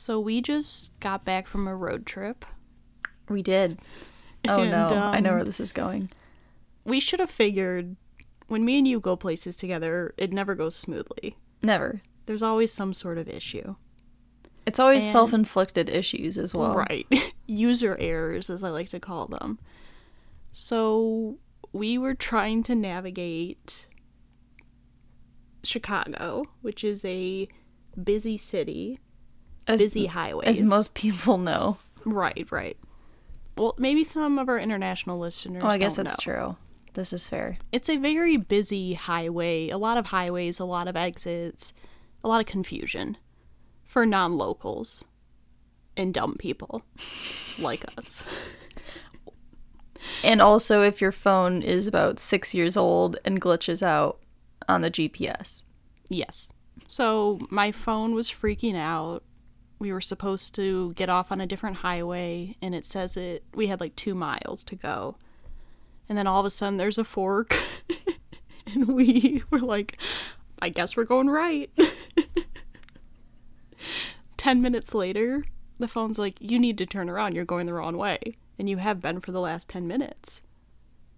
So 0.00 0.18
we 0.18 0.40
just 0.40 0.98
got 0.98 1.26
back 1.26 1.46
from 1.46 1.68
a 1.68 1.76
road 1.76 2.06
trip. 2.06 2.46
We 3.28 3.42
did. 3.42 3.78
Oh 4.48 4.64
no, 4.64 4.86
And, 4.86 4.94
I 4.94 5.20
know 5.20 5.30
um, 5.30 5.36
where 5.36 5.44
this 5.44 5.60
is 5.60 5.72
going. 5.72 6.10
We 6.84 7.00
should 7.00 7.20
have 7.20 7.30
figured 7.30 7.96
when 8.48 8.64
me 8.64 8.78
and 8.78 8.88
you 8.88 8.98
go 8.98 9.14
places 9.14 9.56
together, 9.56 10.14
it 10.16 10.32
never 10.32 10.54
goes 10.54 10.74
smoothly. 10.74 11.36
Never. 11.62 12.00
There's 12.24 12.42
always 12.42 12.72
some 12.72 12.94
sort 12.94 13.18
of 13.18 13.28
issue. 13.28 13.76
It's 14.64 14.80
always 14.80 15.02
And- 15.02 15.12
self-inflicted 15.12 15.90
issues 15.90 16.38
as 16.38 16.54
well. 16.54 16.76
Right. 16.76 17.06
User 17.46 17.98
errors, 18.00 18.48
as 18.48 18.64
I 18.64 18.70
like 18.70 18.88
to 18.88 19.00
call 19.00 19.26
them. 19.26 19.58
So 20.50 21.36
we 21.74 21.98
were 21.98 22.14
trying 22.14 22.62
to 22.64 22.74
navigate 22.74 23.86
Chicago, 25.62 26.46
which 26.62 26.82
is 26.84 27.04
a 27.04 27.48
busy 28.02 28.38
city, 28.38 28.98
As, 29.66 29.80
busy 29.80 30.06
highways. 30.06 30.48
as 30.48 30.62
most 30.62 30.94
people 30.94 31.38
know. 31.38 31.76
Right, 32.04 32.46
right. 32.50 32.76
Well, 33.56 33.74
maybe 33.78 34.04
some 34.04 34.38
of 34.38 34.48
our 34.48 34.58
international 34.58 35.16
listeners. 35.16 35.62
Oh, 35.64 35.68
I 35.68 35.78
guess 35.78 35.96
that's 35.96 36.18
know. 36.26 36.32
true. 36.32 36.56
This 36.94 37.12
is 37.12 37.28
fair. 37.28 37.56
It's 37.72 37.88
a 37.88 37.96
very 37.96 38.36
busy 38.36 38.94
highway, 38.94 39.68
a 39.68 39.78
lot 39.78 39.96
of 39.96 40.06
highways, 40.06 40.58
a 40.58 40.64
lot 40.64 40.88
of 40.88 40.96
exits, 40.96 41.72
a 42.24 42.28
lot 42.28 42.40
of 42.40 42.46
confusion 42.46 43.16
for 43.84 44.06
non 44.06 44.36
locals 44.36 45.04
and 45.96 46.12
dumb 46.14 46.36
people 46.38 46.82
like 47.60 47.84
us. 47.96 48.24
And 50.24 50.40
also, 50.40 50.82
if 50.82 51.00
your 51.00 51.12
phone 51.12 51.62
is 51.62 51.86
about 51.86 52.18
six 52.18 52.54
years 52.54 52.76
old 52.76 53.18
and 53.24 53.40
glitches 53.40 53.82
out 53.82 54.18
on 54.68 54.80
the 54.80 54.90
GPS. 54.90 55.64
Yes. 56.08 56.50
So 56.86 57.38
my 57.50 57.70
phone 57.72 58.14
was 58.14 58.30
freaking 58.30 58.76
out. 58.76 59.22
We 59.80 59.92
were 59.92 60.00
supposed 60.00 60.54
to 60.56 60.92
get 60.92 61.08
off 61.08 61.32
on 61.32 61.40
a 61.40 61.46
different 61.46 61.78
highway, 61.78 62.56
and 62.62 62.74
it 62.74 62.84
says 62.84 63.16
it, 63.16 63.44
we 63.54 63.66
had 63.66 63.80
like 63.80 63.96
two 63.96 64.14
miles 64.14 64.62
to 64.64 64.76
go. 64.76 65.16
And 66.08 66.16
then 66.16 66.26
all 66.26 66.40
of 66.40 66.46
a 66.46 66.50
sudden, 66.50 66.76
there's 66.76 66.98
a 66.98 67.04
fork, 67.04 67.56
and 68.66 68.88
we 68.88 69.42
were 69.50 69.58
like, 69.58 69.98
I 70.60 70.68
guess 70.68 70.96
we're 70.96 71.04
going 71.04 71.30
right. 71.30 71.70
10 74.36 74.60
minutes 74.60 74.94
later, 74.94 75.44
the 75.78 75.88
phone's 75.88 76.18
like, 76.18 76.36
You 76.40 76.58
need 76.58 76.76
to 76.78 76.86
turn 76.86 77.08
around. 77.08 77.34
You're 77.34 77.44
going 77.44 77.66
the 77.66 77.74
wrong 77.74 77.96
way. 77.96 78.18
And 78.58 78.68
you 78.68 78.76
have 78.76 79.00
been 79.00 79.20
for 79.20 79.32
the 79.32 79.40
last 79.40 79.68
10 79.70 79.88
minutes. 79.88 80.42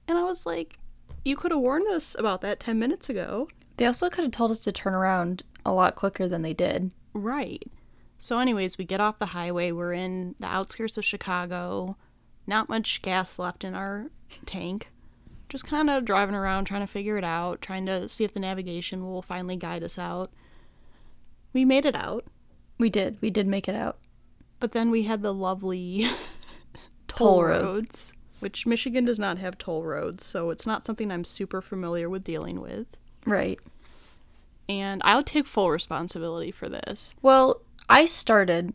And 0.06 0.16
I 0.16 0.22
was 0.22 0.46
like, 0.46 0.76
You 1.24 1.36
could 1.36 1.50
have 1.50 1.60
warned 1.60 1.88
us 1.88 2.14
about 2.18 2.40
that 2.42 2.60
10 2.60 2.78
minutes 2.78 3.08
ago. 3.08 3.48
They 3.76 3.86
also 3.86 4.08
could 4.08 4.22
have 4.22 4.32
told 4.32 4.52
us 4.52 4.60
to 4.60 4.72
turn 4.72 4.94
around 4.94 5.42
a 5.66 5.72
lot 5.72 5.96
quicker 5.96 6.28
than 6.28 6.42
they 6.42 6.54
did. 6.54 6.92
Right. 7.12 7.64
So, 8.22 8.38
anyways, 8.38 8.78
we 8.78 8.84
get 8.84 9.00
off 9.00 9.18
the 9.18 9.26
highway. 9.26 9.72
We're 9.72 9.94
in 9.94 10.36
the 10.38 10.46
outskirts 10.46 10.96
of 10.96 11.04
Chicago. 11.04 11.96
Not 12.46 12.68
much 12.68 13.02
gas 13.02 13.36
left 13.36 13.64
in 13.64 13.74
our 13.74 14.10
tank. 14.46 14.92
Just 15.48 15.66
kind 15.66 15.90
of 15.90 16.04
driving 16.04 16.36
around, 16.36 16.66
trying 16.66 16.82
to 16.82 16.86
figure 16.86 17.18
it 17.18 17.24
out, 17.24 17.60
trying 17.60 17.84
to 17.86 18.08
see 18.08 18.22
if 18.22 18.32
the 18.32 18.38
navigation 18.38 19.04
will 19.04 19.22
finally 19.22 19.56
guide 19.56 19.82
us 19.82 19.98
out. 19.98 20.30
We 21.52 21.64
made 21.64 21.84
it 21.84 21.96
out, 21.96 22.24
We 22.78 22.90
did. 22.90 23.18
We 23.20 23.28
did 23.28 23.48
make 23.48 23.68
it 23.68 23.74
out. 23.74 23.98
but 24.60 24.70
then 24.70 24.92
we 24.92 25.02
had 25.02 25.22
the 25.22 25.34
lovely 25.34 26.06
toll, 27.08 27.40
Toll 27.40 27.44
roads. 27.44 27.76
roads, 27.76 28.12
which 28.38 28.66
Michigan 28.66 29.04
does 29.04 29.18
not 29.18 29.38
have 29.38 29.58
toll 29.58 29.82
roads, 29.82 30.24
so 30.24 30.50
it's 30.50 30.64
not 30.66 30.84
something 30.86 31.10
I'm 31.10 31.24
super 31.24 31.60
familiar 31.60 32.08
with 32.08 32.22
dealing 32.22 32.60
with. 32.60 32.86
Right. 33.26 33.58
And 34.68 35.02
I'll 35.04 35.24
take 35.24 35.46
full 35.46 35.70
responsibility 35.72 36.52
for 36.52 36.68
this. 36.68 37.16
Well, 37.20 37.60
I 37.92 38.06
started, 38.06 38.72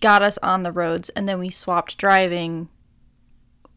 got 0.00 0.22
us 0.22 0.38
on 0.38 0.62
the 0.62 0.72
roads, 0.72 1.08
and 1.10 1.28
then 1.28 1.38
we 1.38 1.50
swapped 1.50 1.96
driving 1.98 2.68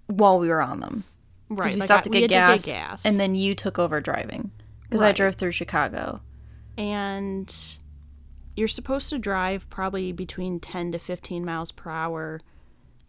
while 0.08 0.40
we 0.40 0.48
were 0.50 0.62
on 0.62 0.80
them. 0.80 1.04
Right. 1.50 1.72
we 1.74 1.80
like, 1.80 1.84
stopped 1.84 2.08
I- 2.08 2.12
to, 2.12 2.20
get 2.22 2.30
gas, 2.30 2.66
gas. 2.66 3.06
and 3.06 3.20
then 3.20 3.36
you 3.36 3.56
took 3.56 3.78
over 3.78 4.00
driving 4.00 4.52
because 4.84 5.02
I 5.02 5.12
drove 5.12 5.36
through 5.36 5.52
Chicago. 5.52 6.22
and 6.78 7.54
you're 8.56 8.68
supposed 8.68 9.10
to 9.10 9.18
drive 9.20 9.70
probably 9.70 10.12
between 10.12 10.60
10 10.60 10.92
to 10.94 11.00
15 11.00 11.44
miles 11.46 11.72
per 11.72 11.90
hour 11.90 12.40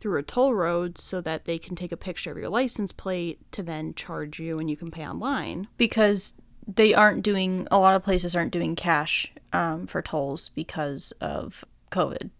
through 0.01 0.19
a 0.19 0.23
toll 0.23 0.55
road 0.55 0.99
so 0.99 1.21
that 1.21 1.45
they 1.45 1.59
can 1.59 1.75
take 1.77 1.93
a 1.93 1.97
picture 1.97 2.31
of 2.33 2.37
your 2.39 2.49
license 2.49 2.93
plate 2.93 3.39
to 3.53 3.63
then 3.63 3.95
charge 3.95 4.39
you 4.41 4.59
and 4.59 4.69
you 4.71 4.77
can 4.77 4.91
pay 4.91 5.07
online. 5.07 5.69
because 5.79 6.35
they 6.67 6.95
aren't 6.95 7.23
doing 7.23 7.67
a 7.71 7.79
lot 7.79 7.95
of 7.95 8.03
places 8.03 8.35
aren't 8.35 8.53
doing 8.53 8.77
cash 8.77 9.33
um, 9.53 9.87
for 9.87 10.03
tolls 10.03 10.51
because 10.51 11.13
of 11.21 11.65
COVID. 11.91 12.31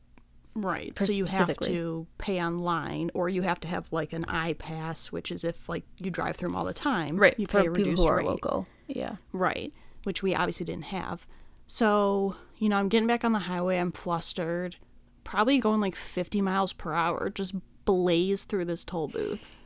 Right. 0.55 0.97
So 0.99 1.13
you 1.13 1.25
have 1.25 1.57
to 1.61 2.07
pay 2.19 2.43
online 2.43 3.11
or 3.15 3.29
you 3.29 3.43
have 3.43 3.59
to 3.61 3.69
have 3.69 3.89
like 3.91 4.13
an 4.13 4.25
iPass, 4.25 5.07
which 5.07 5.31
is 5.33 5.45
if 5.45 5.69
like 5.69 5.85
you 5.99 6.11
drive 6.11 6.37
through 6.37 6.51
them 6.51 6.57
all 6.57 6.65
the 6.65 6.75
time. 6.75 7.17
Right. 7.17 7.39
You 7.39 7.47
for 7.47 7.63
pay 7.63 7.69
a 7.69 7.71
people 7.71 7.85
reduced 7.85 8.03
who 8.03 8.09
are 8.09 8.17
rate. 8.19 8.27
local. 8.27 8.67
Yeah. 8.87 9.17
Right, 9.33 9.73
which 10.05 10.23
we 10.23 10.35
obviously 10.35 10.67
didn't 10.67 10.87
have. 10.87 11.27
So, 11.67 12.37
you 12.59 12.69
know, 12.69 12.77
I'm 12.77 12.89
getting 12.89 13.07
back 13.07 13.25
on 13.25 13.33
the 13.33 13.39
highway, 13.41 13.79
I'm 13.79 13.93
flustered, 13.93 14.77
probably 15.25 15.59
going 15.59 15.81
like 15.81 15.97
50 15.97 16.43
miles 16.43 16.73
per 16.75 16.93
hour, 16.93 17.31
just 17.31 17.55
blaze 17.85 18.45
through 18.45 18.67
this 18.67 18.85
toll 18.85 19.09
booth. 19.09 19.57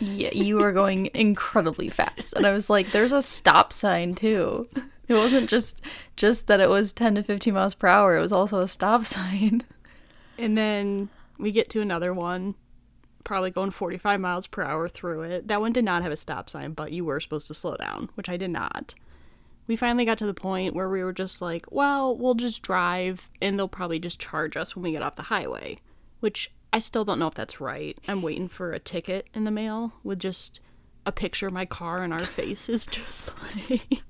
Yeah, 0.00 0.30
you 0.32 0.56
were 0.56 0.72
going 0.72 1.10
incredibly 1.14 1.88
fast, 1.88 2.34
and 2.34 2.46
I 2.46 2.52
was 2.52 2.68
like, 2.68 2.90
"There's 2.90 3.12
a 3.12 3.22
stop 3.22 3.72
sign 3.72 4.14
too." 4.14 4.68
It 5.08 5.14
wasn't 5.14 5.50
just 5.50 5.82
just 6.16 6.46
that 6.46 6.60
it 6.60 6.70
was 6.70 6.92
10 6.92 7.16
to 7.16 7.22
15 7.22 7.52
miles 7.54 7.74
per 7.74 7.86
hour. 7.86 8.16
It 8.16 8.20
was 8.20 8.32
also 8.32 8.60
a 8.60 8.68
stop 8.68 9.04
sign. 9.04 9.62
And 10.38 10.56
then 10.56 11.10
we 11.38 11.52
get 11.52 11.68
to 11.70 11.80
another 11.80 12.14
one, 12.14 12.54
probably 13.24 13.50
going 13.50 13.70
45 13.70 14.20
miles 14.20 14.46
per 14.46 14.62
hour 14.62 14.88
through 14.88 15.22
it. 15.22 15.48
That 15.48 15.60
one 15.60 15.72
did 15.72 15.84
not 15.84 16.02
have 16.02 16.12
a 16.12 16.16
stop 16.16 16.48
sign, 16.48 16.72
but 16.72 16.92
you 16.92 17.04
were 17.04 17.20
supposed 17.20 17.48
to 17.48 17.54
slow 17.54 17.76
down, 17.76 18.10
which 18.14 18.28
I 18.28 18.36
did 18.36 18.50
not. 18.50 18.94
We 19.66 19.76
finally 19.76 20.04
got 20.04 20.18
to 20.18 20.26
the 20.26 20.34
point 20.34 20.74
where 20.74 20.88
we 20.88 21.04
were 21.04 21.12
just 21.12 21.40
like, 21.40 21.66
well, 21.70 22.16
we'll 22.16 22.34
just 22.34 22.62
drive 22.62 23.28
and 23.40 23.58
they'll 23.58 23.68
probably 23.68 23.98
just 23.98 24.20
charge 24.20 24.56
us 24.56 24.74
when 24.74 24.82
we 24.82 24.92
get 24.92 25.02
off 25.02 25.16
the 25.16 25.22
highway, 25.22 25.78
which 26.20 26.50
I 26.72 26.78
still 26.78 27.04
don't 27.04 27.18
know 27.18 27.26
if 27.26 27.34
that's 27.34 27.60
right. 27.60 27.98
I'm 28.08 28.22
waiting 28.22 28.48
for 28.48 28.72
a 28.72 28.78
ticket 28.78 29.26
in 29.34 29.44
the 29.44 29.50
mail 29.50 29.92
with 30.02 30.18
just 30.18 30.60
a 31.04 31.12
picture 31.12 31.46
of 31.46 31.52
my 31.52 31.66
car 31.66 32.02
and 32.02 32.12
our 32.12 32.20
faces, 32.20 32.86
just 32.90 33.30
like. 33.70 34.02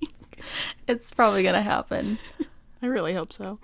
It's 0.86 1.12
probably 1.12 1.42
gonna 1.42 1.62
happen. 1.62 2.18
I 2.82 2.86
really 2.86 3.14
hope 3.14 3.32
so. 3.32 3.58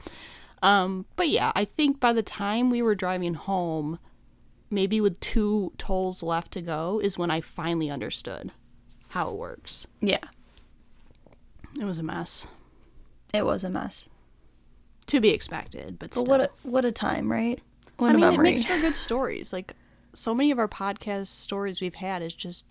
Um, 0.62 1.06
but 1.16 1.28
yeah, 1.28 1.53
I 1.54 1.64
think 1.64 2.00
by 2.00 2.12
the 2.12 2.22
time 2.22 2.70
we 2.70 2.82
were 2.82 2.94
driving 2.94 3.34
home, 3.34 3.98
maybe 4.70 5.00
with 5.00 5.19
two 5.20 5.72
tolls 5.78 6.22
left 6.22 6.53
to 6.53 6.62
go, 6.62 7.00
is 7.03 7.16
when 7.19 7.31
I 7.31 7.41
finally 7.41 7.91
understood 7.91 8.50
how 9.10 9.28
it 9.31 9.37
works. 9.37 9.87
Yeah, 10.00 10.19
It 11.78 11.84
was 11.84 11.98
a 11.98 12.03
mess. 12.03 12.47
it 13.32 13.44
was 13.44 13.62
a 13.64 13.70
mess. 13.70 14.08
To 15.06 15.20
be 15.20 15.31
expected, 15.31 15.98
but 15.98 16.10
But 16.10 16.14
still. 16.14 16.25
what 16.26 16.41
a, 16.41 16.50
what 16.64 16.84
a 16.84 16.92
time, 16.92 17.31
right? 17.31 17.60
What 17.98 18.14
I 18.14 18.16
mean, 18.16 18.34
it 18.34 18.41
makes 18.41 18.64
for 18.64 18.78
good 18.81 18.94
stories. 18.94 19.53
Like, 19.53 19.75
so 20.14 20.34
many 20.34 20.50
of 20.50 20.59
our 20.59 20.69
podcast 20.69 21.26
stories 21.28 21.81
we've 21.81 21.97
had 21.97 22.22
is 22.22 22.32
just 22.32 22.66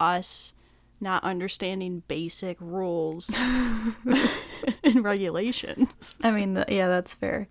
us 0.00 0.52
not 1.00 1.24
understanding 1.24 2.04
basic 2.06 2.56
rules 2.60 3.30
and 3.36 5.04
regulations. 5.04 6.14
I 6.22 6.30
mean, 6.30 6.54
th- 6.54 6.68
yeah, 6.68 6.86
that's 6.88 7.12
fair. 7.12 7.48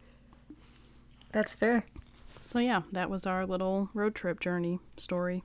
That's 1.31 1.53
fair. 1.53 1.85
So, 2.45 2.59
yeah, 2.59 2.81
that 2.91 3.09
was 3.09 3.25
our 3.25 3.45
little 3.45 3.89
road 3.94 4.16
trip 4.16 4.39
journey 4.39 4.79
story. 4.97 5.44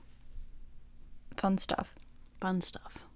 Fun 1.35 1.57
stuff. 1.57 1.95
Fun 2.39 2.61
stuff. 2.61 3.06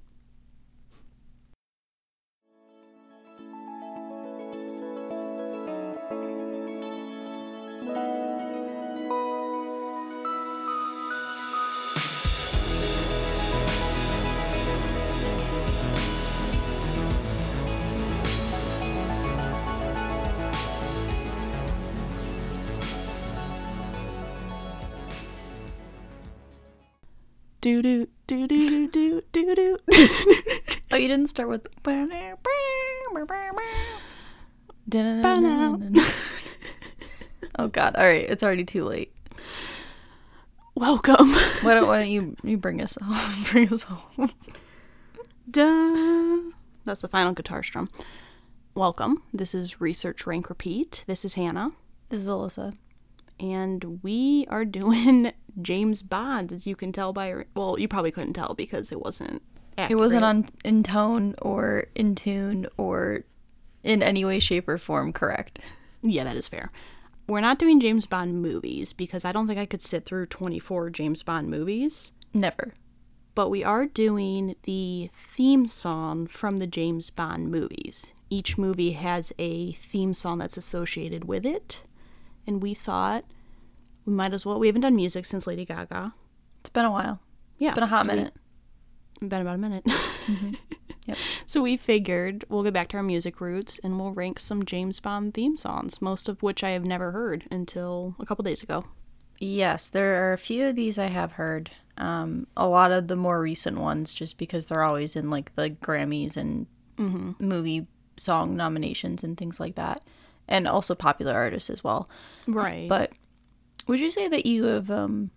Do 27.62 27.84
do 27.84 28.08
do 28.26 28.48
do 28.48 28.88
do 28.88 28.88
do 28.88 29.22
do 29.32 29.56
do. 29.56 29.78
Oh, 30.92 30.96
you 30.98 31.08
didn't 31.08 31.28
start 31.28 31.48
with. 31.48 31.68
Oh 37.60 37.68
God! 37.68 37.96
All 37.96 38.04
right, 38.04 38.28
it's 38.28 38.42
already 38.42 38.64
too 38.66 38.84
late. 38.84 39.14
Welcome. 40.74 41.30
Why 41.62 41.76
don't 41.76 41.88
Why 41.88 42.00
don't 42.00 42.10
you 42.10 42.36
you 42.44 42.58
bring 42.58 42.82
us 42.82 42.98
home? 43.00 43.44
Bring 43.52 43.72
us 43.72 43.84
home. 43.84 44.32
Dun. 45.50 46.54
That's 46.86 47.02
the 47.02 47.08
final 47.10 47.34
guitar 47.34 47.62
strum. 47.62 47.90
Welcome. 48.74 49.22
This 49.32 49.54
is 49.54 49.80
Research 49.80 50.26
Rank 50.26 50.50
Repeat. 50.50 51.04
This 51.06 51.24
is 51.24 51.36
Hannah. 51.36 51.74
This 52.10 52.22
is 52.22 52.28
Alyssa. 52.28 52.74
And 53.42 54.00
we 54.04 54.46
are 54.50 54.64
doing 54.64 55.34
James 55.62 56.04
Bond, 56.04 56.52
as 56.52 56.66
you 56.66 56.76
can 56.76 56.92
tell 56.92 57.12
by 57.12 57.46
well, 57.56 57.78
you 57.78 57.88
probably 57.88 58.12
couldn't 58.12 58.34
tell 58.34 58.54
because 58.54 58.92
it 58.92 59.02
wasn't. 59.02 59.42
Accurate. 59.78 59.92
It 59.92 59.96
wasn't 59.96 60.24
on 60.24 60.46
in 60.64 60.84
tone 60.84 61.36
or 61.42 61.86
in 61.96 62.16
tune 62.16 62.68
or 62.78 63.26
in 63.84 64.04
any 64.04 64.24
way, 64.24 64.40
shape, 64.40 64.70
or 64.70 64.78
form 64.78 65.12
correct. 65.12 65.60
Yeah, 66.04 66.24
that 66.24 66.36
is 66.36 66.48
fair. 66.48 66.72
We're 67.28 67.42
not 67.42 67.60
doing 67.60 67.80
James 67.80 68.06
Bond 68.06 68.42
movies 68.42 68.94
because 68.94 69.26
I 69.26 69.32
don't 69.32 69.48
think 69.48 69.60
I 69.60 69.66
could 69.66 69.82
sit 69.82 70.06
through 70.06 70.28
24 70.28 70.90
James 70.90 71.24
Bond 71.24 71.48
movies. 71.48 72.12
Never. 72.34 72.74
But 73.34 73.50
we 73.50 73.64
are 73.64 73.86
doing 73.86 74.56
the 74.64 75.10
theme 75.14 75.66
song 75.68 76.28
from 76.28 76.58
the 76.58 76.68
James 76.68 77.10
Bond 77.10 77.50
movies. 77.50 78.14
Each 78.30 78.58
movie 78.58 78.92
has 78.92 79.32
a 79.40 79.72
theme 79.74 80.14
song 80.14 80.40
that's 80.40 80.58
associated 80.58 81.26
with 81.26 81.46
it. 81.46 81.84
And 82.48 82.62
we 82.62 82.74
thought 82.74 83.24
we 84.06 84.14
might 84.14 84.34
as 84.34 84.46
well. 84.46 84.60
We 84.60 84.68
haven't 84.68 84.82
done 84.82 84.96
music 84.96 85.26
since 85.26 85.46
Lady 85.48 85.66
Gaga. 85.66 86.14
It's 86.62 86.70
been 86.70 86.86
a 86.86 86.92
while. 86.92 87.20
Yeah. 87.58 87.70
It's 87.70 87.76
been 87.76 87.84
a 87.84 87.88
hot 87.88 88.06
so 88.06 88.12
we- 88.12 88.16
minute. 88.18 88.34
been 89.20 89.42
about 89.42 89.56
a 89.56 89.58
minute. 89.60 89.86
Yep. 91.08 91.18
So 91.48 91.62
we 91.64 91.76
figured 91.78 92.46
we'll 92.48 92.64
get 92.64 92.74
back 92.76 92.88
to 92.90 92.98
our 92.98 93.04
music 93.04 93.42
roots 93.42 93.80
and 93.84 94.00
we'll 94.00 94.12
rank 94.12 94.40
some 94.40 94.64
James 94.64 95.00
Bond 95.00 95.34
theme 95.34 95.58
songs, 95.58 96.00
most 96.02 96.30
of 96.30 96.42
which 96.44 96.64
I 96.64 96.70
have 96.70 96.86
never 96.86 97.12
heard 97.12 97.46
until 97.52 98.16
a 98.20 98.26
couple 98.26 98.44
days 98.44 98.62
ago. 98.64 98.86
Yes, 99.40 99.90
there 99.90 100.24
are 100.30 100.34
a 100.34 100.38
few 100.38 100.68
of 100.68 100.76
these 100.76 101.00
I 101.00 101.08
have 101.08 101.34
heard. 101.34 101.72
Um, 101.98 102.46
a 102.56 102.68
lot 102.68 102.92
of 102.92 103.08
the 103.08 103.16
more 103.16 103.42
recent 103.42 103.80
ones, 103.80 104.14
just 104.14 104.38
because 104.38 104.68
they're 104.68 104.84
always 104.84 105.16
in 105.16 105.30
like 105.32 105.54
the 105.56 105.72
Grammys 105.72 106.38
and 106.38 106.68
movie 106.98 107.88
song 108.16 108.56
nominations 108.56 109.24
and 109.24 109.36
things 109.38 109.60
like 109.60 109.76
that, 109.76 110.04
and 110.52 110.68
also 110.68 110.94
popular 110.94 111.34
artists 111.34 111.70
as 111.70 111.84
well. 111.84 112.08
Right. 112.48 112.88
But 112.88 113.14
would 113.88 114.00
you 114.00 114.12
say 114.12 114.28
that 114.28 114.46
you 114.46 114.66
have 114.66 114.92
um, 114.92 115.32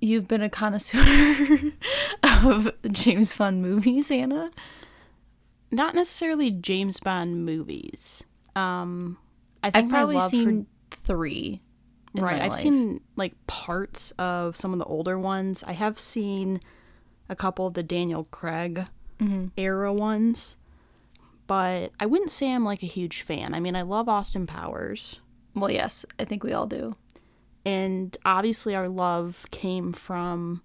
you've 0.00 0.26
been 0.28 0.40
a 0.42 0.48
connoisseur 0.48 1.72
of 2.22 2.72
James 2.90 3.34
Bond 3.36 3.60
movies, 3.62 4.08
Hannah? 4.08 4.50
not 5.70 5.94
necessarily 5.94 6.50
James 6.50 7.00
Bond 7.00 7.44
movies. 7.46 8.24
Um 8.56 9.18
I 9.64 9.70
think 9.70 9.84
I've 9.86 9.90
probably 9.90 10.16
for- 10.16 10.28
seen 10.28 10.66
three. 10.90 11.62
in 12.14 12.22
right. 12.24 12.36
my 12.38 12.44
I've 12.44 12.52
life. 12.52 12.60
seen 12.60 13.00
like 13.16 13.34
parts 13.46 14.10
of 14.18 14.56
some 14.56 14.72
of 14.72 14.78
the 14.78 14.84
older 14.84 15.18
ones. 15.18 15.62
I 15.66 15.72
have 15.72 15.98
seen 15.98 16.60
a 17.28 17.36
couple 17.36 17.66
of 17.66 17.74
the 17.74 17.82
Daniel 17.82 18.24
Craig 18.30 18.86
Mm-hmm. 19.20 19.46
era 19.56 19.92
ones, 19.92 20.56
but 21.52 21.92
I 22.00 22.06
wouldn't 22.06 22.30
say 22.30 22.50
I'm 22.50 22.64
like 22.64 22.82
a 22.82 22.86
huge 22.86 23.20
fan. 23.22 23.52
I 23.52 23.60
mean, 23.60 23.76
I 23.76 23.82
love 23.82 24.08
Austin 24.08 24.46
Powers. 24.46 25.20
Well, 25.54 25.70
yes, 25.70 26.06
I 26.18 26.24
think 26.24 26.42
we 26.44 26.52
all 26.54 26.66
do. 26.66 26.94
and 27.66 28.16
obviously 28.24 28.74
our 28.74 28.88
love 28.88 29.44
came 29.50 29.92
from 29.92 30.62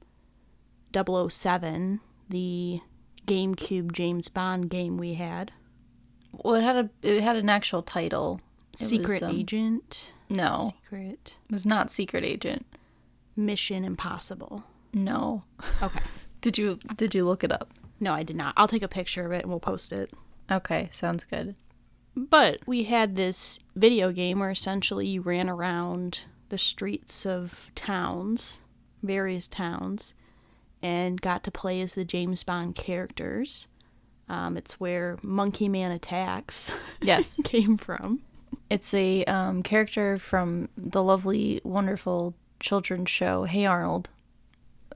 007 0.94 2.00
the 2.30 2.80
gamecube 3.26 3.92
james 3.92 4.30
bond 4.30 4.70
game 4.70 4.98
we 4.98 5.14
had 5.16 5.52
Well, 6.32 6.56
it 6.56 6.64
had 6.64 6.76
a 6.78 6.90
it 7.04 7.22
had 7.22 7.36
an 7.36 7.50
actual 7.50 7.82
title. 7.84 8.40
It 8.74 8.80
was, 8.80 8.90
secret 8.90 9.24
um, 9.24 9.32
agent 9.36 10.14
No, 10.30 10.72
secret 10.84 11.38
it 11.46 11.52
was 11.52 11.66
not 11.66 11.92
Secret 11.92 12.24
Agent. 12.24 12.66
mission 13.36 13.84
impossible 13.84 14.64
No. 14.94 15.44
okay 15.82 16.00
Did 16.42 16.58
you 16.58 16.80
did 16.96 17.14
you 17.16 17.26
look 17.26 17.44
it 17.44 17.52
up? 17.52 17.74
no 18.00 18.14
i 18.14 18.24
did 18.24 18.38
not 18.38 18.54
i'll 18.58 18.68
take 18.68 18.84
a 18.84 18.88
picture 18.88 19.26
of 19.26 19.32
it 19.32 19.42
and 19.44 19.50
we'll 19.50 19.60
post 19.60 19.92
it 19.92 20.12
Okay, 20.52 20.90
sounds 20.92 21.24
good. 21.26 21.56
but 22.16 22.60
we 22.66 22.84
had 22.86 23.16
this 23.16 23.60
video 23.76 24.12
game 24.12 24.40
where 24.40 24.52
essentially 24.52 25.06
you 25.08 25.22
ran 25.22 25.50
around 25.50 26.26
the 26.50 26.58
streets 26.58 27.26
of 27.26 27.70
towns 27.76 28.62
various 29.04 29.48
towns 29.48 30.14
and 30.82 31.22
got 31.22 31.44
to 31.44 31.52
play 31.52 31.80
as 31.82 31.94
the 31.94 32.04
james 32.06 32.44
bond 32.44 32.74
characters 32.76 33.68
um, 34.30 34.58
it's 34.58 34.80
where 34.80 35.18
monkey 35.22 35.70
man 35.70 35.92
attacks 35.92 36.74
Yes, 37.02 37.40
came 37.44 37.78
from. 37.78 38.22
it's 38.70 38.94
a 38.96 39.24
um, 39.26 39.62
character 39.62 40.18
from 40.18 40.70
the 40.76 41.04
lovely, 41.04 41.62
wonderful 41.64 42.34
children's 42.60 43.10
show 43.10 43.44
Hey 43.44 43.66
Arnold, 43.68 44.10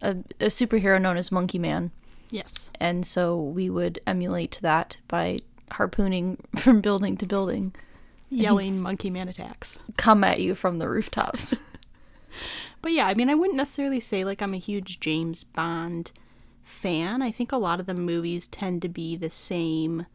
a, 0.01 0.11
a 0.39 0.47
superhero 0.47 0.99
known 0.99 1.15
as 1.17 1.31
Monkey 1.31 1.59
Man, 1.59 1.91
Yes. 2.31 2.71
and 2.79 3.05
so 3.05 3.39
we 3.39 3.69
would 3.69 3.99
emulate 4.07 4.57
that 4.61 4.97
by 5.07 5.39
harpooning 5.71 6.37
from 6.57 6.81
building 6.81 7.15
to 7.17 7.25
building, 7.25 7.75
Yelling 8.29 8.79
monkey 8.81 9.09
man 9.09 9.27
attacks. 9.27 9.77
come 9.97 10.23
at 10.23 10.39
you 10.39 10.55
from 10.55 10.79
the 10.79 10.89
rooftops. 10.89 11.53
But 12.81 12.93
yeah, 12.93 13.05
I 13.07 13.13
mean, 13.13 13.29
I 13.29 13.35
wouldn't 13.35 13.57
necessarily 13.57 13.99
say 13.99 14.23
like 14.23 14.41
I'm 14.41 14.53
a 14.55 14.57
huge 14.57 14.99
James 15.01 15.43
Bond 15.43 16.11
fan. 16.63 17.21
I 17.21 17.29
think 17.29 17.51
a 17.51 17.57
lot 17.57 17.79
of 17.81 17.85
the 17.85 17.93
movies 17.93 18.47
tend 18.47 18.81
to 18.83 18.89
be 18.89 19.15
the 19.17 19.29
same 19.29 20.05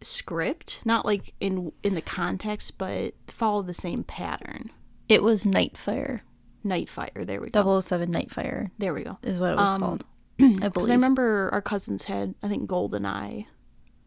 script, 0.00 0.80
not 0.84 1.04
like 1.04 1.34
in 1.40 1.72
in 1.82 1.94
the 1.94 2.00
context, 2.02 2.78
but 2.78 3.14
follow 3.26 3.62
the 3.62 3.74
same 3.74 4.04
pattern. 4.04 4.70
it 5.08 5.22
was 5.22 5.44
Nightfire, 5.44 6.20
Nightfire, 6.64 7.26
there 7.26 7.40
we 7.40 7.50
go. 7.50 7.80
007 7.80 8.10
Nightfire 8.10 8.70
There 8.78 8.94
we 8.94 9.02
go. 9.02 9.18
is 9.22 9.38
what 9.38 9.52
it 9.52 9.56
was 9.56 9.70
Um, 9.70 9.80
called. 9.80 10.04
I 10.42 10.46
Because 10.54 10.72
believe. 10.72 10.90
I 10.90 10.94
remember 10.94 11.50
our 11.52 11.62
cousins 11.62 12.04
had, 12.04 12.34
I 12.42 12.48
think, 12.48 12.68
GoldenEye, 12.68 13.46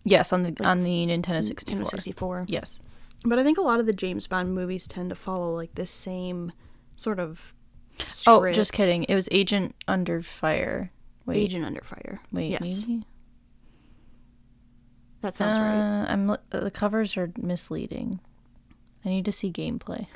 yes, 0.04 0.34
on 0.34 0.44
the 0.44 0.66
on 0.66 0.84
the 0.84 1.06
Nintendo 1.08 1.44
64. 1.44 1.80
Nintendo 1.80 1.90
64. 1.90 2.46
Yes. 2.48 2.80
But 3.24 3.40
I 3.40 3.44
think 3.44 3.58
a 3.58 3.62
lot 3.62 3.80
of 3.80 3.86
the 3.86 3.94
James 3.94 4.28
Bond 4.28 4.54
movies 4.54 4.88
tend 4.88 5.10
to 5.10 5.16
follow 5.16 5.56
like 5.56 5.74
this 5.76 5.90
same 5.92 6.52
sort 6.96 7.20
of. 7.20 7.54
Oh, 8.28 8.52
just 8.52 8.74
kidding. 8.74 9.04
It 9.06 9.16
was 9.16 9.30
Agent 9.32 9.74
Under 9.88 10.22
Fire. 10.22 10.92
Wait, 11.26 11.38
Agent 11.38 11.66
Under 11.66 11.82
Fire. 11.82 12.20
wait, 12.32 12.52
yes, 12.52 12.86
maybe? 12.88 13.06
that 15.22 15.34
sounds 15.36 15.58
right. 15.58 15.74
Uh, 16.04 16.06
I'm 16.08 16.30
uh, 16.30 16.38
the 16.52 16.70
covers 16.70 17.18
are 17.18 17.32
misleading. 17.38 18.20
I 19.04 19.10
need 19.10 19.26
to 19.26 19.32
see 19.32 19.52
gameplay. 19.52 20.08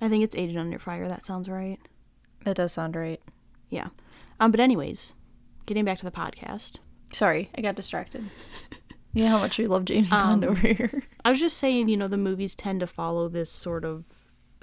I 0.00 0.08
think 0.08 0.24
it's 0.24 0.34
Agent 0.36 0.58
Under 0.58 0.78
Fire. 0.78 1.08
That 1.08 1.24
sounds 1.24 1.48
right. 1.48 1.78
That 2.44 2.56
does 2.56 2.72
sound 2.72 2.96
right. 2.96 3.20
Yeah. 3.70 3.88
Um. 4.38 4.50
But 4.50 4.60
anyways, 4.60 5.12
getting 5.70 5.84
back 5.84 5.98
to 5.98 6.04
the 6.04 6.10
podcast, 6.10 6.78
Sorry, 7.12 7.48
I 7.56 7.60
got 7.60 7.76
distracted. 7.76 8.24
Know 9.14 9.26
how 9.28 9.38
much 9.38 9.56
we 9.56 9.66
love 9.66 9.84
James 9.84 10.10
Bond 10.10 10.44
Um, 10.44 10.50
over 10.50 10.66
here. 10.66 11.02
I 11.24 11.30
was 11.30 11.38
just 11.38 11.58
saying, 11.58 11.88
you 11.88 11.96
know, 11.96 12.08
the 12.08 12.16
movies 12.18 12.56
tend 12.56 12.80
to 12.80 12.88
follow 12.88 13.28
this 13.28 13.50
sort 13.52 13.84
of 13.84 14.04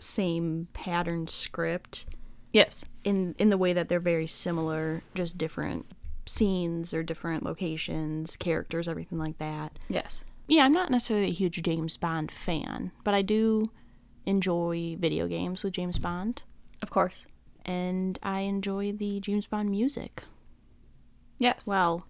same 0.02 0.68
pattern 0.74 1.28
script 1.28 2.06
Yes. 2.52 2.84
in 3.06 3.36
in 3.38 3.50
the 3.50 3.58
way 3.58 3.72
that 3.72 3.88
they're 3.90 4.00
very 4.02 4.28
similar, 4.28 5.02
just 5.16 5.38
different 5.38 5.86
scenes 6.26 6.94
or 6.94 7.04
different 7.04 7.44
locations, 7.44 8.36
characters, 8.36 8.88
everything 8.90 9.18
like 9.18 9.38
that. 9.38 9.80
Yes. 9.90 10.26
Yeah, 10.50 10.64
I'm 10.66 10.74
not 10.74 10.92
necessarily 10.92 11.28
a 11.28 11.32
huge 11.34 11.62
James 11.64 11.96
Bond 11.98 12.32
fan, 12.32 12.92
but 13.06 13.14
I 13.14 13.22
do 13.22 13.66
enjoy 14.26 14.96
video 15.00 15.28
games 15.28 15.64
with 15.64 15.74
James 15.74 16.00
Bond, 16.00 16.44
Of 16.82 16.90
course. 16.90 17.26
and 17.66 18.20
I 18.24 18.42
enjoy 18.42 18.92
the 18.92 19.20
James 19.22 19.48
Bond 19.48 19.70
music. 19.70 20.24
Yes. 21.40 21.68
Well, 21.68 22.06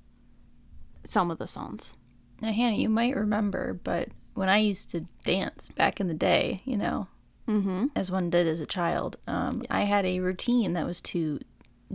some 1.03 1.31
of 1.31 1.37
the 1.37 1.47
songs. 1.47 1.95
Now, 2.41 2.51
Hannah, 2.51 2.75
you 2.75 2.89
might 2.89 3.15
remember, 3.15 3.73
but 3.73 4.09
when 4.33 4.49
I 4.49 4.57
used 4.57 4.91
to 4.91 5.01
dance 5.23 5.69
back 5.75 5.99
in 5.99 6.07
the 6.07 6.13
day, 6.13 6.61
you 6.65 6.77
know, 6.77 7.07
Mm-hmm. 7.47 7.85
as 7.95 8.11
one 8.11 8.29
did 8.29 8.45
as 8.45 8.59
a 8.59 8.65
child, 8.65 9.15
um, 9.25 9.63
I 9.69 9.81
had 9.83 10.05
a 10.05 10.19
routine 10.19 10.73
that 10.73 10.85
was 10.85 11.01
to 11.03 11.39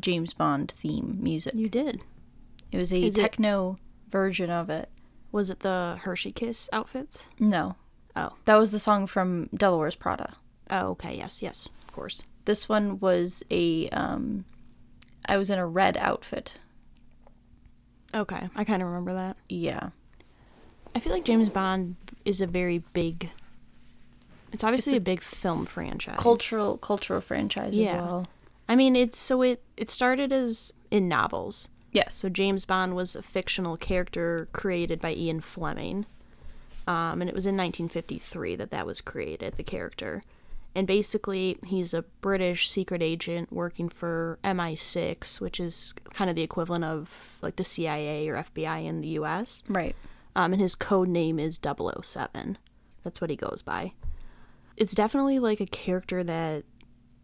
James 0.01 0.33
Bond 0.33 0.71
theme 0.71 1.19
music. 1.21 1.53
You 1.55 1.69
did. 1.69 2.01
It 2.71 2.79
was 2.79 2.91
a 2.91 3.03
Is 3.05 3.19
it- 3.19 3.21
techno 3.21 3.77
version 4.11 4.49
of 4.49 4.71
it. 4.71 4.89
Was 5.31 5.51
it 5.51 5.61
the 5.61 5.99
Hershey 6.03 6.33
Kiss 6.33 6.71
outfits? 6.73 7.29
No, 7.39 7.77
Oh. 8.17 8.31
that 8.47 8.57
was 8.57 8.71
the 8.71 8.79
song 8.79 9.07
from 9.07 9.51
Devil 9.55 9.79
Wears 9.79 9.95
Prada. 9.95 10.33
Oh, 10.71 10.89
okay. 10.93 11.17
Yes, 11.19 11.43
yes, 11.43 11.69
of 11.87 11.93
course. 11.93 12.23
This 12.47 12.67
one 12.69 12.99
was 12.99 13.43
a, 13.51 13.91
um, 13.91 14.47
I 15.29 15.37
was 15.37 15.51
in 15.51 15.59
a 15.59 15.67
red 15.67 15.99
outfit. 15.99 16.55
Okay, 18.15 18.49
I 18.55 18.65
kind 18.65 18.83
of 18.83 18.89
remember 18.89 19.15
that. 19.15 19.37
Yeah. 19.49 19.91
I 20.95 21.01
feel 21.01 21.13
like 21.13 21.25
James 21.25 21.49
Bond 21.49 21.97
is 22.25 22.41
a 22.41 22.47
very 22.47 22.79
big. 22.93 23.31
It's 24.53 24.63
obviously 24.63 24.93
It's 24.93 24.99
a, 24.99 25.01
big 25.01 25.23
film 25.23 25.65
franchise. 25.65 26.17
Cultural, 26.19 26.77
cultural 26.77 27.23
franchise 27.23 27.77
Yeah. 27.77 27.93
as 27.93 27.97
well. 28.03 28.29
I 28.69 28.77
mean, 28.77 28.95
it's 28.97 29.19
so 29.19 29.43
it 29.43 29.63
it 29.77 29.89
started 29.89 30.31
as 30.33 30.73
in 30.91 31.09
novels. 31.09 31.69
Yes. 31.93 32.15
So 32.15 32.29
James 32.29 32.65
Bond 32.65 32.95
was 32.95 33.17
a 33.17 33.23
fictional 33.23 33.77
character 33.77 34.49
created 34.53 35.01
by 35.01 35.13
Ian 35.15 35.41
Fleming, 35.41 36.07
um, 36.87 37.21
and 37.23 37.29
it 37.29 37.35
was 37.35 37.45
in 37.47 37.57
1953 37.57 38.57
that 38.57 38.71
that 38.71 38.87
was 38.87 39.01
created. 39.01 39.55
The 39.57 39.63
character, 39.63 40.23
and 40.75 40.87
basically 40.87 41.59
he's 41.65 41.93
a 41.93 42.03
British 42.21 42.69
secret 42.69 43.03
agent 43.03 43.53
working 43.53 43.89
for 43.89 44.39
MI6, 44.43 45.41
which 45.41 45.61
is 45.61 45.95
kind 46.15 46.31
of 46.31 46.37
the 46.37 46.43
equivalent 46.43 46.85
of 46.85 47.39
like 47.43 47.57
the 47.57 47.65
CIA 47.65 48.29
or 48.29 48.37
FBI 48.37 48.85
in 48.85 49.01
the 49.01 49.09
U.S. 49.09 49.63
Right. 49.69 49.95
Um, 50.35 50.53
and 50.53 50.63
his 50.63 50.75
code 50.75 51.09
name 51.09 51.39
is 51.39 51.61
007. 51.63 52.57
That's 53.05 53.21
what 53.21 53.31
he 53.31 53.37
goes 53.37 53.63
by. 53.63 53.93
it's 54.77 54.95
definitely 54.95 55.39
like 55.39 55.61
a 55.61 55.67
character 55.67 56.25
that 56.25 56.65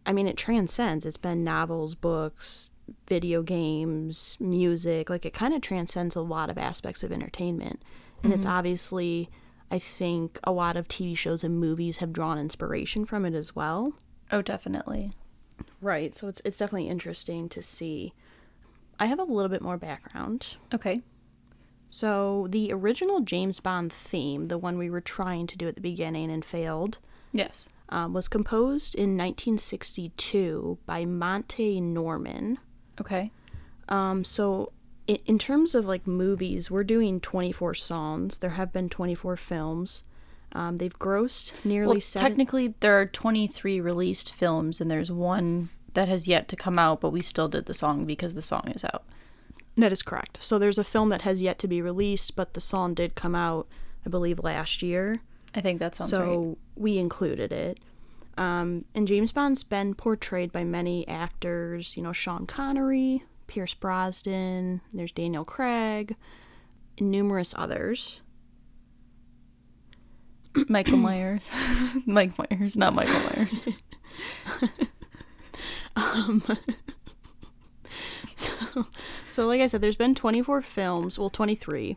I 0.05 0.13
mean 0.13 0.27
it 0.27 0.37
transcends. 0.37 1.07
It's 1.07 1.17
been 1.17 1.43
novels, 1.45 1.95
books, 1.95 2.71
video 3.07 3.43
games, 3.43 4.37
music, 4.41 5.09
like 5.09 5.25
it 5.25 5.33
kind 5.33 5.55
of 5.55 5.61
transcends 5.63 6.17
a 6.17 6.21
lot 6.21 6.51
of 6.51 6.59
aspects 6.59 7.03
of 7.03 7.13
entertainment. 7.13 7.83
And 8.23 8.33
it's 8.33 8.47
obviously 8.47 9.31
I 9.71 9.79
think 9.79 10.39
a 10.45 10.53
lot 10.53 10.77
of 10.77 10.89
TV 10.89 11.17
shows 11.17 11.45
and 11.45 11.59
movies 11.61 11.99
have 11.99 12.13
drawn 12.13 12.39
inspiration 12.39 13.05
from 13.05 13.25
it 13.25 13.35
as 13.35 13.55
well. 13.55 13.93
Oh, 14.33 14.41
definitely. 14.43 15.11
Right. 15.81 16.15
So 16.15 16.29
it's 16.29 16.41
it's 16.45 16.59
definitely 16.59 16.89
interesting 16.89 17.49
to 17.51 17.63
see. 17.63 18.13
I 18.99 19.07
have 19.07 19.19
a 19.19 19.25
little 19.25 19.49
bit 19.51 19.63
more 19.63 19.77
background. 19.77 20.57
Okay. 20.75 21.03
So 21.91 22.47
the 22.51 22.73
original 22.73 23.21
James 23.21 23.61
Bond 23.61 23.93
theme, 23.93 24.49
the 24.49 24.59
one 24.59 24.77
we 24.77 24.91
were 24.91 25.01
trying 25.01 25.47
to 25.49 25.57
do 25.57 25.69
at 25.69 25.75
the 25.75 25.81
beginning 25.81 26.31
and 26.31 26.45
failed, 26.45 26.99
Yes. 27.33 27.69
um, 27.89 28.13
was 28.13 28.29
composed 28.29 28.95
in 28.95 29.17
1962 29.17 30.79
by 30.85 31.05
Monty 31.05 31.81
Norman. 31.81 32.59
Okay. 33.01 33.31
Um, 33.89 34.25
so 34.25 34.73
in, 35.09 35.19
in 35.27 35.39
terms 35.39 35.75
of 35.75 35.87
like 35.87 36.07
movies, 36.07 36.71
we're 36.71 36.85
doing 36.85 37.21
24 37.21 37.75
songs. 37.75 38.39
There 38.39 38.51
have 38.51 38.73
been 38.73 38.89
24 38.89 39.37
films. 39.37 40.05
Um, 40.53 40.79
they've 40.79 40.97
grossed 40.99 41.53
nearly 41.65 41.95
Well, 41.95 42.01
seven. 42.01 42.29
technically, 42.29 42.75
there 42.81 42.99
are 43.01 43.07
23 43.07 43.81
released 43.81 44.33
films, 44.33 44.81
and 44.81 44.91
there's 44.91 45.11
one 45.11 45.71
that 45.95 46.09
has 46.09 46.29
yet 46.29 46.49
to 46.49 46.57
come 46.57 46.79
out, 46.79 47.01
but 47.01 47.11
we 47.11 47.21
still 47.21 47.49
did 47.49 47.67
the 47.67 47.75
song 47.75 48.05
because 48.05 48.35
the 48.35 48.43
song 48.43 48.71
is 48.75 48.85
out. 48.85 49.05
That 49.77 49.93
is 49.93 50.03
correct. 50.03 50.43
So 50.43 50.59
there's 50.59 50.79
a 50.79 50.85
film 50.85 51.09
that 51.11 51.23
has 51.23 51.43
yet 51.43 51.59
to 51.61 51.69
be 51.69 51.83
released, 51.83 52.35
but 52.35 52.55
the 52.55 52.61
song 52.61 52.95
did 52.95 53.15
come 53.15 53.35
out, 53.35 53.67
I 54.07 54.09
believe, 54.09 54.39
last 54.41 54.83
year. 54.83 55.21
I 55.55 55.61
think 55.61 55.81
that 55.81 55.95
sounds 55.95 56.11
so 56.11 56.37
right. 56.37 56.59
we 56.77 56.99
included 56.99 57.53
it. 57.53 57.79
Um, 58.37 58.85
and 58.95 59.07
James 59.07 59.33
Bond's 59.33 59.65
been 59.65 59.95
portrayed 59.95 60.53
by 60.53 60.65
many 60.65 61.07
actors, 61.09 61.97
you 61.97 62.03
know, 62.03 62.13
Sean 62.13 62.47
Connery, 62.47 63.25
Pierce 63.49 63.75
Brosnan, 63.75 64.81
there's 64.93 65.11
Daniel 65.11 65.45
Craig, 65.45 66.15
numerous 67.01 67.55
others. 67.57 68.23
Michael 70.69 70.99
Myers. 70.99 71.51
Mike 72.07 72.39
Myers, 72.39 72.77
not 72.77 72.95
Michael 72.95 73.21
Myers. 73.37 73.69
um, 75.97 76.43
So, 78.39 78.87
so 79.27 79.47
like 79.47 79.61
I 79.61 79.67
said, 79.67 79.81
there's 79.81 79.97
been 79.97 80.15
24 80.15 80.63
films, 80.63 81.19
well, 81.19 81.29
23, 81.29 81.97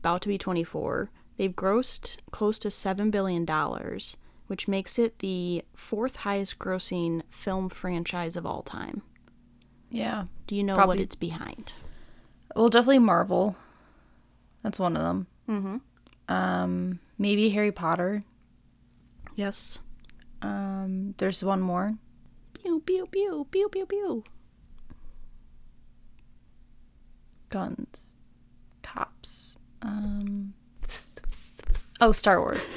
about 0.00 0.22
to 0.22 0.28
be 0.28 0.36
24. 0.36 1.10
They've 1.36 1.54
grossed 1.54 2.16
close 2.32 2.58
to 2.60 2.68
$7 2.68 3.10
billion, 3.12 3.46
which 4.48 4.66
makes 4.66 4.98
it 4.98 5.20
the 5.20 5.64
fourth 5.72 6.16
highest 6.16 6.58
grossing 6.58 7.22
film 7.30 7.68
franchise 7.68 8.34
of 8.34 8.44
all 8.44 8.62
time. 8.62 9.02
Yeah. 9.90 10.24
Do 10.46 10.54
you 10.54 10.62
know 10.64 10.76
what 10.76 10.98
it's 11.00 11.16
behind? 11.16 11.72
Well, 12.54 12.68
definitely 12.68 13.00
Marvel. 13.00 13.56
That's 14.62 14.78
one 14.78 14.96
of 14.96 15.02
them. 15.02 15.26
Mm-hmm. 15.48 15.76
Um, 16.28 17.00
maybe 17.18 17.50
Harry 17.50 17.72
Potter. 17.72 18.22
Yes. 19.36 19.78
Um, 20.42 21.14
there's 21.18 21.42
one 21.42 21.60
more. 21.60 21.94
Pew, 22.54 22.80
pew, 22.80 23.06
pew, 23.10 23.46
pew, 23.50 23.68
pew, 23.68 23.86
pew. 23.86 24.24
Guns. 27.48 28.16
Cops. 28.82 29.56
Um. 29.82 30.54
Oh, 32.00 32.12
Star 32.22 32.40
Wars. 32.40 32.68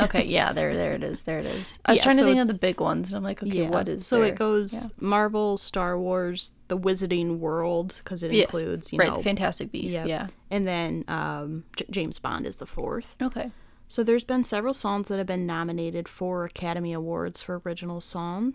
Okay, 0.00 0.24
yeah, 0.24 0.52
there, 0.52 0.74
there 0.74 0.92
it 0.94 1.02
is, 1.02 1.22
there 1.22 1.38
it 1.40 1.46
is. 1.46 1.76
I 1.84 1.92
was 1.92 1.98
Yeah, 1.98 2.04
trying 2.04 2.16
to 2.18 2.22
so 2.22 2.26
think 2.26 2.40
of 2.40 2.48
the 2.48 2.54
big 2.58 2.80
ones, 2.80 3.08
and 3.08 3.16
I'm 3.16 3.22
like, 3.24 3.42
okay, 3.42 3.68
what 3.68 3.88
is 3.88 4.06
so 4.06 4.20
there? 4.20 4.26
it 4.28 4.36
goes 4.36 4.72
Yeah. 4.74 4.88
Marvel, 4.98 5.58
Star 5.58 5.98
Wars, 5.98 6.52
the 6.68 6.78
Wizarding 6.78 7.38
World 7.38 8.00
because 8.02 8.22
it 8.22 8.32
Yes, 8.32 8.46
includes 8.46 8.92
you 8.92 8.98
right, 8.98 9.08
know, 9.10 9.16
the 9.16 9.22
Fantastic 9.22 9.70
Beasts. 9.72 9.98
yep. 10.00 10.06
Yeah. 10.08 10.26
and 10.50 10.66
then 10.66 11.04
um, 11.08 11.64
J- 11.76 11.86
James 11.90 12.18
Bond 12.18 12.46
is 12.46 12.56
the 12.56 12.66
fourth. 12.66 13.16
Okay. 13.20 13.50
So 13.88 14.04
there's 14.04 14.22
been 14.24 14.44
several 14.44 14.72
songs 14.74 15.08
that 15.08 15.18
have 15.18 15.26
been 15.26 15.46
nominated 15.46 16.08
for 16.08 16.44
Academy 16.44 16.92
Awards 16.92 17.42
for 17.42 17.60
original 17.66 18.00
song, 18.00 18.54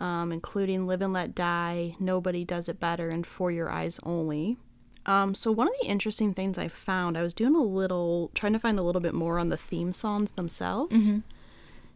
um, 0.00 0.32
including 0.32 0.88
"Live 0.88 1.02
and 1.02 1.12
Let 1.12 1.36
Die," 1.36 1.94
"Nobody 2.00 2.44
Does 2.44 2.68
It 2.68 2.80
Better," 2.80 3.08
and 3.08 3.24
"For 3.24 3.52
Your 3.52 3.70
Eyes 3.70 4.00
Only." 4.02 4.58
Um, 5.04 5.34
so 5.34 5.50
one 5.50 5.66
of 5.66 5.74
the 5.82 5.88
interesting 5.88 6.32
things 6.32 6.58
I 6.58 6.68
found, 6.68 7.18
I 7.18 7.22
was 7.22 7.34
doing 7.34 7.56
a 7.56 7.62
little, 7.62 8.30
trying 8.34 8.52
to 8.52 8.58
find 8.60 8.78
a 8.78 8.82
little 8.82 9.00
bit 9.00 9.14
more 9.14 9.38
on 9.38 9.48
the 9.48 9.56
theme 9.56 9.92
songs 9.92 10.32
themselves, 10.32 11.08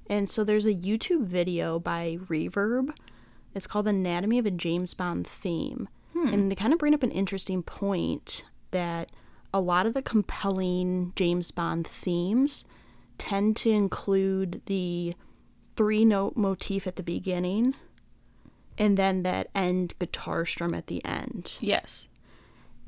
and 0.09 0.29
so 0.29 0.43
there's 0.45 0.67
a 0.67 0.75
YouTube 0.75 1.23
video 1.25 1.79
by 1.79 2.19
Reverb. 2.29 2.95
It's 3.55 3.67
called 3.67 3.87
"Anatomy 3.89 4.39
of 4.39 4.47
a 4.47 4.51
James 4.51 4.93
Bond 4.95 5.27
Theme," 5.27 5.89
and 6.33 6.51
they 6.51 6.57
kind 6.57 6.73
of 6.73 6.79
bring 6.79 6.95
up 6.95 7.03
an 7.03 7.11
interesting 7.13 7.63
point 7.63 8.45
that 8.73 9.11
a 9.55 9.61
lot 9.61 9.87
of 9.87 9.95
the 9.95 10.03
compelling 10.03 11.13
James 11.17 11.51
Bond 11.51 11.87
themes 11.87 12.65
tend 13.19 13.57
to 13.57 13.71
include 13.71 14.63
the 14.67 15.15
three 15.77 16.05
note 16.05 16.37
motif 16.37 16.87
at 16.87 16.97
the 16.97 17.03
beginning 17.03 17.75
and 18.79 18.97
then 18.97 19.23
that 19.23 19.49
end 19.55 19.95
guitar 19.99 20.45
strum 20.45 20.75
at 20.75 20.87
the 20.89 21.03
end. 21.05 21.57
Yes. 21.61 22.09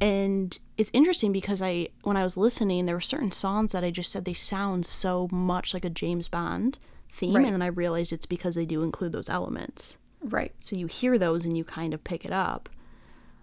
And 0.00 0.56
it's 0.76 0.90
interesting 0.92 1.32
because 1.32 1.60
I 1.60 1.88
when 2.04 2.16
I 2.16 2.22
was 2.22 2.36
listening 2.36 2.86
there 2.86 2.94
were 2.94 3.00
certain 3.00 3.32
songs 3.32 3.72
that 3.72 3.82
I 3.82 3.90
just 3.90 4.12
said 4.12 4.24
they 4.24 4.32
sound 4.34 4.86
so 4.86 5.28
much 5.32 5.74
like 5.74 5.84
a 5.84 5.90
James 5.90 6.28
Bond 6.28 6.78
theme 7.12 7.34
Right. 7.34 7.44
and 7.46 7.54
then 7.54 7.62
I 7.62 7.66
realized 7.66 8.12
it's 8.12 8.26
because 8.26 8.54
they 8.54 8.64
do 8.66 8.82
include 8.84 9.12
those 9.12 9.28
elements. 9.28 9.96
Right. 10.22 10.52
So 10.60 10.76
you 10.76 10.86
hear 10.86 11.18
those 11.18 11.44
and 11.44 11.56
you 11.56 11.64
kind 11.64 11.92
of 11.94 12.04
pick 12.04 12.24
it 12.24 12.32
up. 12.32 12.68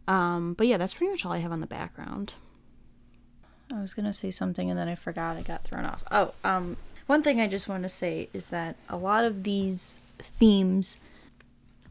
Um, 0.07 0.53
but 0.53 0.67
yeah, 0.67 0.77
that's 0.77 0.93
pretty 0.93 1.11
much 1.11 1.25
all 1.25 1.31
I 1.33 1.39
have 1.39 1.51
on 1.51 1.59
the 1.61 1.67
background. 1.67 2.35
I 3.73 3.81
was 3.81 3.93
gonna 3.93 4.13
say 4.13 4.31
something 4.31 4.69
and 4.69 4.79
then 4.79 4.87
I 4.87 4.95
forgot. 4.95 5.35
I 5.35 5.41
got 5.41 5.63
thrown 5.63 5.83
off. 5.85 6.03
Oh, 6.11 6.33
um, 6.43 6.77
one 7.07 7.21
thing 7.21 7.41
I 7.41 7.47
just 7.47 7.67
want 7.67 7.83
to 7.83 7.89
say 7.89 8.29
is 8.33 8.49
that 8.49 8.75
a 8.89 8.97
lot 8.97 9.25
of 9.25 9.43
these 9.43 9.99
themes 10.19 10.97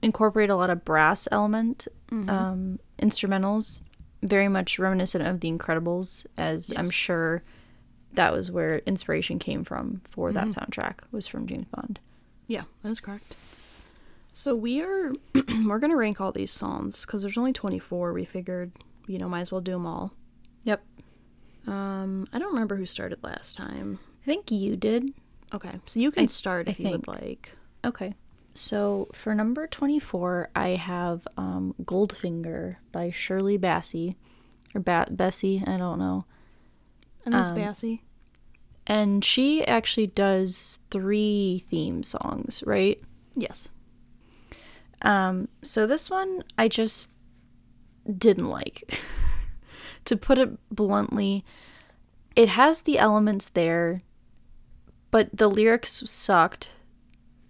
incorporate 0.03 0.51
a 0.51 0.57
lot 0.57 0.71
of 0.71 0.85
brass 0.85 1.29
element 1.31 1.87
um, 2.11 2.79
instrumentals, 3.01 3.81
very 4.25 4.49
much 4.49 4.79
reminiscent 4.79 5.27
of 5.27 5.41
The 5.41 5.51
Incredibles, 5.51 6.27
as 6.37 6.73
I'm 6.77 6.91
sure 6.91 7.43
that 8.15 8.33
was 8.33 8.51
where 8.51 8.79
inspiration 8.87 9.39
came 9.39 9.65
from 9.65 10.01
for 10.09 10.33
that 10.33 10.49
soundtrack 10.49 11.01
was 11.13 11.27
from 11.27 11.47
James 11.47 11.67
Bond. 11.75 11.99
Yeah, 12.47 12.63
that 12.83 12.91
is 12.91 13.01
correct. 13.01 13.37
So 14.33 14.55
we 14.57 14.83
are 14.83 15.13
we're 15.67 15.79
gonna 15.79 15.97
rank 15.97 16.21
all 16.21 16.33
these 16.33 16.51
songs 16.51 17.05
because 17.07 17.23
there's 17.23 17.39
only 17.39 17.53
24. 17.53 18.13
We 18.13 18.25
figured, 18.25 18.73
you 19.07 19.19
know, 19.19 19.29
might 19.29 19.41
as 19.43 19.53
well 19.53 19.61
do 19.61 19.73
them 19.73 19.87
all. 19.87 20.13
Yep, 20.65 20.83
Um, 21.67 22.27
I 22.33 22.39
don't 22.39 22.53
remember 22.53 22.77
who 22.77 22.87
started 22.87 23.23
last 23.23 23.57
time. 23.57 23.99
I 24.23 24.25
think 24.25 24.51
you 24.51 24.77
did. 24.77 25.13
Okay, 25.53 25.79
so 25.87 26.01
you 26.01 26.11
can 26.11 26.25
I- 26.25 26.27
start 26.27 26.69
I 26.69 26.73
if 26.73 26.81
you 26.81 26.91
would 26.91 27.07
like. 27.07 27.53
Okay. 27.85 28.15
So 28.55 29.09
for 29.13 29.35
number 29.35 29.67
24, 29.67 30.51
I 30.55 30.69
have 30.71 31.27
um, 31.37 31.75
Goldfinger 31.83 32.77
by 32.93 33.11
Shirley 33.11 33.59
Bassey. 33.59 34.15
Or 34.75 34.81
ba- 34.81 35.09
Bessie, 35.11 35.63
I 35.67 35.77
don't 35.77 35.99
know. 35.99 36.25
And 37.25 37.35
that's 37.35 37.51
Um, 37.51 37.57
Bassy. 37.57 38.03
And 38.87 39.25
she 39.25 39.65
actually 39.67 40.07
does 40.09 40.79
three 40.91 41.65
theme 41.69 42.03
songs, 42.03 42.63
right? 42.67 43.01
Yes. 43.35 43.69
Um, 45.03 45.49
so 45.63 45.87
this 45.87 46.09
one 46.11 46.45
I 46.57 46.69
just 46.69 47.11
didn't 48.19 48.49
like. 48.49 49.01
to 50.05 50.17
put 50.17 50.39
it 50.39 50.59
bluntly, 50.71 51.45
it 52.37 52.51
has 52.51 52.83
the 52.83 52.99
elements 52.99 53.49
there, 53.49 54.01
but 55.11 55.35
the 55.35 55.49
lyrics 55.49 56.03
sucked 56.09 56.71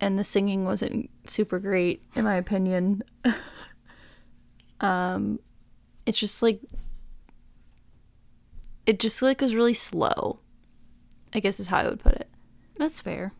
and 0.04 0.18
the 0.18 0.24
singing 0.24 0.66
wasn't 0.66 1.08
super 1.24 1.58
great 1.58 2.02
in 2.14 2.24
my 2.24 2.36
opinion. 2.36 3.02
um 4.80 5.38
it's 6.04 6.18
just 6.18 6.42
like 6.42 6.60
it 8.84 9.00
just 9.00 9.22
like 9.22 9.40
was 9.40 9.54
really 9.54 9.74
slow. 9.74 10.38
I 11.32 11.40
guess 11.40 11.58
is 11.58 11.68
how 11.68 11.78
I 11.78 11.88
would 11.88 12.00
put 12.00 12.12
it. 12.12 12.28
That's 12.76 13.00
fair. 13.00 13.32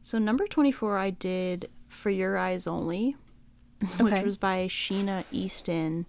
So 0.00 0.18
number 0.18 0.46
24 0.46 0.96
I 0.96 1.10
did 1.10 1.68
For 1.88 2.08
Your 2.08 2.38
Eyes 2.38 2.68
Only, 2.68 3.16
which 3.98 4.22
was 4.22 4.36
by 4.36 4.68
Sheena 4.68 5.24
Easton. 5.32 6.06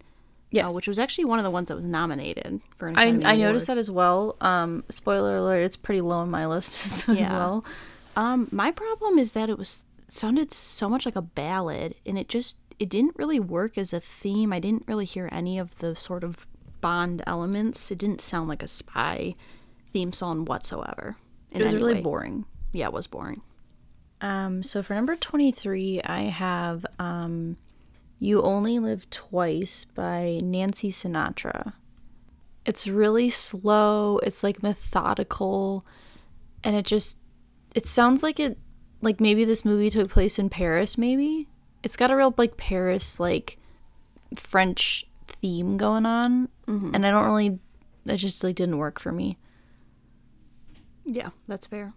Yes. 0.50 0.66
uh, 0.66 0.72
which 0.72 0.88
was 0.88 0.98
actually 0.98 1.26
one 1.26 1.40
of 1.40 1.44
the 1.44 1.52
ones 1.52 1.68
that 1.68 1.76
was 1.76 1.84
nominated 1.84 2.62
for 2.78 2.88
an 2.88 2.98
I, 2.98 3.02
Academy 3.04 3.26
I 3.26 3.36
noticed 3.36 3.68
that 3.68 3.78
as 3.78 3.92
well. 3.92 4.38
Um, 4.40 4.86
spoiler 4.88 5.36
alert, 5.36 5.64
it's 5.64 5.76
pretty 5.76 6.00
low 6.00 6.20
on 6.20 6.30
my 6.30 6.48
list 6.48 6.74
as, 7.10 7.20
as 7.20 7.28
well. 7.28 7.66
Um, 8.18 8.48
my 8.52 8.72
problem 8.72 9.20
is 9.20 9.34
that 9.34 9.48
it 9.48 9.60
was 9.60 9.86
sounded 10.08 10.52
so 10.52 10.90
much 10.90 11.06
like 11.06 11.16
a 11.16 11.22
ballad, 11.22 11.94
and 12.06 12.18
it 12.18 12.28
just 12.28 12.58
it 12.80 12.90
didn't 12.90 13.16
really 13.16 13.40
work 13.40 13.78
as 13.78 13.94
a 13.94 14.00
theme. 14.00 14.52
I 14.52 14.60
didn't 14.60 14.86
really 14.88 15.06
hear 15.06 15.30
any 15.32 15.58
of 15.60 15.78
the 15.78 15.96
sort 15.96 16.24
of 16.24 16.46
Bond 16.82 17.24
elements. 17.26 17.92
It 17.92 18.00
didn't 18.00 18.22
sound 18.22 18.50
like 18.50 18.64
a 18.64 18.68
spy 18.68 19.36
theme 19.94 20.14
song 20.14 20.46
whatsoever. 20.46 21.18
It 21.52 21.62
was 21.62 21.74
really 21.74 21.96
way. 21.96 22.02
boring. 22.02 22.46
Yeah, 22.72 22.88
it 22.88 22.94
was 22.94 23.08
boring. 23.08 23.42
Um, 24.22 24.64
so 24.64 24.82
for 24.82 24.94
number 24.96 25.16
23, 25.16 26.02
I 26.04 26.22
have 26.24 26.86
um, 27.00 27.58
You 28.20 28.42
Only 28.42 28.80
Live 28.80 29.10
Twice 29.10 29.86
by 29.86 30.40
Nancy 30.44 30.90
Sinatra. 30.90 31.74
It's 32.66 32.88
really 32.88 33.30
slow, 33.30 34.18
it's 34.20 34.44
like 34.44 34.62
methodical, 34.62 35.86
and 36.64 36.76
it 36.76 36.86
just 36.86 37.18
it 37.76 37.86
sounds 37.86 38.24
like 38.24 38.40
it 38.40 38.58
like 39.02 39.20
maybe 39.20 39.46
this 39.46 39.64
movie 39.64 39.90
took 39.90 40.10
place 40.10 40.40
in 40.40 40.50
Paris, 40.50 40.98
maybe. 40.98 41.48
It's 41.84 41.96
got 41.96 42.12
a 42.12 42.16
real 42.16 42.34
like 42.38 42.58
Paris 42.58 43.20
like 43.20 43.58
French 44.36 45.06
theme 45.28 45.78
going 45.78 46.06
on, 46.06 46.50
and 46.94 47.06
I 47.06 47.12
don't 47.12 47.26
really 47.26 47.60
it 48.06 48.18
just 48.18 48.44
like 48.44 48.56
didn't 48.56 48.78
work 48.78 49.00
for 49.00 49.12
me. 49.12 49.38
Yeah, 51.06 51.30
that's 51.48 51.68
fair. 51.68 51.94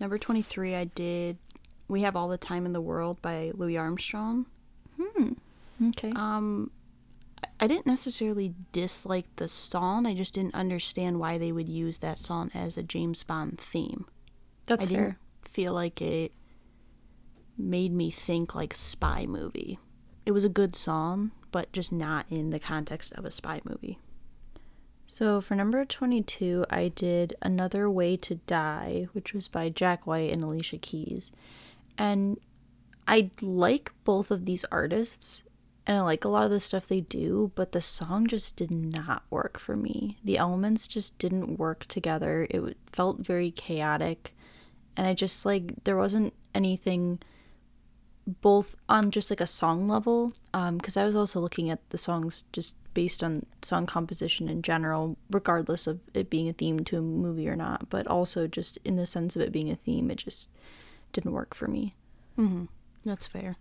Number 0.00 0.18
23, 0.18 0.74
I 0.74 0.84
did 0.84 1.38
We 1.86 2.02
Have 2.02 2.16
All 2.16 2.28
the 2.28 2.38
Time 2.38 2.66
in 2.66 2.72
the 2.72 2.80
World 2.80 3.20
by 3.22 3.52
Louis 3.54 3.76
Armstrong. 3.76 4.46
Hmm. 5.00 5.32
Okay. 5.88 6.12
Um, 6.16 6.70
I 7.60 7.66
didn't 7.66 7.86
necessarily 7.86 8.54
dislike 8.72 9.26
the 9.36 9.48
song, 9.48 10.06
I 10.06 10.14
just 10.14 10.34
didn't 10.34 10.54
understand 10.54 11.20
why 11.20 11.38
they 11.38 11.52
would 11.52 11.68
use 11.68 11.98
that 11.98 12.18
song 12.18 12.50
as 12.54 12.76
a 12.76 12.82
James 12.82 13.22
Bond 13.22 13.60
theme. 13.60 14.06
That's 14.66 14.86
I 14.86 14.88
didn't 14.88 15.04
fair. 15.04 15.18
feel 15.44 15.72
like 15.72 16.00
it 16.00 16.32
made 17.56 17.92
me 17.92 18.10
think 18.10 18.54
like 18.54 18.74
spy 18.74 19.26
movie. 19.26 19.78
It 20.26 20.32
was 20.32 20.44
a 20.44 20.48
good 20.48 20.74
song, 20.74 21.32
but 21.52 21.72
just 21.72 21.92
not 21.92 22.26
in 22.30 22.50
the 22.50 22.58
context 22.58 23.12
of 23.12 23.24
a 23.24 23.30
spy 23.30 23.60
movie. 23.64 23.98
So 25.06 25.40
for 25.40 25.54
number 25.54 25.84
22, 25.84 26.64
I 26.70 26.88
did 26.88 27.36
Another 27.42 27.90
Way 27.90 28.16
to 28.16 28.36
Die, 28.36 29.06
which 29.12 29.34
was 29.34 29.48
by 29.48 29.68
Jack 29.68 30.06
White 30.06 30.32
and 30.32 30.42
Alicia 30.42 30.78
Keys. 30.78 31.30
And 31.98 32.38
I 33.06 33.30
like 33.42 33.92
both 34.04 34.30
of 34.30 34.46
these 34.46 34.64
artists 34.72 35.42
and 35.86 35.98
I 35.98 36.00
like 36.00 36.24
a 36.24 36.28
lot 36.28 36.44
of 36.44 36.50
the 36.50 36.60
stuff 36.60 36.88
they 36.88 37.02
do, 37.02 37.52
but 37.54 37.72
the 37.72 37.80
song 37.80 38.26
just 38.26 38.56
did 38.56 38.70
not 38.70 39.22
work 39.28 39.58
for 39.58 39.76
me. 39.76 40.16
The 40.24 40.38
elements 40.38 40.88
just 40.88 41.18
didn't 41.18 41.58
work 41.58 41.84
together. 41.86 42.46
It 42.48 42.78
felt 42.90 43.18
very 43.18 43.50
chaotic 43.50 44.33
and 44.96 45.06
I 45.06 45.14
just 45.14 45.44
like 45.46 45.84
there 45.84 45.96
wasn't 45.96 46.32
anything 46.54 47.18
both 48.40 48.74
on 48.88 49.10
just 49.10 49.30
like 49.30 49.40
a 49.42 49.46
song 49.46 49.86
level 49.86 50.32
because 50.72 50.96
i 50.96 51.04
was 51.04 51.14
also 51.14 51.38
looking 51.38 51.68
at 51.68 51.90
the 51.90 51.98
songs 51.98 52.44
just 52.54 52.74
based 52.94 53.22
on 53.22 53.44
song 53.60 53.84
composition 53.84 54.48
in 54.48 54.62
general 54.62 55.18
regardless 55.30 55.86
of 55.86 56.00
it 56.14 56.30
being 56.30 56.48
a 56.48 56.52
theme 56.54 56.82
to 56.82 56.96
a 56.96 57.02
movie 57.02 57.46
or 57.46 57.54
not 57.56 57.90
but 57.90 58.06
also 58.06 58.46
just 58.46 58.78
in 58.82 58.96
the 58.96 59.04
sense 59.04 59.36
of 59.36 59.42
it 59.42 59.52
being 59.52 59.70
a 59.70 59.76
theme 59.76 60.10
it 60.10 60.16
just 60.16 60.48
didn't 61.12 61.32
work 61.32 61.54
for 61.54 61.66
me 61.68 61.92
Hmm, 62.36 62.64
That's 63.04 63.26
fair. 63.28 63.56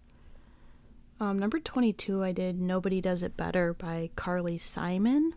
Um, 1.19 1.37
number 1.37 1.59
22, 1.59 2.23
I 2.23 2.31
did 2.31 2.59
Nobody 2.59 3.01
Does 3.01 3.21
It 3.21 3.37
Better 3.37 3.71
by 3.73 4.09
Carly 4.15 4.57
Simon. 4.57 5.35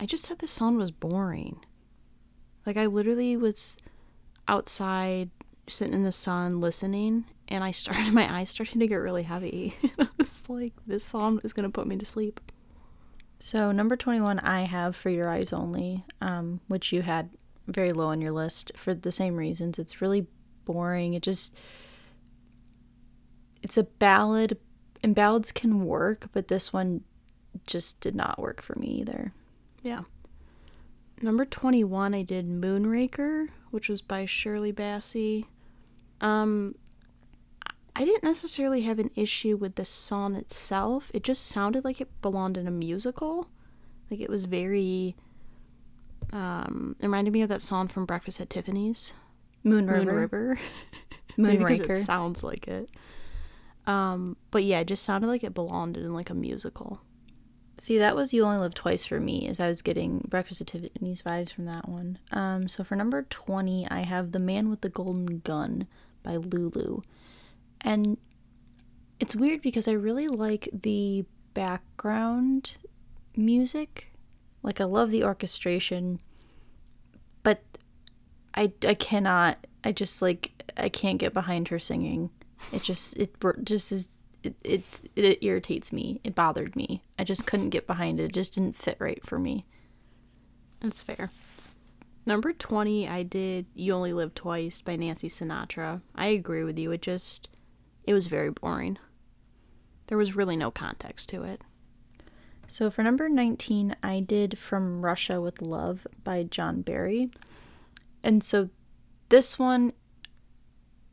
I 0.00 0.06
just 0.06 0.24
said 0.24 0.38
the 0.38 0.46
song 0.46 0.76
was 0.78 0.90
boring. 0.90 1.60
Like, 2.64 2.78
I 2.78 2.86
literally 2.86 3.36
was 3.36 3.76
outside 4.48 5.30
sitting 5.66 5.94
in 5.94 6.02
the 6.02 6.12
sun 6.12 6.60
listening, 6.60 7.24
and 7.48 7.64
I 7.64 7.70
started, 7.70 8.12
my 8.12 8.32
eyes 8.32 8.50
started 8.50 8.78
to 8.80 8.86
get 8.86 8.96
really 8.96 9.22
heavy. 9.24 9.74
I 9.98 10.08
was 10.18 10.48
like, 10.48 10.72
this 10.86 11.04
song 11.04 11.40
is 11.44 11.52
going 11.52 11.64
to 11.64 11.72
put 11.72 11.86
me 11.86 11.96
to 11.96 12.06
sleep. 12.06 12.40
so 13.38 13.72
number 13.72 13.96
21 13.96 14.38
i 14.40 14.62
have 14.62 14.94
for 14.96 15.10
your 15.10 15.28
eyes 15.28 15.52
only 15.52 16.04
um, 16.20 16.60
which 16.68 16.92
you 16.92 17.02
had 17.02 17.28
very 17.66 17.92
low 17.92 18.06
on 18.06 18.20
your 18.20 18.30
list 18.32 18.70
for 18.76 18.94
the 18.94 19.10
same 19.12 19.36
reasons 19.36 19.78
it's 19.78 20.00
really 20.00 20.26
boring 20.64 21.14
it 21.14 21.22
just 21.22 21.54
it's 23.62 23.76
a 23.76 23.82
ballad 23.84 24.56
and 25.02 25.14
ballads 25.14 25.50
can 25.52 25.84
work 25.84 26.28
but 26.32 26.48
this 26.48 26.72
one 26.72 27.02
just 27.66 28.00
did 28.00 28.14
not 28.14 28.38
work 28.38 28.62
for 28.62 28.78
me 28.78 28.86
either 28.88 29.32
Yeah. 29.82 30.02
Number 31.24 31.46
21, 31.46 32.12
I 32.12 32.20
did 32.20 32.46
Moonraker, 32.46 33.48
which 33.70 33.88
was 33.88 34.02
by 34.02 34.26
Shirley 34.26 34.74
Bassey. 34.74 35.46
Um, 36.20 36.74
I 37.96 38.04
didn't 38.04 38.24
necessarily 38.24 38.82
have 38.82 38.98
an 38.98 39.10
issue 39.14 39.56
with 39.56 39.76
the 39.76 39.86
song 39.86 40.34
itself. 40.34 41.10
It 41.14 41.24
just 41.24 41.46
sounded 41.46 41.82
like 41.82 41.98
it 41.98 42.10
belonged 42.20 42.58
in 42.58 42.68
a 42.68 42.70
musical. 42.70 43.48
Like 44.10 44.20
it 44.20 44.28
was 44.28 44.44
very. 44.44 45.16
Um, 46.30 46.94
it 47.00 47.06
reminded 47.06 47.32
me 47.32 47.40
of 47.40 47.48
that 47.48 47.62
song 47.62 47.88
from 47.88 48.04
Breakfast 48.04 48.38
at 48.38 48.50
Tiffany's, 48.50 49.14
moon 49.62 49.86
River. 49.86 50.04
Moon 50.04 50.14
river, 50.14 50.58
because 51.38 51.80
it 51.80 51.88
moonraker 51.88 51.96
sounds 51.96 52.44
like 52.44 52.68
it. 52.68 52.90
Um, 53.86 54.36
but 54.50 54.62
yeah, 54.62 54.80
it 54.80 54.88
just 54.88 55.04
sounded 55.04 55.28
like 55.28 55.42
it 55.42 55.54
belonged 55.54 55.96
in 55.96 56.12
like 56.12 56.28
a 56.28 56.34
musical. 56.34 57.00
See, 57.76 57.98
that 57.98 58.14
was 58.14 58.32
You 58.32 58.44
Only 58.44 58.58
Live 58.58 58.74
Twice 58.74 59.04
for 59.04 59.18
me, 59.18 59.48
as 59.48 59.58
I 59.58 59.68
was 59.68 59.82
getting 59.82 60.20
Breakfast 60.28 60.60
at 60.60 60.68
Tiffany's 60.68 61.22
vibes 61.22 61.52
from 61.52 61.64
that 61.66 61.88
one. 61.88 62.18
Um, 62.30 62.68
so 62.68 62.84
for 62.84 62.94
number 62.94 63.22
20, 63.22 63.88
I 63.90 64.02
have 64.02 64.30
The 64.30 64.38
Man 64.38 64.70
with 64.70 64.80
the 64.80 64.88
Golden 64.88 65.38
Gun 65.40 65.88
by 66.22 66.36
Lulu. 66.36 67.00
And 67.80 68.16
it's 69.18 69.34
weird 69.34 69.60
because 69.60 69.88
I 69.88 69.92
really 69.92 70.28
like 70.28 70.68
the 70.72 71.24
background 71.52 72.76
music. 73.36 74.12
Like, 74.62 74.80
I 74.80 74.84
love 74.84 75.10
the 75.10 75.24
orchestration, 75.24 76.20
but 77.42 77.60
I, 78.54 78.72
I 78.86 78.94
cannot, 78.94 79.66
I 79.82 79.90
just 79.90 80.22
like, 80.22 80.52
I 80.76 80.88
can't 80.88 81.18
get 81.18 81.34
behind 81.34 81.68
her 81.68 81.80
singing. 81.80 82.30
It 82.72 82.82
just, 82.82 83.16
it 83.18 83.34
just 83.64 83.90
is 83.90 84.18
it, 84.44 84.54
it 84.62 85.10
it 85.16 85.38
irritates 85.42 85.92
me. 85.92 86.20
It 86.22 86.34
bothered 86.34 86.76
me. 86.76 87.02
I 87.18 87.24
just 87.24 87.46
couldn't 87.46 87.70
get 87.70 87.86
behind 87.86 88.20
it. 88.20 88.24
It 88.24 88.32
just 88.32 88.54
didn't 88.54 88.76
fit 88.76 88.96
right 89.00 89.24
for 89.24 89.38
me. 89.38 89.64
That's 90.80 91.02
fair. 91.02 91.30
Number 92.26 92.52
20, 92.52 93.06
I 93.08 93.22
did 93.22 93.66
You 93.74 93.92
Only 93.92 94.12
Live 94.12 94.34
Twice 94.34 94.80
by 94.80 94.96
Nancy 94.96 95.28
Sinatra. 95.28 96.00
I 96.14 96.26
agree 96.26 96.64
with 96.64 96.78
you. 96.78 96.90
It 96.90 97.02
just, 97.02 97.50
it 98.04 98.14
was 98.14 98.28
very 98.28 98.50
boring. 98.50 98.98
There 100.06 100.16
was 100.16 100.34
really 100.34 100.56
no 100.56 100.70
context 100.70 101.28
to 101.30 101.42
it. 101.42 101.60
So 102.66 102.90
for 102.90 103.02
number 103.02 103.28
19, 103.28 103.96
I 104.02 104.20
did 104.20 104.58
From 104.58 105.04
Russia 105.04 105.40
with 105.40 105.60
Love 105.60 106.06
by 106.22 106.44
John 106.44 106.80
Barry. 106.80 107.30
And 108.22 108.42
so 108.42 108.70
this 109.28 109.58
one 109.58 109.92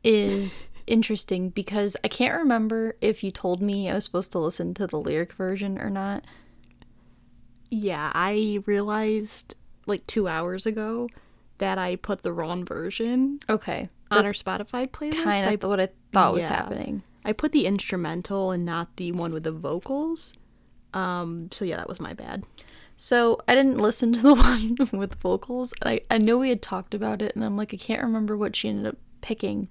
is 0.02 0.64
interesting 0.86 1.50
because 1.50 1.96
I 2.04 2.08
can't 2.08 2.36
remember 2.36 2.96
if 3.00 3.22
you 3.24 3.30
told 3.30 3.60
me 3.62 3.88
I 3.90 3.94
was 3.94 4.04
supposed 4.04 4.32
to 4.32 4.38
listen 4.38 4.74
to 4.74 4.86
the 4.86 4.98
lyric 5.00 5.32
version 5.32 5.78
or 5.78 5.90
not. 5.90 6.24
Yeah, 7.70 8.10
I 8.14 8.62
realized 8.66 9.54
like 9.86 10.06
two 10.06 10.28
hours 10.28 10.66
ago 10.66 11.08
that 11.58 11.78
I 11.78 11.96
put 11.96 12.22
the 12.22 12.32
wrong 12.32 12.64
version 12.64 13.40
Okay. 13.48 13.88
on 14.10 14.24
our 14.24 14.32
Spotify 14.32 14.86
playlist. 14.88 15.22
kind 15.22 15.46
I, 15.46 15.52
of 15.52 15.62
what 15.62 15.80
I 15.80 15.88
thought 16.12 16.34
was 16.34 16.44
happening. 16.44 17.02
I 17.24 17.32
put 17.32 17.52
the 17.52 17.66
instrumental 17.66 18.50
and 18.50 18.64
not 18.64 18.96
the 18.96 19.12
one 19.12 19.32
with 19.32 19.44
the 19.44 19.52
vocals. 19.52 20.34
Um, 20.92 21.48
so 21.52 21.64
yeah, 21.64 21.76
that 21.76 21.88
was 21.88 22.00
my 22.00 22.12
bad. 22.12 22.44
So 22.96 23.40
I 23.48 23.54
didn't 23.54 23.78
listen 23.78 24.12
to 24.12 24.20
the 24.22 24.34
one 24.34 24.76
with 24.92 25.14
vocals. 25.16 25.72
I, 25.84 26.00
I 26.10 26.18
know 26.18 26.38
we 26.38 26.50
had 26.50 26.62
talked 26.62 26.94
about 26.94 27.22
it, 27.22 27.34
and 27.34 27.44
I'm 27.44 27.56
like, 27.56 27.72
I 27.72 27.76
can't 27.76 28.02
remember 28.02 28.36
what 28.36 28.54
she 28.54 28.68
ended 28.68 28.86
up 28.86 28.96
picking. 29.20 29.68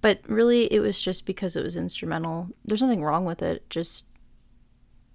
But 0.00 0.20
really, 0.26 0.72
it 0.72 0.80
was 0.80 1.00
just 1.00 1.26
because 1.26 1.56
it 1.56 1.62
was 1.62 1.76
instrumental. 1.76 2.48
There's 2.64 2.82
nothing 2.82 3.02
wrong 3.02 3.24
with 3.24 3.42
it. 3.42 3.68
Just 3.68 4.06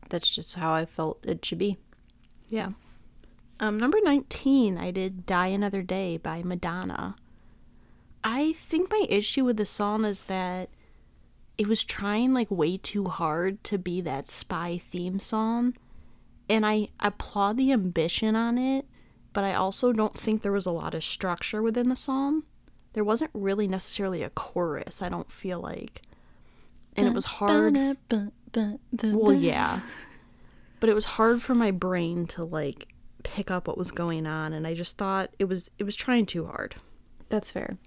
that's 0.10 0.34
just 0.34 0.56
how 0.56 0.74
I 0.74 0.86
felt 0.86 1.26
it 1.26 1.44
should 1.44 1.58
be. 1.58 1.78
Yeah. 2.50 2.72
Um, 3.60 3.80
number 3.80 4.00
19, 4.04 4.78
I 4.78 4.92
did 4.92 5.26
Die 5.26 5.48
Another 5.48 5.82
Day 5.82 6.18
by 6.18 6.44
Madonna. 6.44 7.16
I 8.24 8.54
think 8.54 8.92
my 8.92 9.06
issue 9.08 9.46
with 9.46 9.58
the 9.58 9.66
song 9.66 10.04
is 10.04 10.24
that 10.24 10.70
it 11.58 11.68
was 11.68 11.84
trying 11.84 12.34
like 12.34 12.52
way 12.52 12.78
too 12.78 13.06
hard 13.06 13.64
to 13.66 13.78
be 13.78 14.02
that 14.02 14.28
spy 14.28 14.78
theme 14.78 15.20
song. 15.20 15.76
And 16.50 16.66
I 16.66 16.90
applaud 17.00 17.58
the 17.58 17.72
ambition 17.72 18.36
on 18.36 18.58
it, 18.58 18.86
but 19.32 19.44
I 19.44 19.54
also 19.54 19.94
don't 19.94 20.14
think 20.14 20.42
there 20.42 20.52
was 20.52 20.66
a 20.66 20.72
lot 20.72 20.94
of 20.94 21.04
structure 21.04 21.62
within 21.62 21.90
the 21.90 21.96
song. 21.96 22.44
There 22.96 23.04
wasn't 23.04 23.30
really 23.34 23.68
necessarily 23.68 24.24
a 24.24 24.30
chorus, 24.30 25.02
I 25.02 25.10
don't 25.10 25.30
feel 25.30 25.60
like. 25.60 26.02
And 26.96 27.06
it 27.06 27.14
was 27.14 27.26
hard. 27.26 27.76
Well, 29.14 29.34
yeah. 29.34 29.82
But 30.82 30.90
it 30.90 30.94
was 30.94 31.06
hard 31.06 31.42
for 31.42 31.56
my 31.56 31.72
brain 31.72 32.26
to 32.28 32.44
like 32.44 32.90
pick 33.24 33.50
up 33.50 33.68
what 33.68 33.78
was 33.78 33.92
going 33.92 34.28
on 34.28 34.54
and 34.54 34.68
I 34.68 34.74
just 34.76 34.98
thought 34.98 35.32
it 35.40 35.46
was 35.46 35.72
it 35.80 35.84
was 35.84 35.96
trying 35.96 36.26
too 36.26 36.46
hard. 36.46 36.76
That's 37.30 37.50
fair. 37.50 37.78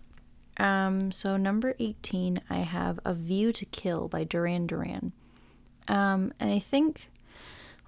Um, 0.59 1.13
so 1.13 1.37
number 1.37 1.75
18, 1.79 2.41
I 2.51 2.59
have 2.59 2.99
A 3.05 3.15
View 3.15 3.53
to 3.53 3.65
Kill 3.67 4.09
by 4.09 4.25
Duran 4.25 4.67
Duran. 4.67 5.13
Um, 5.87 6.33
and 6.41 6.51
I 6.51 6.59
think, 6.59 7.09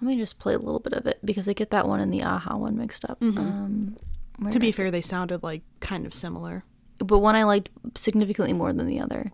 let 0.00 0.08
me 0.08 0.16
just 0.16 0.38
play 0.38 0.54
a 0.54 0.58
little 0.58 0.78
bit 0.80 0.92
of 0.92 1.06
it 1.06 1.18
because 1.24 1.48
I 1.48 1.52
get 1.54 1.70
that 1.70 1.88
one 1.88 1.98
and 2.00 2.12
the 2.12 2.22
Aha 2.22 2.56
one 2.56 2.76
mixed 2.78 3.04
up. 3.04 3.18
Um, 3.20 3.96
where 4.38 4.52
To 4.52 4.60
be 4.60 4.70
fair, 4.70 4.90
they 4.92 5.02
sounded 5.02 5.42
like 5.42 5.62
kind 5.80 6.06
of 6.06 6.14
similar. 6.14 6.62
But 7.04 7.18
one 7.18 7.34
I 7.36 7.44
liked 7.44 7.70
significantly 7.96 8.52
more 8.52 8.72
than 8.72 8.86
the 8.86 9.00
other. 9.00 9.32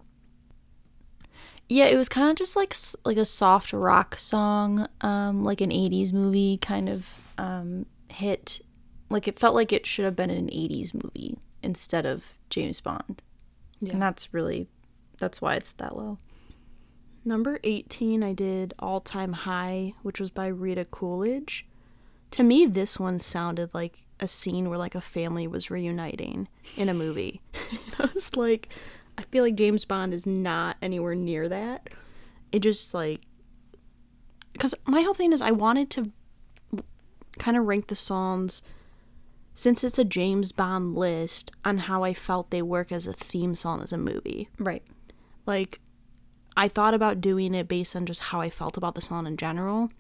Yeah, 1.69 1.87
it 1.87 1.97
was 1.97 2.09
kind 2.09 2.31
of 2.31 2.37
just 2.37 2.55
like 2.55 2.75
like 3.05 3.17
a 3.17 3.25
soft 3.25 3.73
rock 3.73 4.19
song, 4.19 4.87
um, 5.01 5.43
like 5.45 5.61
an 5.61 5.71
'80s 5.71 6.13
movie 6.13 6.59
kind 6.59 6.89
of 6.89 7.33
um, 7.39 7.87
hit. 8.09 8.61
Like 9.11 9.27
it 9.27 9.39
felt 9.39 9.55
like 9.55 9.73
it 9.73 9.85
should 9.87 10.05
have 10.05 10.15
been 10.17 10.31
an 10.31 10.47
'80s 10.49 10.95
movie 10.95 11.39
instead 11.63 12.07
of 12.07 12.35
James 12.51 12.81
Bond, 12.81 13.21
Yeah. 13.81 13.95
and 13.95 14.03
that's 14.03 14.33
really 14.33 14.69
that's 15.19 15.43
why 15.43 15.55
it's 15.55 15.73
that 15.75 15.97
low. 15.97 16.19
Number 17.25 17.59
18, 17.65 18.23
I 18.23 18.33
did 18.33 18.73
All 18.79 19.01
Time 19.01 19.33
High, 19.33 19.95
which 20.03 20.21
was 20.21 20.31
by 20.31 20.47
Rita 20.47 20.85
Coolidge. 20.85 21.67
To 22.33 22.45
me, 22.45 22.67
this 22.67 23.01
one 23.01 23.19
sounded 23.19 23.75
like 23.75 24.06
a 24.21 24.27
scene 24.29 24.69
where 24.69 24.79
like 24.79 24.95
a 24.95 25.01
family 25.01 25.47
was 25.47 25.71
reuniting 25.71 26.49
in 26.77 26.89
a 26.89 26.95
movie. 26.95 27.43
I 27.99 28.09
was 28.15 28.37
like, 28.37 28.69
I 29.19 29.23
feel 29.23 29.45
like 29.45 29.55
James 29.57 29.85
Bond 29.85 30.15
is 30.15 30.27
not 30.27 30.77
anywhere 30.81 31.15
near 31.15 31.49
that. 31.49 31.89
It 32.53 32.61
just 32.61 32.95
like, 32.95 33.23
because 34.53 34.75
my 34.87 35.03
whole 35.03 35.15
thing 35.15 35.33
is 35.33 35.43
I 35.43 35.51
wanted 35.51 35.91
to 35.91 36.13
kind 37.39 37.57
of 37.57 37.65
rank 37.67 37.89
the 37.89 37.95
songs 37.95 38.63
since 39.55 39.85
it's 39.85 39.99
a 39.99 40.05
James 40.05 40.53
Bond 40.53 40.95
list 40.95 41.51
on 41.65 41.79
how 41.79 42.03
I 42.03 42.15
felt 42.15 42.51
they 42.51 42.63
work 42.63 42.91
as 42.93 43.07
a 43.07 43.13
theme 43.13 43.55
song 43.55 43.83
as 43.83 43.93
a 43.93 43.99
movie 43.99 44.49
Right. 44.59 44.83
like 45.45 45.81
I 46.57 46.69
thought 46.69 46.95
about 46.95 47.21
doing 47.21 47.55
it 47.55 47.69
based 47.69 47.95
on 47.95 48.07
just 48.07 48.21
how 48.23 48.41
I 48.41 48.49
felt 48.49 48.79
about 48.79 48.95
the 48.95 49.03
song 49.03 49.27
in 49.27 49.37
general. 49.37 49.91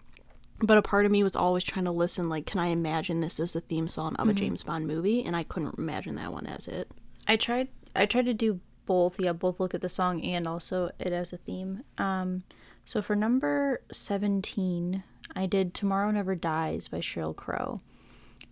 But 0.58 0.78
a 0.78 0.82
part 0.82 1.04
of 1.04 1.12
me 1.12 1.22
was 1.22 1.36
always 1.36 1.64
trying 1.64 1.84
to 1.84 1.90
listen 1.90 2.28
like 2.28 2.46
can 2.46 2.60
I 2.60 2.66
imagine 2.66 3.20
this 3.20 3.38
as 3.38 3.52
the 3.52 3.60
theme 3.60 3.88
song 3.88 4.16
of 4.16 4.28
a 4.28 4.32
James 4.32 4.62
Bond 4.62 4.86
movie 4.86 5.22
and 5.22 5.36
I 5.36 5.42
couldn't 5.42 5.78
imagine 5.78 6.16
that 6.16 6.32
one 6.32 6.46
as 6.46 6.66
it. 6.66 6.90
I 7.28 7.36
tried 7.36 7.68
I 7.94 8.06
tried 8.06 8.26
to 8.26 8.34
do 8.34 8.60
both, 8.86 9.20
yeah, 9.20 9.32
both 9.32 9.60
look 9.60 9.74
at 9.74 9.80
the 9.80 9.88
song 9.88 10.22
and 10.22 10.46
also 10.46 10.90
it 10.98 11.12
as 11.12 11.32
a 11.32 11.36
theme. 11.36 11.82
Um 11.98 12.44
so 12.84 13.02
for 13.02 13.16
number 13.16 13.82
17, 13.92 15.02
I 15.34 15.46
did 15.46 15.74
Tomorrow 15.74 16.12
Never 16.12 16.36
Dies 16.36 16.88
by 16.88 16.98
Sheryl 16.98 17.34
Crow. 17.34 17.80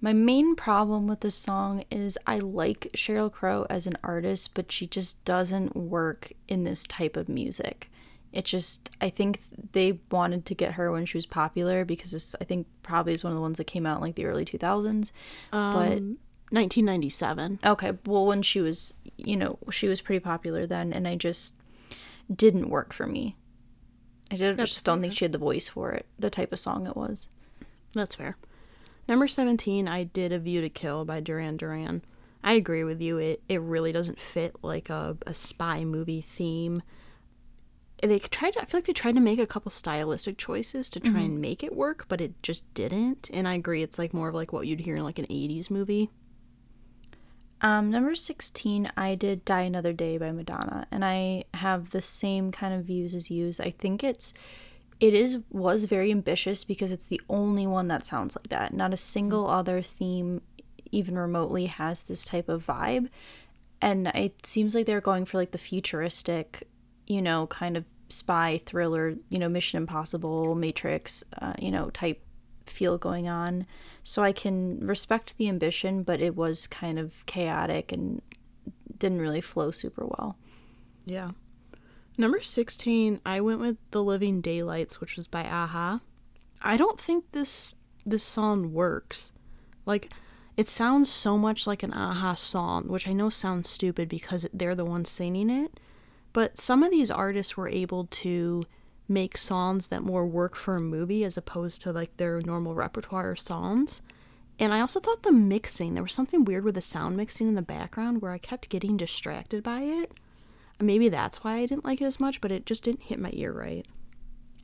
My 0.01 0.13
main 0.13 0.57
problem 0.57 1.07
with 1.07 1.21
this 1.21 1.37
song 1.37 1.85
is 1.91 2.19
I 2.27 2.39
like 2.39 2.91
Sheryl 2.95 3.33
Crow 3.33 3.65
as 3.71 3.87
an 3.87 3.97
artist, 4.03 4.53
but 4.53 4.71
she 4.71 4.87
just 4.87 5.25
doesn't 5.25 5.75
work 5.75 6.33
in 6.49 6.65
this 6.65 6.85
type 6.85 7.17
of 7.17 7.29
music. 7.29 7.91
It 8.35 8.45
just 8.45 8.91
I 9.01 9.11
think 9.11 9.41
they 9.73 10.01
wanted 10.11 10.45
to 10.47 10.55
get 10.55 10.73
her 10.73 10.91
when 10.91 11.07
she 11.07 11.17
was 11.17 11.25
popular 11.25 11.85
because 11.85 12.11
this 12.11 12.35
I 12.41 12.45
think 12.45 12.67
probably 12.83 13.15
is 13.15 13.23
one 13.23 13.33
of 13.33 13.37
the 13.37 13.41
ones 13.41 13.59
that 13.59 13.65
came 13.65 13.87
out 13.87 13.99
in 13.99 14.03
like 14.03 14.17
the 14.17 14.27
early 14.27 14.45
2000s. 14.45 15.13
but 15.51 15.59
um, 15.59 16.19
1997. 16.51 17.61
Okay, 17.65 17.93
well, 18.05 18.27
when 18.27 18.43
she 18.43 18.61
was, 18.61 18.95
you 19.17 19.37
know, 19.37 19.59
she 19.71 19.87
was 19.87 20.01
pretty 20.01 20.21
popular 20.21 20.67
then, 20.67 20.93
and 20.93 21.07
I 21.07 21.15
just 21.15 21.55
didn't 22.35 22.69
work 22.71 22.93
for 22.93 23.07
me. 23.07 23.37
I 24.33 24.37
did, 24.37 24.57
just 24.57 24.83
don't 24.83 25.01
think 25.01 25.13
she 25.13 25.25
had 25.25 25.33
the 25.33 25.39
voice 25.39 25.69
for 25.69 25.93
it, 25.93 26.07
the 26.19 26.31
type 26.31 26.53
of 26.53 26.59
song 26.59 26.87
it 26.89 26.97
was. 26.97 27.29
That's 27.93 28.17
fair. 28.17 28.37
Number 29.07 29.29
17, 29.29 29.87
I 29.87 30.05
did 30.05 30.33
A 30.33 30.41
View 30.41 30.61
to 30.61 30.69
Kill 30.69 31.05
by 31.05 31.21
Duran 31.21 31.57
Duran. 31.57 32.03
I 32.43 32.55
agree 32.55 32.85
with 32.85 33.01
you. 33.01 33.19
It 33.19 33.43
it 33.49 33.61
really 33.61 33.93
doesn't 33.93 34.21
fit 34.21 34.57
like 34.61 34.91
a, 34.91 35.17
a 35.27 35.33
spy 35.33 35.85
movie 35.85 36.21
theme. 36.21 36.83
They 38.07 38.19
tried 38.19 38.53
to, 38.55 38.63
I 38.63 38.65
feel 38.65 38.79
like 38.79 38.87
they 38.87 38.93
tried 38.93 39.15
to 39.15 39.21
make 39.21 39.39
a 39.39 39.47
couple 39.47 39.71
stylistic 39.71 40.39
choices 40.39 40.91
to 40.91 41.01
try 41.01 41.21
and 41.21 41.41
make 41.41 41.63
it 41.63 41.75
work, 41.75 42.07
but 42.09 42.21
it 42.21 42.43
just 42.43 42.73
didn't. 42.75 43.31
And 43.33 43.49
I 43.49 43.55
agree, 43.55 43.83
it's 43.83 43.99
like 43.99 44.13
more 44.13 44.29
of 44.29 44.35
like 44.35 44.53
what 44.53 44.67
you'd 44.67 44.81
hear 44.81 44.97
in 44.97 45.05
like 45.05 45.19
an 45.19 45.27
80s 45.27 45.71
movie. 45.71 46.11
Um, 47.61 47.91
number 47.91 48.15
16, 48.15 48.93
I 48.97 49.15
did 49.15 49.45
Die 49.45 49.61
Another 49.61 49.95
Day 49.95 50.19
by 50.19 50.33
Madonna, 50.33 50.87
and 50.91 51.05
I 51.05 51.45
have 51.55 51.91
the 51.91 52.03
same 52.03 52.53
kind 52.53 52.75
of 52.75 52.85
views 52.85 53.15
as 53.15 53.31
you. 53.31 53.53
I 53.59 53.71
think 53.71 54.05
it's 54.05 54.35
it 55.01 55.15
is 55.15 55.39
was 55.51 55.85
very 55.85 56.11
ambitious 56.11 56.63
because 56.63 56.93
it's 56.93 57.07
the 57.07 57.21
only 57.29 57.67
one 57.67 57.89
that 57.89 58.05
sounds 58.05 58.37
like 58.37 58.49
that. 58.49 58.75
Not 58.75 58.93
a 58.93 58.99
single 58.99 59.49
other 59.49 59.83
theme 59.83 60.43
even 60.93 61.19
remotely 61.19 61.67
has 61.67 62.03
this 62.03 62.25
type 62.25 62.49
of 62.49 62.67
vibe. 62.67 63.09
And 63.81 64.09
it 64.09 64.47
seems 64.47 64.75
like 64.75 64.87
they're 64.87 65.01
going 65.01 65.25
for 65.25 65.39
like 65.39 65.51
the 65.51 65.59
futuristic, 65.59 66.69
you 67.07 67.21
know, 67.21 67.47
kind 67.49 67.77
of 67.77 67.85
spy 68.09 68.61
thriller, 68.67 69.15
you 69.31 69.39
know, 69.39 69.49
Mission 69.49 69.79
Impossible, 69.79 70.55
Matrix, 70.55 71.25
uh, 71.41 71.55
you 71.59 71.71
know, 71.71 71.91
type 71.91 72.23
feel 72.67 72.99
going 72.99 73.29
on. 73.29 73.67
So 74.03 74.23
I 74.23 74.33
can 74.33 74.79
respect 74.81 75.37
the 75.37 75.49
ambition, 75.49 76.03
but 76.03 76.21
it 76.21 76.37
was 76.37 76.67
kind 76.67 76.99
of 76.99 77.25
chaotic 77.27 77.93
and 77.93 78.23
didn't 78.99 79.21
really 79.21 79.41
flow 79.41 79.71
super 79.71 80.05
well. 80.05 80.37
Yeah. 81.05 81.33
Number 82.17 82.43
16, 82.43 83.21
I 83.27 83.41
went 83.41 83.61
with 83.61 83.77
The 83.91 84.03
Living 84.03 84.41
Daylights, 84.41 85.01
which 85.01 85.17
was 85.17 85.27
by 85.27 85.45
Aha. 85.45 86.01
I 86.63 86.77
don't 86.77 87.01
think 87.01 87.33
this 87.33 87.75
this 88.07 88.23
song 88.23 88.73
works. 88.73 89.33
Like 89.87 90.11
it 90.57 90.69
sounds 90.69 91.11
so 91.11 91.37
much 91.37 91.67
like 91.67 91.83
an 91.83 91.93
Aha 91.93 92.35
song, 92.35 92.89
which 92.89 93.09
I 93.09 93.13
know 93.13 93.29
sounds 93.29 93.69
stupid 93.69 94.09
because 94.09 94.47
they're 94.53 94.75
the 94.75 94.85
ones 94.85 95.11
singing 95.11 95.51
it, 95.51 95.81
but 96.35 96.59
some 96.59 96.83
of 96.83 96.91
these 96.91 97.11
artists 97.11 97.57
were 97.57 97.69
able 97.69 98.05
to 98.07 98.65
make 99.09 99.37
songs 99.37 99.89
that 99.89 100.03
more 100.03 100.27
work 100.27 100.57
for 100.57 100.77
a 100.77 100.81
movie 100.81 101.25
as 101.25 101.37
opposed 101.37 101.81
to 101.83 101.93
like 101.93 102.17
their 102.17 102.41
normal 102.41 102.75
repertoire 102.75 103.37
songs. 103.37 104.03
And 104.59 104.75
I 104.75 104.81
also 104.81 105.01
thought 105.01 105.23
the 105.23 105.33
mixing, 105.33 105.95
there 105.95 106.03
was 106.03 106.13
something 106.13 106.45
weird 106.45 106.65
with 106.65 106.75
the 106.75 106.81
sound 106.81 107.17
mixing 107.17 107.49
in 107.49 107.55
the 107.55 107.63
background 107.63 108.21
where 108.21 108.33
I 108.33 108.39
kept 108.39 108.69
getting 108.69 108.97
distracted 108.97 109.63
by 109.63 109.83
it. 109.83 110.13
Maybe 110.81 111.09
that's 111.09 111.45
why 111.45 111.59
I 111.59 111.67
didn't 111.67 111.85
like 111.85 112.01
it 112.01 112.07
as 112.07 112.19
much, 112.21 112.41
but 112.41 112.51
it 112.51 112.67
just 112.67 112.83
didn't 112.83 113.05
hit 113.05 113.21
my 113.21 113.31
ear 113.33 113.53
right. 113.53 113.87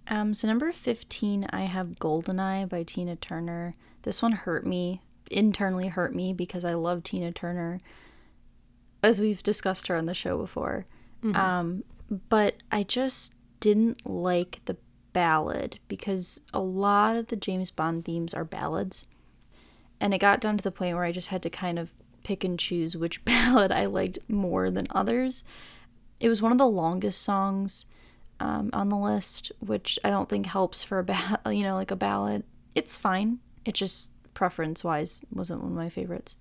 Um, 0.09 0.35
so 0.35 0.49
number 0.49 0.73
15, 0.73 1.47
I 1.51 1.63
have 1.63 2.01
Goldeneye 2.01 2.69
by 2.69 2.83
Tina 2.83 3.15
Turner. 3.15 3.75
This 4.03 4.23
one 4.23 4.33
hurt 4.33 4.67
me, 4.67 5.03
internally 5.31 5.87
hurt 5.87 6.15
me 6.15 6.33
because 6.33 6.65
I 6.65 6.75
love 6.75 7.05
Tina 7.05 7.31
Turner, 7.31 7.79
as 9.05 9.21
we've 9.21 9.43
discussed 9.43 9.87
her 9.87 9.95
on 9.95 10.07
the 10.07 10.15
show 10.15 10.37
before. 10.37 10.85
Um, 11.23 11.85
but 12.29 12.57
I 12.73 12.83
just 12.83 13.35
didn't 13.61 14.09
like 14.09 14.61
the 14.65 14.77
ballad 15.13 15.79
because 15.89 16.41
a 16.53 16.61
lot 16.61 17.17
of 17.17 17.29
the 17.29 17.37
James 17.37 17.71
Bond 17.71 18.05
themes 18.05 18.35
are 18.35 18.45
ballads. 18.45 19.07
And 20.01 20.15
it 20.15 20.19
got 20.19 20.41
down 20.41 20.57
to 20.57 20.65
the 20.65 20.71
point 20.71 20.97
where 20.97 21.05
I 21.05 21.13
just 21.13 21.29
had 21.29 21.43
to 21.43 21.51
kind 21.51 21.79
of 21.79 21.93
pick 22.25 22.45
and 22.45 22.59
choose 22.59 22.97
which 22.97 23.25
ballad 23.25 23.73
I 23.73 23.87
liked 23.87 24.19
more 24.29 24.71
than 24.71 24.87
others. 24.91 25.45
It 26.19 26.29
was 26.29 26.43
one 26.43 26.53
of 26.53 26.59
the 26.59 26.67
longest 26.67 27.23
songs 27.23 27.87
um, 28.39 28.71
on 28.73 28.89
the 28.89 28.97
list, 28.97 29.53
which 29.61 29.99
I 30.03 30.11
don't 30.11 30.29
think 30.29 30.47
helps 30.47 30.83
for 30.83 30.99
a 30.99 31.05
ba- 31.05 31.41
you 31.51 31.63
know 31.63 31.75
like 31.75 31.91
a 31.91 31.97
ballad. 31.97 32.45
It's 32.75 32.97
fine. 32.97 33.39
It 33.65 33.75
just 33.75 34.13
preference 34.33 34.83
wise 34.83 35.25
wasn't 35.33 35.63
one 35.63 35.73
of 35.73 35.77
my 35.77 35.89
favorites. 35.91 36.37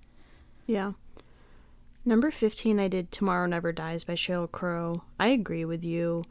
Yeah. 0.65 0.93
Number 2.09 2.31
15, 2.31 2.79
I 2.79 2.87
did 2.87 3.11
Tomorrow 3.11 3.45
Never 3.45 3.71
Dies 3.71 4.03
by 4.03 4.13
Sheryl 4.15 4.51
Crow. 4.51 5.03
I 5.19 5.27
agree 5.27 5.63
with 5.63 5.85
you. 5.85 6.23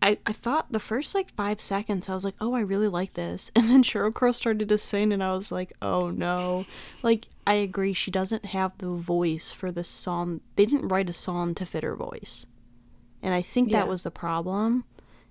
I, 0.00 0.18
I 0.24 0.32
thought 0.32 0.70
the 0.70 0.78
first 0.78 1.12
like 1.12 1.34
five 1.34 1.60
seconds, 1.60 2.08
I 2.08 2.14
was 2.14 2.24
like, 2.24 2.36
oh, 2.40 2.54
I 2.54 2.60
really 2.60 2.86
like 2.86 3.14
this. 3.14 3.50
And 3.56 3.68
then 3.68 3.82
Sheryl 3.82 4.14
Crow 4.14 4.30
started 4.30 4.68
to 4.68 4.78
sing, 4.78 5.12
and 5.12 5.20
I 5.20 5.32
was 5.32 5.50
like, 5.50 5.72
oh 5.82 6.10
no. 6.10 6.66
Like, 7.02 7.26
I 7.48 7.54
agree, 7.54 7.94
she 7.94 8.12
doesn't 8.12 8.44
have 8.44 8.78
the 8.78 8.90
voice 8.90 9.50
for 9.50 9.72
the 9.72 9.82
song. 9.82 10.40
They 10.54 10.64
didn't 10.64 10.86
write 10.86 11.10
a 11.10 11.12
song 11.12 11.52
to 11.56 11.66
fit 11.66 11.82
her 11.82 11.96
voice. 11.96 12.46
And 13.20 13.34
I 13.34 13.42
think 13.42 13.72
Yeah. 13.72 13.78
that 13.78 13.88
was 13.88 14.04
the 14.04 14.12
problem. 14.12 14.84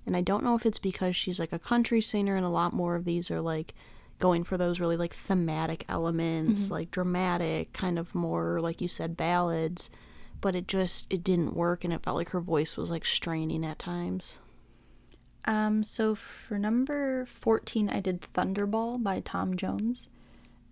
And 0.05 0.17
I 0.17 0.21
don't 0.21 0.43
know 0.43 0.55
if 0.55 0.65
it's 0.65 0.79
because 0.79 1.15
she's 1.15 1.39
like 1.39 1.53
a 1.53 1.59
country 1.59 2.01
singer, 2.01 2.35
and 2.35 2.45
a 2.45 2.49
lot 2.49 2.73
more 2.73 2.95
of 2.97 3.05
these 3.05 3.31
are 3.31 3.39
like 3.39 3.73
going 4.19 4.43
for 4.43 4.57
those 4.57 4.79
really 4.79 4.97
like 4.97 5.13
thematic 5.13 5.85
elements, 5.89 6.71
like 6.71 6.91
dramatic, 6.91 7.73
kind 7.73 7.99
of 7.99 8.15
more 8.15 8.59
like 8.59 8.81
you 8.81 8.87
said 8.87 9.17
ballads, 9.17 9.89
but 10.41 10.55
it 10.55 10.67
just 10.67 11.11
it 11.11 11.23
didn't 11.23 11.55
work 11.55 11.83
and 11.83 11.93
it 11.93 12.03
felt 12.03 12.17
like 12.17 12.29
her 12.29 12.41
voice 12.41 12.77
was 12.77 12.89
like 12.91 13.05
straining 13.05 13.65
at 13.65 13.79
times. 13.79 14.39
Um, 15.45 15.81
so 15.81 16.13
for 16.13 16.59
number 16.59 17.25
14, 17.25 17.89
I 17.89 18.01
did 18.01 18.21
Thunderball 18.21 19.01
by 19.01 19.21
Tom 19.21 19.55
Jones. 19.55 20.09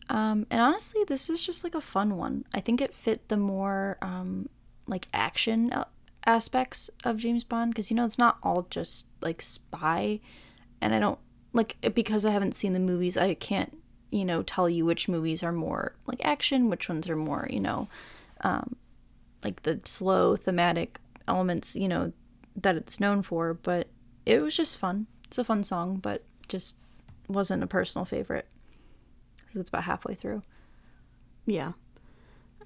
Um, 0.09 0.45
and 0.51 0.61
honestly, 0.61 1.03
this 1.07 1.29
is 1.29 1.43
just 1.43 1.63
like 1.63 1.75
a 1.75 1.81
fun 1.81 2.17
one. 2.17 2.45
I 2.53 2.59
think 2.59 2.81
it 2.81 2.93
fit 2.93 3.29
the 3.29 3.37
more 3.37 3.97
um, 4.01 4.49
like 4.85 5.07
action 5.13 5.71
uh, 5.71 5.85
aspects 6.25 6.89
of 7.03 7.17
James 7.17 7.43
Bond 7.43 7.71
because 7.71 7.89
you 7.89 7.95
know 7.95 8.05
it's 8.05 8.19
not 8.19 8.37
all 8.43 8.67
just 8.69 9.07
like 9.21 9.41
spy, 9.41 10.19
and 10.81 10.93
I 10.93 10.99
don't 10.99 11.19
like 11.55 11.77
because 11.95 12.25
I 12.25 12.31
haven't 12.31 12.53
seen 12.53 12.73
the 12.73 12.79
movies. 12.79 13.17
I 13.17 13.33
can't 13.33 13.81
you 14.11 14.25
know 14.25 14.43
tell 14.43 14.69
you 14.69 14.85
which 14.85 15.07
movies 15.09 15.41
are 15.41 15.51
more 15.51 15.95
like 16.05 16.23
action, 16.23 16.69
which 16.69 16.89
ones 16.89 17.09
are 17.09 17.15
more 17.15 17.47
you 17.49 17.61
know 17.61 17.87
um, 18.41 18.75
like 19.43 19.63
the 19.63 19.79
slow 19.85 20.35
thematic 20.35 20.99
elements 21.27 21.75
you 21.75 21.87
know 21.87 22.11
that 22.55 22.75
it's 22.75 22.99
known 22.99 23.23
for. 23.23 23.53
But 23.53 23.87
it 24.25 24.41
was 24.41 24.55
just 24.55 24.77
fun. 24.77 25.07
It's 25.23 25.37
a 25.37 25.43
fun 25.43 25.63
song, 25.63 25.97
but 25.97 26.23
just 26.47 26.75
wasn't 27.27 27.63
a 27.63 27.67
personal 27.67 28.05
favorite. 28.05 28.47
It's 29.53 29.69
about 29.69 29.85
halfway 29.85 30.13
through. 30.13 30.41
Yeah. 31.45 31.73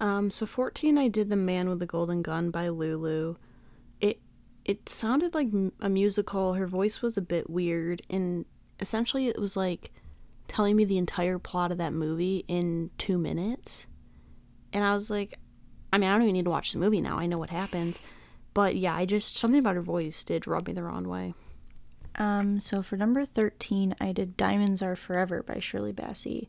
Um, 0.01 0.31
so 0.31 0.45
14, 0.45 0.97
I 0.97 1.07
did 1.07 1.29
The 1.29 1.35
Man 1.35 1.69
with 1.69 1.79
the 1.79 1.85
Golden 1.85 2.21
Gun 2.21 2.51
by 2.51 2.69
Lulu. 2.69 3.35
It 4.01 4.19
it 4.65 4.89
sounded 4.89 5.35
like 5.35 5.49
a 5.79 5.89
musical. 5.89 6.53
Her 6.53 6.67
voice 6.67 7.01
was 7.01 7.17
a 7.17 7.21
bit 7.21 7.49
weird, 7.49 8.01
and 8.09 8.45
essentially, 8.79 9.27
it 9.27 9.39
was 9.39 9.55
like 9.57 9.91
telling 10.47 10.75
me 10.75 10.85
the 10.85 10.97
entire 10.97 11.39
plot 11.39 11.71
of 11.71 11.77
that 11.77 11.93
movie 11.93 12.43
in 12.47 12.89
two 12.97 13.17
minutes. 13.17 13.85
And 14.73 14.83
I 14.83 14.93
was 14.93 15.09
like, 15.09 15.37
I 15.91 15.97
mean, 15.97 16.09
I 16.09 16.13
don't 16.13 16.23
even 16.23 16.33
need 16.33 16.45
to 16.45 16.51
watch 16.51 16.71
the 16.71 16.79
movie 16.79 17.01
now. 17.01 17.17
I 17.17 17.25
know 17.25 17.37
what 17.37 17.49
happens. 17.49 18.03
But 18.53 18.75
yeah, 18.75 18.95
I 18.95 19.05
just, 19.05 19.37
something 19.37 19.59
about 19.59 19.75
her 19.75 19.81
voice 19.81 20.23
did 20.23 20.47
rub 20.47 20.67
me 20.67 20.73
the 20.73 20.83
wrong 20.83 21.07
way. 21.07 21.33
Um, 22.15 22.59
so 22.59 22.81
for 22.81 22.97
number 22.97 23.25
13, 23.25 23.95
I 24.01 24.11
did 24.11 24.35
Diamonds 24.35 24.81
Are 24.81 24.95
Forever 24.95 25.43
by 25.43 25.59
Shirley 25.59 25.93
Bassey. 25.93 26.47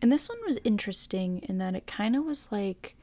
And 0.00 0.12
this 0.12 0.28
one 0.28 0.38
was 0.46 0.58
interesting 0.64 1.40
in 1.48 1.58
that 1.58 1.74
it 1.74 1.86
kind 1.86 2.16
of 2.16 2.24
was 2.24 2.50
like 2.52 2.96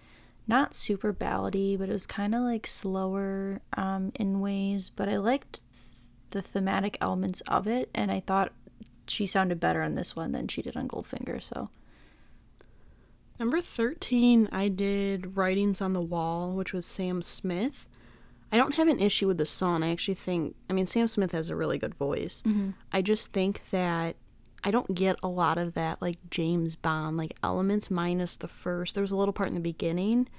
not 0.48 0.74
super 0.74 1.14
ballady, 1.14 1.78
but 1.78 1.90
it 1.90 1.94
was 1.94 2.08
kind 2.08 2.34
of 2.34 2.42
like 2.42 2.66
slower 2.66 3.62
um, 3.76 4.12
in 4.16 4.40
ways. 4.40 4.90
But 4.90 5.10
I 5.10 5.18
liked 5.18 5.62
the 6.36 6.42
thematic 6.42 6.98
elements 7.02 7.42
of 7.48 7.66
it, 7.66 7.90
and 7.96 8.12
I 8.12 8.20
thought 8.20 8.52
she 9.08 9.26
sounded 9.26 9.60
better 9.60 9.82
on 9.82 9.96
this 9.96 10.16
one 10.16 10.34
than 10.34 10.48
she 10.48 10.62
did 10.62 10.76
on 10.76 10.88
Goldfinger. 10.88 11.42
So 11.42 11.70
Number 13.40 13.60
13, 13.60 14.48
I 14.52 14.70
did 14.70 15.36
Writings 15.36 15.82
on 15.82 15.94
the 15.94 16.02
Wall, 16.02 16.54
which 16.54 16.74
was 16.74 16.86
Sam 16.86 17.22
Smith. 17.22 17.88
I 18.52 18.58
don't 18.58 18.76
have 18.76 18.88
an 18.88 19.00
issue 19.00 19.28
with 19.28 19.38
the 19.38 19.46
song. 19.46 19.84
I 19.84 19.90
actually 19.90 20.14
think, 20.14 20.56
I 20.70 20.74
mean, 20.74 20.86
Sam 20.86 21.08
Smith 21.08 21.34
has 21.34 21.50
a 21.50 21.56
really 21.56 21.78
good 21.78 21.96
voice. 21.96 22.44
Mm-hmm. 22.46 22.72
I 22.94 23.02
just 23.02 23.34
think 23.34 23.62
that 23.72 24.16
I 24.64 24.72
don't 24.72 24.96
get 24.96 25.18
a 25.22 25.28
lot 25.28 25.58
of 25.58 25.74
that, 25.74 26.02
like 26.02 26.18
James 26.30 26.76
Bond, 26.76 27.18
like 27.18 27.36
elements 27.44 27.92
minus 27.92 28.38
the 28.38 28.48
first. 28.48 28.96
There 28.96 29.02
was 29.02 29.12
a 29.12 29.18
little 29.18 29.34
part 29.34 29.50
in 29.50 29.56
the 29.56 29.60
beginning. 29.60 30.30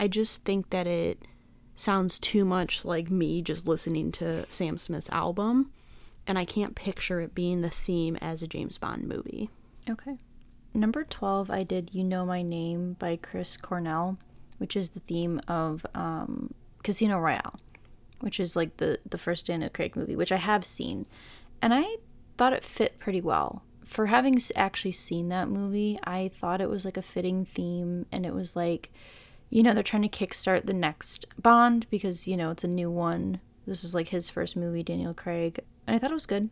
I 0.00 0.08
just 0.08 0.44
think 0.44 0.70
that 0.70 0.88
it 0.88 1.28
sounds 1.74 2.18
too 2.18 2.44
much 2.44 2.84
like 2.84 3.10
me 3.10 3.42
just 3.42 3.66
listening 3.66 4.12
to 4.12 4.48
Sam 4.50 4.78
Smith's 4.78 5.10
album. 5.10 5.72
And 6.26 6.38
I 6.38 6.44
can't 6.44 6.76
picture 6.76 7.20
it 7.20 7.34
being 7.34 7.62
the 7.62 7.70
theme 7.70 8.16
as 8.20 8.42
a 8.42 8.46
James 8.46 8.78
Bond 8.78 9.08
movie. 9.08 9.50
Okay. 9.90 10.16
Number 10.74 11.04
12, 11.04 11.50
I 11.50 11.64
did 11.64 11.90
You 11.92 12.04
Know 12.04 12.24
My 12.24 12.42
Name 12.42 12.94
by 12.98 13.16
Chris 13.16 13.56
Cornell, 13.56 14.18
which 14.58 14.76
is 14.76 14.90
the 14.90 15.00
theme 15.00 15.40
of 15.48 15.84
um, 15.94 16.54
Casino 16.82 17.18
Royale, 17.18 17.58
which 18.20 18.38
is 18.38 18.54
like 18.54 18.76
the, 18.76 18.98
the 19.08 19.18
first 19.18 19.46
Daniel 19.46 19.68
Craig 19.68 19.96
movie, 19.96 20.16
which 20.16 20.32
I 20.32 20.36
have 20.36 20.64
seen. 20.64 21.06
And 21.60 21.74
I 21.74 21.96
thought 22.38 22.52
it 22.52 22.64
fit 22.64 22.98
pretty 22.98 23.20
well. 23.20 23.64
For 23.84 24.06
having 24.06 24.38
actually 24.54 24.92
seen 24.92 25.28
that 25.28 25.48
movie, 25.48 25.98
I 26.04 26.30
thought 26.40 26.62
it 26.62 26.70
was 26.70 26.84
like 26.84 26.96
a 26.96 27.02
fitting 27.02 27.44
theme. 27.44 28.06
And 28.12 28.24
it 28.24 28.32
was 28.32 28.54
like, 28.54 28.90
you 29.52 29.62
know, 29.62 29.74
they're 29.74 29.82
trying 29.82 30.08
to 30.08 30.08
kickstart 30.08 30.64
the 30.64 30.72
next 30.72 31.26
Bond 31.40 31.86
because, 31.90 32.26
you 32.26 32.38
know, 32.38 32.50
it's 32.50 32.64
a 32.64 32.68
new 32.68 32.90
one. 32.90 33.38
This 33.66 33.84
is 33.84 33.94
like 33.94 34.08
his 34.08 34.30
first 34.30 34.56
movie, 34.56 34.82
Daniel 34.82 35.12
Craig. 35.12 35.60
And 35.86 35.94
I 35.94 35.98
thought 35.98 36.10
it 36.10 36.14
was 36.14 36.24
good. 36.24 36.48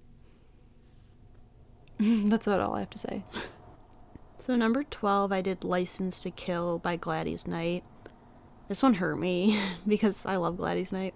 That's 1.99 2.47
about 2.47 2.61
all 2.61 2.75
I 2.75 2.81
have 2.81 2.91
to 2.91 2.99
say. 2.99 3.25
So 4.37 4.55
number 4.55 4.85
12, 4.85 5.33
I 5.33 5.41
did 5.41 5.65
License 5.65 6.21
to 6.25 6.31
Kill 6.31 6.79
by 6.79 6.97
Gladys 6.97 7.47
Knight. 7.47 7.85
This 8.69 8.83
one 8.83 8.95
hurt 8.95 9.19
me 9.19 9.59
because 9.89 10.27
I 10.27 10.37
love 10.37 10.59
Gladys 10.59 10.93
Knight. 10.93 11.15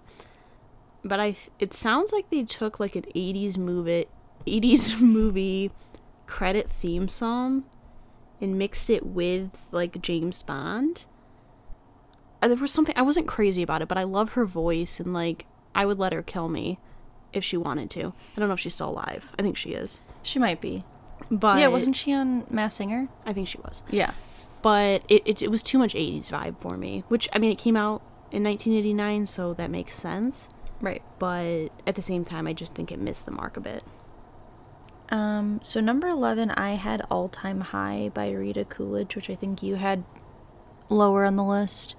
But 1.03 1.19
I 1.19 1.35
it 1.59 1.71
sounds 1.71 2.11
like 2.11 2.31
they 2.31 2.43
took 2.43 2.79
like 2.79 2.95
an 2.95 3.05
80s 3.15 3.59
movie 3.59 4.05
80s 4.47 4.99
movie 5.01 5.71
credit 6.25 6.67
theme 6.67 7.07
song 7.09 7.63
and 8.41 8.57
mixed 8.57 8.89
it 8.89 9.05
with 9.05 9.67
like 9.71 10.01
James 10.01 10.41
Bond. 10.41 11.05
Uh, 12.45 12.49
There 12.49 12.57
was 12.57 12.71
something 12.71 12.95
I 12.97 13.01
wasn't 13.01 13.27
crazy 13.27 13.61
about 13.63 13.81
it, 13.81 13.87
but 13.87 13.97
I 13.97 14.03
love 14.03 14.33
her 14.33 14.45
voice 14.45 14.99
and 14.99 15.13
like 15.13 15.45
I 15.73 15.85
would 15.85 15.99
let 15.99 16.13
her 16.13 16.21
kill 16.21 16.47
me 16.47 16.79
if 17.33 17.43
she 17.43 17.57
wanted 17.57 17.89
to. 17.91 18.13
I 18.35 18.39
don't 18.39 18.47
know 18.47 18.53
if 18.53 18.59
she's 18.59 18.73
still 18.75 18.89
alive. 18.89 19.33
I 19.37 19.41
think 19.41 19.57
she 19.57 19.71
is. 19.71 19.99
She 20.23 20.39
might 20.39 20.61
be. 20.61 20.83
But 21.31 21.59
yeah, 21.59 21.67
wasn't 21.67 21.95
she 21.95 22.13
on 22.13 22.45
Masked 22.49 22.77
Singer? 22.77 23.07
I 23.25 23.33
think 23.33 23.47
she 23.47 23.57
was. 23.59 23.83
Yeah. 23.89 24.11
but 24.61 25.03
it, 25.09 25.21
it, 25.25 25.41
it 25.43 25.51
was 25.51 25.61
too 25.63 25.77
much 25.77 25.93
80s 25.93 26.29
vibe 26.31 26.57
for 26.59 26.75
me 26.75 27.03
which 27.07 27.29
i 27.33 27.37
mean 27.37 27.51
it 27.51 27.57
came 27.59 27.77
out 27.77 28.01
in 28.31 28.43
1989 28.43 29.27
so 29.27 29.53
that 29.53 29.69
makes 29.69 29.95
sense 29.95 30.49
Right. 30.81 31.03
but 31.19 31.69
at 31.85 31.93
the 31.95 32.01
same 32.01 32.25
time 32.25 32.47
i 32.47 32.53
just 32.53 32.73
think 32.73 32.91
it 32.91 32.99
missed 32.99 33.25
the 33.27 33.31
mark 33.31 33.57
a 33.57 33.59
bit 33.61 33.83
Um, 35.09 35.59
so 35.61 35.79
number 35.79 36.07
11, 36.07 36.51
I 36.51 36.71
had 36.71 37.01
All 37.11 37.29
Time 37.29 37.61
High 37.61 38.09
by 38.13 38.31
Rita 38.31 38.65
Coolidge, 38.65 39.15
which 39.15 39.29
I 39.29 39.35
think 39.35 39.61
you 39.61 39.75
had 39.75 40.03
lower 40.89 41.25
on 41.25 41.35
the 41.35 41.43
list. 41.43 41.95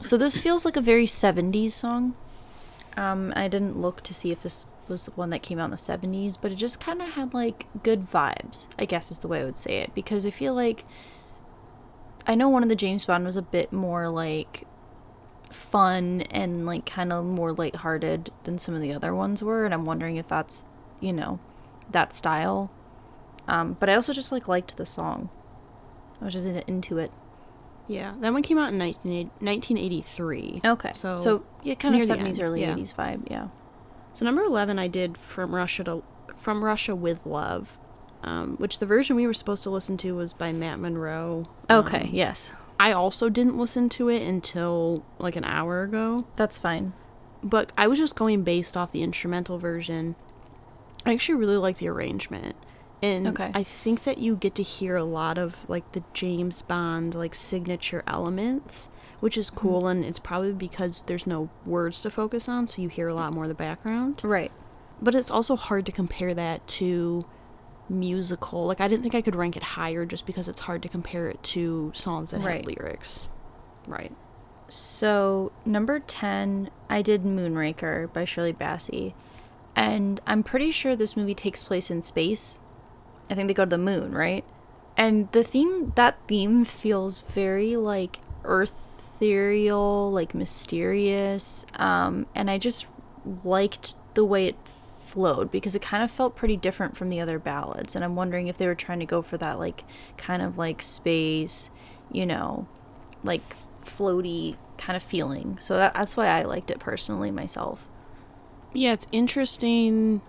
So 0.00 0.16
this 0.16 0.38
feels 0.38 0.64
like 0.64 0.76
a 0.76 0.80
very 0.80 1.06
70s 1.06 1.72
song. 1.72 2.14
Um, 2.96 3.32
I 3.36 3.48
didn't 3.48 3.78
look 3.78 4.02
to 4.02 4.14
see 4.14 4.30
if 4.30 4.42
this 4.42 4.66
was 4.88 5.06
the 5.06 5.10
one 5.12 5.30
that 5.30 5.42
came 5.42 5.58
out 5.58 5.66
in 5.66 5.70
the 5.70 5.76
70s, 5.76 6.38
but 6.40 6.52
it 6.52 6.56
just 6.56 6.80
kind 6.80 7.02
of 7.02 7.10
had 7.10 7.34
like 7.34 7.66
good 7.82 8.10
vibes, 8.10 8.66
I 8.78 8.84
guess 8.84 9.10
is 9.10 9.18
the 9.18 9.28
way 9.28 9.40
I 9.40 9.44
would 9.44 9.56
say 9.56 9.78
it, 9.78 9.94
because 9.94 10.24
I 10.24 10.30
feel 10.30 10.54
like 10.54 10.84
I 12.26 12.34
know 12.34 12.48
one 12.48 12.62
of 12.62 12.68
the 12.68 12.76
James 12.76 13.04
Bond 13.04 13.24
was 13.24 13.36
a 13.36 13.42
bit 13.42 13.72
more 13.72 14.08
like 14.08 14.64
fun 15.50 16.22
and 16.22 16.66
like 16.66 16.86
kind 16.86 17.12
of 17.12 17.24
more 17.24 17.52
lighthearted 17.52 18.30
than 18.44 18.58
some 18.58 18.74
of 18.74 18.82
the 18.82 18.92
other 18.92 19.14
ones 19.14 19.42
were, 19.42 19.64
and 19.64 19.72
I'm 19.72 19.84
wondering 19.84 20.16
if 20.16 20.28
that's, 20.28 20.66
you 21.00 21.12
know, 21.12 21.38
that 21.90 22.12
style. 22.12 22.70
Um, 23.48 23.76
but 23.78 23.88
I 23.88 23.94
also 23.94 24.12
just 24.12 24.32
like 24.32 24.48
liked 24.48 24.76
the 24.76 24.86
song. 24.86 25.30
I 26.20 26.24
was 26.24 26.34
just 26.34 26.46
into 26.46 26.98
it. 26.98 27.12
Yeah 27.88 28.14
that 28.20 28.32
one 28.32 28.42
came 28.42 28.58
out 28.58 28.72
in 28.72 28.78
19, 28.78 29.30
1983 29.40 30.60
Okay. 30.64 30.90
So, 30.94 31.16
So 31.16 31.44
yeah, 31.62 31.74
kind 31.74 31.94
of 31.94 31.98
near 32.00 32.06
the 32.06 32.06
seventies, 32.06 32.40
early 32.40 32.60
yeah. 32.62 32.72
eighties 32.72 32.92
vibe. 32.92 33.22
Yeah. 33.30 33.48
so 34.12 34.24
number 34.24 34.42
11 34.42 34.78
i 34.78 34.88
did 34.88 35.16
from 35.18 35.54
russia 35.54 35.84
to 35.84 36.02
from 36.36 36.64
russia 36.64 36.94
with 36.96 37.24
love 37.26 37.78
um, 38.22 38.56
which 38.56 38.78
the 38.80 38.86
version 38.86 39.14
we 39.14 39.26
were 39.26 39.34
supposed 39.34 39.62
to 39.62 39.70
listen 39.70 39.96
to 39.98 40.12
was 40.16 40.32
by 40.32 40.52
matt 40.52 40.78
monro 40.78 41.44
Okay. 41.70 42.02
Um, 42.02 42.08
yes, 42.12 42.50
i 42.80 42.92
also 42.92 43.28
didn't 43.28 43.56
listen 43.58 43.88
to 43.90 44.08
it 44.08 44.22
until 44.22 45.04
like 45.18 45.36
an 45.36 45.44
hour 45.44 45.82
ago 45.82 46.24
that's 46.36 46.58
fine. 46.58 46.92
but 47.42 47.72
I 47.78 47.86
was 47.86 47.98
just 47.98 48.16
going 48.16 48.42
based 48.42 48.76
off 48.76 48.90
the 48.92 49.02
instrumental 49.02 49.58
version. 49.58 50.16
I 51.04 51.12
actually 51.12 51.36
really 51.38 51.56
like 51.58 51.78
the 51.78 51.88
arrangement. 51.88 52.56
And 53.02 53.26
Okay. 53.28 53.50
I 53.54 53.62
think 53.62 54.04
that 54.04 54.18
you 54.18 54.36
get 54.36 54.54
to 54.54 54.62
hear 54.62 54.96
a 54.96 55.04
lot 55.04 55.36
of 55.38 55.68
like 55.68 55.92
the 55.92 56.02
James 56.14 56.62
Bond 56.62 57.14
like 57.14 57.34
signature 57.34 58.02
elements, 58.06 58.88
which 59.20 59.36
is 59.36 59.48
mm-hmm. 59.50 59.58
cool 59.60 59.86
and 59.88 60.04
it's 60.04 60.18
probably 60.18 60.52
because 60.52 61.02
there's 61.06 61.26
no 61.26 61.50
words 61.64 62.00
to 62.02 62.10
focus 62.10 62.48
on, 62.48 62.66
so 62.68 62.80
you 62.82 62.88
hear 62.88 63.08
a 63.08 63.14
lot 63.14 63.32
more 63.34 63.44
of 63.44 63.48
the 63.48 63.54
background. 63.54 64.20
Right. 64.24 64.50
But 65.00 65.14
it's 65.14 65.30
also 65.30 65.56
hard 65.56 65.84
to 65.86 65.92
compare 65.92 66.32
that 66.34 66.66
to 66.68 67.26
musical. 67.88 68.64
Like 68.66 68.80
I 68.80 68.88
didn't 68.88 69.02
think 69.02 69.14
I 69.14 69.20
could 69.20 69.36
rank 69.36 69.56
it 69.56 69.62
higher 69.62 70.06
just 70.06 70.26
because 70.26 70.48
it's 70.48 70.60
hard 70.60 70.82
to 70.82 70.88
compare 70.88 71.28
it 71.28 71.42
to 71.44 71.92
songs 71.94 72.30
that 72.30 72.40
Right. 72.40 72.66
have 72.66 72.66
lyrics. 72.66 73.28
Right. 73.86 74.12
So 74.68 75.52
number 75.64 76.00
ten, 76.00 76.70
I 76.90 77.02
did 77.02 77.22
Moonraker 77.24 78.12
by 78.12 78.24
Shirley 78.24 78.52
Bassey, 78.52 79.12
and 79.76 80.20
I'm 80.26 80.42
pretty 80.42 80.70
sure 80.72 80.96
this 80.96 81.16
movie 81.16 81.34
takes 81.34 81.62
place 81.62 81.90
in 81.90 82.02
space. 82.02 82.60
I 83.28 83.34
think 83.34 83.48
they 83.48 83.54
go 83.54 83.64
to 83.64 83.70
the 83.70 83.78
moon, 83.78 84.12
right? 84.12 84.44
And 84.96 85.30
the 85.32 85.44
theme, 85.44 85.92
that 85.96 86.16
theme 86.26 86.64
feels 86.64 87.18
very 87.18 87.76
like 87.76 88.20
eartherial, 88.44 90.10
like 90.10 90.34
mysterious, 90.34 91.66
um, 91.74 92.26
and 92.34 92.50
I 92.50 92.58
just 92.58 92.86
liked 93.44 93.94
the 94.14 94.24
way 94.24 94.46
it 94.46 94.56
flowed 95.04 95.50
because 95.50 95.74
it 95.74 95.82
kind 95.82 96.02
of 96.02 96.10
felt 96.10 96.36
pretty 96.36 96.56
different 96.56 96.96
from 96.96 97.08
the 97.08 97.20
other 97.20 97.38
ballads. 97.38 97.94
And 97.94 98.04
I'm 98.04 98.16
wondering 98.16 98.48
if 98.48 98.58
they 98.58 98.66
were 98.66 98.74
trying 98.74 99.00
to 99.00 99.06
go 99.06 99.22
for 99.22 99.36
that 99.38 99.58
like 99.58 99.84
kind 100.16 100.42
of 100.42 100.58
like 100.58 100.82
space, 100.82 101.70
you 102.10 102.26
know, 102.26 102.66
like 103.22 103.42
floaty 103.82 104.56
kind 104.78 104.96
of 104.96 105.02
feeling. 105.02 105.58
So 105.60 105.76
that, 105.76 105.94
that's 105.94 106.16
why 106.16 106.26
I 106.26 106.42
liked 106.42 106.70
it 106.70 106.78
personally 106.78 107.30
myself. 107.30 107.88
Yeah, 108.72 108.92
it's 108.92 109.06
interesting 109.12 110.20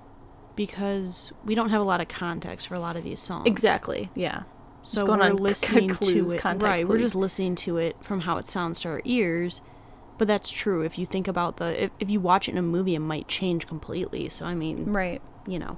because 0.58 1.32
we 1.46 1.56
don't 1.56 1.70
have 1.70 1.80
a 1.80 1.86
lot 1.86 2.02
of 2.02 2.10
context 2.10 2.68
for 2.68 2.76
a 2.76 2.80
lot 2.80 2.98
of 2.98 3.06
these 3.06 3.22
songs. 3.22 3.48
Exactly. 3.48 4.10
Yeah. 4.14 4.44
So 4.82 5.06
we're 5.06 5.22
on 5.22 5.36
listening 5.38 5.90
clues, 5.90 6.12
to 6.32 6.36
it. 6.36 6.40
context 6.40 6.64
Right, 6.64 6.88
we're 6.88 6.98
just 6.98 7.16
listening 7.16 7.56
to 7.56 7.78
it 7.78 7.96
from 8.02 8.22
how 8.22 8.38
it 8.38 8.46
sounds 8.46 8.80
to 8.82 8.90
our 8.90 9.02
ears. 9.06 9.62
But 10.18 10.28
that's 10.28 10.50
true. 10.50 10.82
If 10.82 10.98
you 10.98 11.06
think 11.06 11.28
about 11.28 11.58
the, 11.58 11.84
if, 11.86 11.92
if 12.00 12.10
you 12.10 12.20
watch 12.20 12.50
it 12.50 12.54
in 12.54 12.58
a 12.58 12.62
movie, 12.64 12.96
it 12.96 13.00
might 13.00 13.28
change 13.28 13.68
completely. 13.68 14.28
So 14.30 14.46
I 14.46 14.56
mean, 14.56 14.92
Right. 14.92 15.22
you 15.48 15.60
know. 15.60 15.78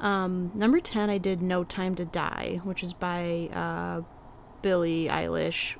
Um, 0.00 0.50
number 0.54 0.80
ten, 0.80 1.08
I 1.08 1.16
did 1.18 1.40
"No 1.40 1.64
Time 1.64 1.94
to 1.94 2.04
Die," 2.04 2.60
which 2.64 2.82
is 2.82 2.92
by 2.92 3.48
uh, 3.54 4.02
Billie 4.60 5.06
Eilish, 5.08 5.76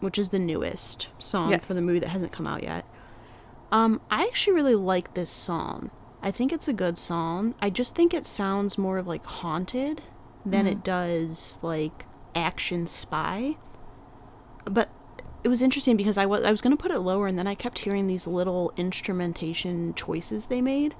which 0.00 0.18
is 0.18 0.30
the 0.30 0.38
newest 0.38 1.08
song 1.18 1.50
Yes. 1.50 1.66
for 1.66 1.74
the 1.74 1.82
movie 1.82 1.98
that 1.98 2.08
hasn't 2.08 2.32
come 2.32 2.46
out 2.46 2.62
yet. 2.62 2.86
Um, 3.70 4.00
I 4.10 4.22
actually 4.22 4.54
really 4.54 4.76
like 4.76 5.12
this 5.14 5.28
song. 5.30 5.90
I 6.22 6.30
think 6.30 6.52
it's 6.52 6.68
a 6.68 6.72
good 6.72 6.98
song. 6.98 7.54
I 7.60 7.70
just 7.70 7.94
think 7.94 8.12
it 8.12 8.24
sounds 8.24 8.78
more 8.78 8.98
of 8.98 9.06
like 9.06 9.24
haunted 9.24 10.02
than 10.44 10.66
it 10.66 10.84
does 10.84 11.58
like 11.62 12.06
action 12.34 12.86
spy. 12.86 13.56
But 14.64 14.88
it 15.44 15.48
was 15.48 15.62
interesting 15.62 15.96
because 15.96 16.18
I 16.18 16.26
was 16.26 16.44
I 16.44 16.50
was 16.50 16.60
gonna 16.60 16.76
put 16.76 16.90
it 16.90 17.00
lower, 17.00 17.26
and 17.26 17.38
then 17.38 17.46
I 17.46 17.54
kept 17.54 17.80
hearing 17.80 18.06
these 18.06 18.26
little 18.26 18.72
instrumentation 18.76 19.94
choices 19.94 20.46
they 20.46 20.60
made 20.60 20.94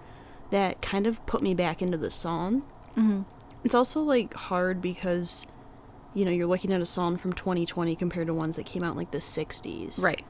that 0.50 0.80
kind 0.80 1.06
of 1.06 1.24
put 1.26 1.42
me 1.42 1.54
back 1.54 1.82
into 1.82 1.98
the 1.98 2.10
song. 2.10 2.62
Mm-hmm. 2.96 3.22
It's 3.64 3.74
also 3.74 4.00
like 4.02 4.34
hard 4.34 4.80
because 4.80 5.46
you 6.14 6.24
know 6.24 6.30
you're 6.30 6.46
looking 6.46 6.72
at 6.72 6.80
a 6.80 6.86
song 6.86 7.16
from 7.16 7.32
2020 7.32 7.96
compared 7.96 8.28
to 8.28 8.34
ones 8.34 8.56
that 8.56 8.66
came 8.66 8.84
out 8.84 8.92
in 8.92 8.96
like 8.96 9.10
the 9.10 9.18
60s. 9.18 10.02
Right. 10.02 10.24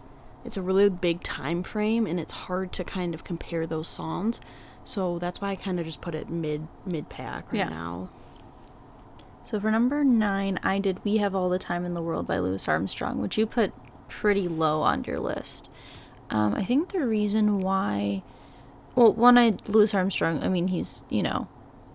It's 0.45 0.57
a 0.57 0.63
really 0.63 0.89
big 0.89 1.23
time 1.23 1.63
frame, 1.63 2.07
and 2.07 2.21
it's 2.21 2.33
hard 2.33 2.73
to 2.75 2.85
kind 2.85 3.15
of 3.15 3.25
compare 3.25 3.67
those 3.67 3.89
songs. 3.89 4.41
So 4.87 5.19
that's 5.19 5.41
why 5.41 5.51
I 5.51 5.57
kind 5.57 5.79
of 5.81 5.85
just 5.85 6.01
put 6.01 6.15
it 6.15 6.31
mid 6.31 6.67
mid 6.87 7.09
pack 7.09 7.53
right 7.53 7.59
Yeah. 7.59 7.69
now. 7.69 8.09
So 9.45 9.61
for 9.61 9.71
number 9.71 10.03
nine, 10.05 10.59
I 10.63 10.79
did 10.79 11.05
"We 11.05 11.17
Have 11.19 11.35
All 11.35 11.49
the 11.49 11.59
Time 11.59 11.85
in 11.85 11.93
the 11.95 12.03
World" 12.03 12.27
by 12.27 12.39
Louis 12.39 12.67
Armstrong, 12.69 13.21
which 13.21 13.37
you 13.37 13.47
put 13.47 13.73
pretty 14.09 14.47
low 14.49 14.83
on 14.83 15.03
your 15.05 15.19
list. 15.21 15.69
Um, 16.31 16.55
I 16.55 16.65
think 16.65 16.93
the 16.93 17.05
reason 17.07 17.61
why, 17.61 18.23
well, 18.95 19.13
one, 19.13 19.37
I 19.39 19.57
Louis 19.69 19.93
Armstrong. 19.93 20.43
I 20.43 20.49
mean, 20.49 20.69
he's 20.69 21.05
you 21.11 21.23
know, 21.23 21.49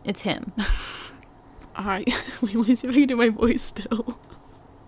it's 0.04 0.22
him. 0.22 0.52
I 1.76 2.04
wait, 2.42 2.56
let 2.56 2.68
me 2.68 2.76
see 2.76 2.88
if 2.88 2.94
I 2.94 3.00
can 3.00 3.08
do 3.08 3.16
my 3.16 3.30
voice 3.30 3.62
still. 3.64 4.20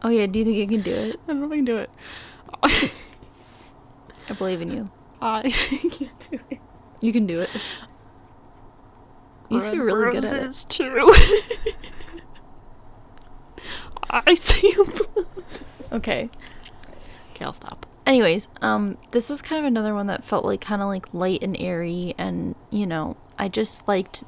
oh 0.01 0.09
yeah, 0.09 0.25
do 0.25 0.39
you 0.39 0.45
think 0.45 0.57
you 0.57 0.67
can 0.67 0.81
do 0.81 0.91
it? 0.93 1.19
I 1.27 1.33
don't 1.33 1.39
know 1.39 1.45
if 1.47 1.51
I 1.53 1.55
can 1.55 1.65
do 1.65 1.77
it. 1.77 1.89
I 4.29 4.33
believe 4.33 4.61
in 4.61 4.69
you. 4.71 4.89
I 5.21 5.43
can't 5.91 6.27
do 6.31 6.39
it. 6.49 6.59
You 7.01 7.11
can 7.13 7.25
do 7.25 7.39
it. 7.41 7.49
You 9.53 9.59
used 9.59 9.65
to 9.67 9.71
be 9.71 9.79
really 9.79 10.11
good 10.11 10.23
at 10.25 10.33
it. 10.33 10.65
too. 10.69 11.13
I 14.09 14.33
see 14.33 14.67
you. 14.69 14.87
Okay. 15.91 16.27
Okay, 17.35 17.45
I'll 17.45 17.53
stop. 17.53 17.85
Anyways, 18.07 18.47
um, 18.63 18.97
this 19.11 19.29
was 19.29 19.43
kind 19.43 19.59
of 19.59 19.65
another 19.65 19.93
one 19.93 20.07
that 20.07 20.23
felt 20.23 20.43
like 20.43 20.59
kind 20.59 20.81
of 20.81 20.87
like 20.87 21.13
light 21.13 21.43
and 21.43 21.55
airy, 21.59 22.15
and 22.17 22.55
you 22.71 22.87
know, 22.87 23.15
I 23.37 23.47
just 23.47 23.87
liked 23.87 24.23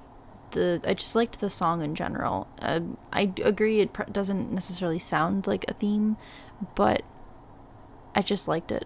the 0.52 0.80
I 0.86 0.94
just 0.94 1.16
liked 1.16 1.40
the 1.40 1.50
song 1.50 1.82
in 1.82 1.96
general. 1.96 2.48
Uh, 2.62 2.82
I 3.12 3.26
d- 3.26 3.42
agree 3.42 3.80
it 3.80 3.94
pr- 3.94 4.04
doesn't 4.04 4.52
necessarily 4.52 5.00
sound 5.00 5.48
like 5.48 5.66
a 5.68 5.74
theme, 5.74 6.18
but 6.76 7.02
I 8.14 8.22
just 8.22 8.48
liked 8.48 8.72
it. 8.72 8.86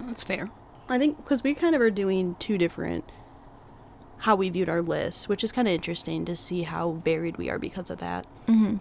That's 0.00 0.22
fair. 0.22 0.48
I 0.88 0.96
think 1.00 1.16
because 1.16 1.42
we 1.42 1.54
kind 1.54 1.74
of 1.74 1.80
are 1.80 1.90
doing 1.90 2.36
two 2.38 2.56
different 2.56 3.10
how 4.18 4.34
we 4.36 4.50
viewed 4.50 4.68
our 4.68 4.82
lists, 4.82 5.28
which 5.28 5.44
is 5.44 5.52
kind 5.52 5.68
of 5.68 5.74
interesting 5.74 6.24
to 6.24 6.34
see 6.36 6.62
how 6.62 6.92
varied 7.04 7.36
we 7.36 7.48
are 7.50 7.58
because 7.58 7.90
of 7.90 7.98
that, 7.98 8.26
Mm-hmm. 8.46 8.76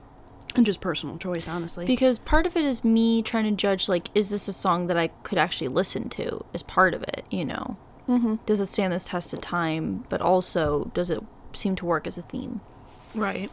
and 0.56 0.66
just 0.66 0.82
personal 0.82 1.18
choice, 1.18 1.48
honestly. 1.48 1.86
Because 1.86 2.18
part 2.18 2.46
of 2.48 2.56
it 2.58 2.66
is 2.66 2.84
me 2.84 3.22
trying 3.22 3.44
to 3.46 3.52
judge 3.52 3.88
like, 3.88 4.10
is 4.16 4.30
this 4.30 4.48
a 4.48 4.54
song 4.54 4.88
that 4.88 4.98
I 4.98 5.08
could 5.24 5.38
actually 5.38 5.68
listen 5.68 6.10
to? 6.10 6.44
Is 6.54 6.64
part 6.64 6.94
of 6.94 7.04
it, 7.04 7.26
you 7.30 7.46
know? 7.46 7.78
mm-hmm. 8.08 8.36
Does 8.46 8.60
it 8.62 8.66
stand 8.68 8.94
this 8.94 9.06
test 9.06 9.34
of 9.34 9.42
time? 9.42 10.06
But 10.10 10.22
also, 10.22 10.90
does 10.94 11.10
it 11.10 11.22
seem 11.54 11.76
to 11.78 11.86
work 11.86 12.08
as 12.08 12.18
a 12.18 12.22
theme? 12.22 12.62
Right. 13.14 13.52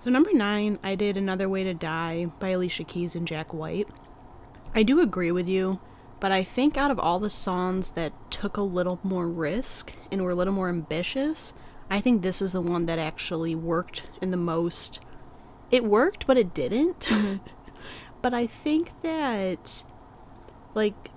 So 0.00 0.08
number 0.10 0.32
nine, 0.32 0.78
I 0.82 0.94
did 0.94 1.16
"Another 1.18 1.48
Way 1.48 1.64
to 1.64 1.74
Die" 1.74 2.26
by 2.38 2.48
Alicia 2.50 2.84
Keys 2.84 3.14
and 3.14 3.28
Jack 3.28 3.52
White. 3.52 3.86
I 4.74 4.82
do 4.82 5.00
agree 5.00 5.30
with 5.30 5.46
you, 5.48 5.78
but 6.20 6.30
I 6.32 6.44
think 6.44 6.76
out 6.76 6.90
of 6.90 6.98
all 6.98 7.18
the 7.18 7.30
songs 7.30 7.92
that 7.92 8.12
took 8.30 8.56
a 8.56 8.62
little 8.62 9.00
more 9.02 9.28
risk 9.28 9.92
and 10.12 10.22
were 10.22 10.30
a 10.30 10.34
little 10.34 10.52
more 10.52 10.68
ambitious, 10.68 11.52
I 11.88 12.00
think 12.00 12.22
this 12.22 12.40
is 12.40 12.52
the 12.52 12.60
one 12.60 12.86
that 12.86 12.98
actually 12.98 13.54
worked 13.54 14.04
in 14.22 14.30
the 14.30 14.36
most. 14.36 15.00
It 15.70 15.84
worked, 15.84 16.26
but 16.26 16.36
it 16.38 16.54
didn't. 16.54 17.00
Mm-hmm. 17.00 17.36
but 18.22 18.34
I 18.34 18.46
think 18.46 19.00
that, 19.02 19.82
like, 20.74 21.10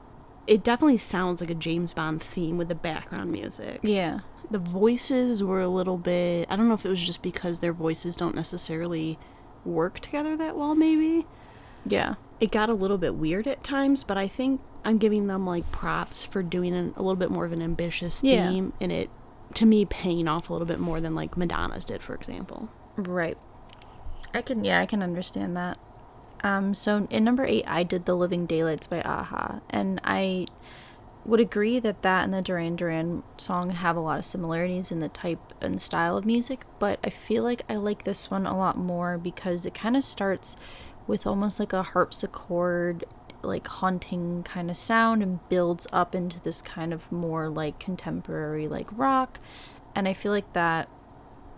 it 0.48 0.64
definitely 0.64 0.98
sounds 0.98 1.42
like 1.42 1.50
a 1.50 1.56
James 1.56 1.94
Bond 1.94 2.22
theme 2.22 2.58
with 2.58 2.68
the 2.70 2.76
background 2.76 3.32
music 3.32 3.80
Yeah. 3.84 4.20
the 4.52 4.60
voices 4.60 5.42
were 5.42 5.62
a 5.62 5.70
little 5.70 5.98
bit 5.98 6.48
I 6.52 6.58
don't 6.58 6.68
know 6.68 6.74
if 6.74 6.86
it 6.86 6.90
was 6.90 7.02
just 7.06 7.22
because 7.22 7.62
their 7.62 7.72
voices 7.72 8.18
don't 8.18 8.36
necessarily 8.36 9.18
work 9.64 10.00
together 10.02 10.36
that 10.36 10.58
well 10.58 10.76
maybe. 10.76 11.26
Yeah. 11.86 12.16
It 12.40 12.52
got 12.52 12.70
a 12.70 12.74
little 12.74 12.98
bit 12.98 13.16
weird 13.16 13.48
at 13.48 13.64
times, 13.64 14.04
but 14.04 14.18
I 14.18 14.28
think 14.28 14.60
I'm 14.84 14.98
giving 14.98 15.28
them 15.28 15.46
like 15.46 15.72
props 15.72 16.26
for 16.26 16.44
doing 16.44 16.74
an, 16.76 16.94
a 16.98 17.02
little 17.02 17.16
bit 17.16 17.32
more 17.32 17.46
of 17.46 17.54
an 17.54 17.62
ambitious 17.62 18.22
Yeah. 18.24 18.50
theme 18.50 18.74
and 18.82 18.92
it 18.92 19.10
to 19.56 19.66
me 19.66 19.86
paying 19.86 20.28
off 20.28 20.50
a 20.50 20.54
little 20.54 20.66
bit 20.68 20.80
more 20.80 21.00
than 21.00 21.14
like 21.16 21.38
Madonna's 21.38 21.86
did 21.86 22.02
for 22.02 22.16
example. 22.16 22.70
Right. 22.98 23.38
I 24.34 24.42
can 24.42 24.64
yeah, 24.64 24.82
I 24.82 24.86
can 24.86 25.02
understand 25.04 25.56
that. 25.56 25.78
Um 26.44 26.74
so 26.74 27.08
in 27.10 27.24
number 27.24 27.46
8 27.46 27.64
I 27.68 27.84
did 27.84 28.06
The 28.06 28.16
Living 28.16 28.46
Daylights 28.46 28.88
by 28.88 28.98
a-ha 28.98 29.62
and 29.70 30.02
I 30.04 30.48
would 31.26 31.40
agree 31.40 31.80
that 31.80 32.02
that 32.02 32.26
and 32.26 32.34
the 32.34 32.42
Duran 32.42 32.76
Duran 32.76 33.24
song 33.38 33.70
have 33.70 33.96
a 33.96 34.02
lot 34.02 34.20
of 34.20 34.26
similarities 34.26 34.92
in 34.92 35.00
the 35.00 35.08
type 35.08 35.54
and 35.62 35.80
style 35.82 36.18
of 36.18 36.26
music, 36.26 36.66
but 36.80 37.00
I 37.02 37.10
feel 37.10 37.44
like 37.44 37.64
I 37.70 37.76
like 37.78 38.04
this 38.04 38.30
one 38.30 38.46
a 38.46 38.58
lot 38.58 38.78
more 38.78 39.18
because 39.18 39.66
it 39.66 39.74
kind 39.74 39.96
of 39.96 40.04
starts 40.04 40.58
with 41.08 41.26
almost 41.28 41.60
like 41.60 41.74
a 41.74 41.84
harpsichord 41.84 43.04
like 43.42 43.68
haunting 43.68 44.42
kind 44.44 44.70
of 44.70 44.78
sound 44.78 45.22
and 45.22 45.48
builds 45.50 45.86
up 45.92 46.16
into 46.16 46.40
this 46.42 46.62
kind 46.62 46.94
of 46.94 47.12
more 47.12 47.50
like 47.50 47.78
contemporary 47.80 48.68
like 48.68 48.88
rock 48.92 49.40
and 49.96 50.08
I 50.08 50.14
feel 50.14 50.32
like 50.32 50.52
that 50.54 50.88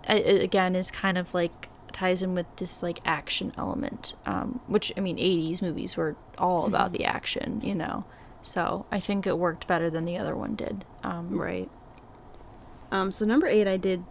again 0.07 0.75
is 0.75 0.91
kind 0.91 1.17
of 1.17 1.33
like 1.33 1.69
ties 1.91 2.21
in 2.21 2.33
with 2.35 2.45
this 2.57 2.83
like 2.83 2.99
action 3.05 3.51
element 3.57 4.13
um, 4.25 4.59
which 4.67 4.91
i 4.97 4.99
mean 4.99 5.17
80s 5.17 5.61
movies 5.61 5.95
were 5.95 6.15
all 6.37 6.65
about 6.65 6.91
the 6.91 7.05
action 7.05 7.61
you 7.63 7.73
know 7.73 8.03
so 8.41 8.85
i 8.91 8.99
think 8.99 9.25
it 9.25 9.37
worked 9.39 9.65
better 9.65 9.89
than 9.89 10.03
the 10.05 10.17
other 10.17 10.35
one 10.35 10.55
did 10.55 10.83
um, 11.03 11.37
Right. 11.39 11.69
Um, 12.91 13.11
so 13.11 13.25
number 13.25 13.47
eight, 13.47 13.67
I 13.67 13.77
did 13.77 14.03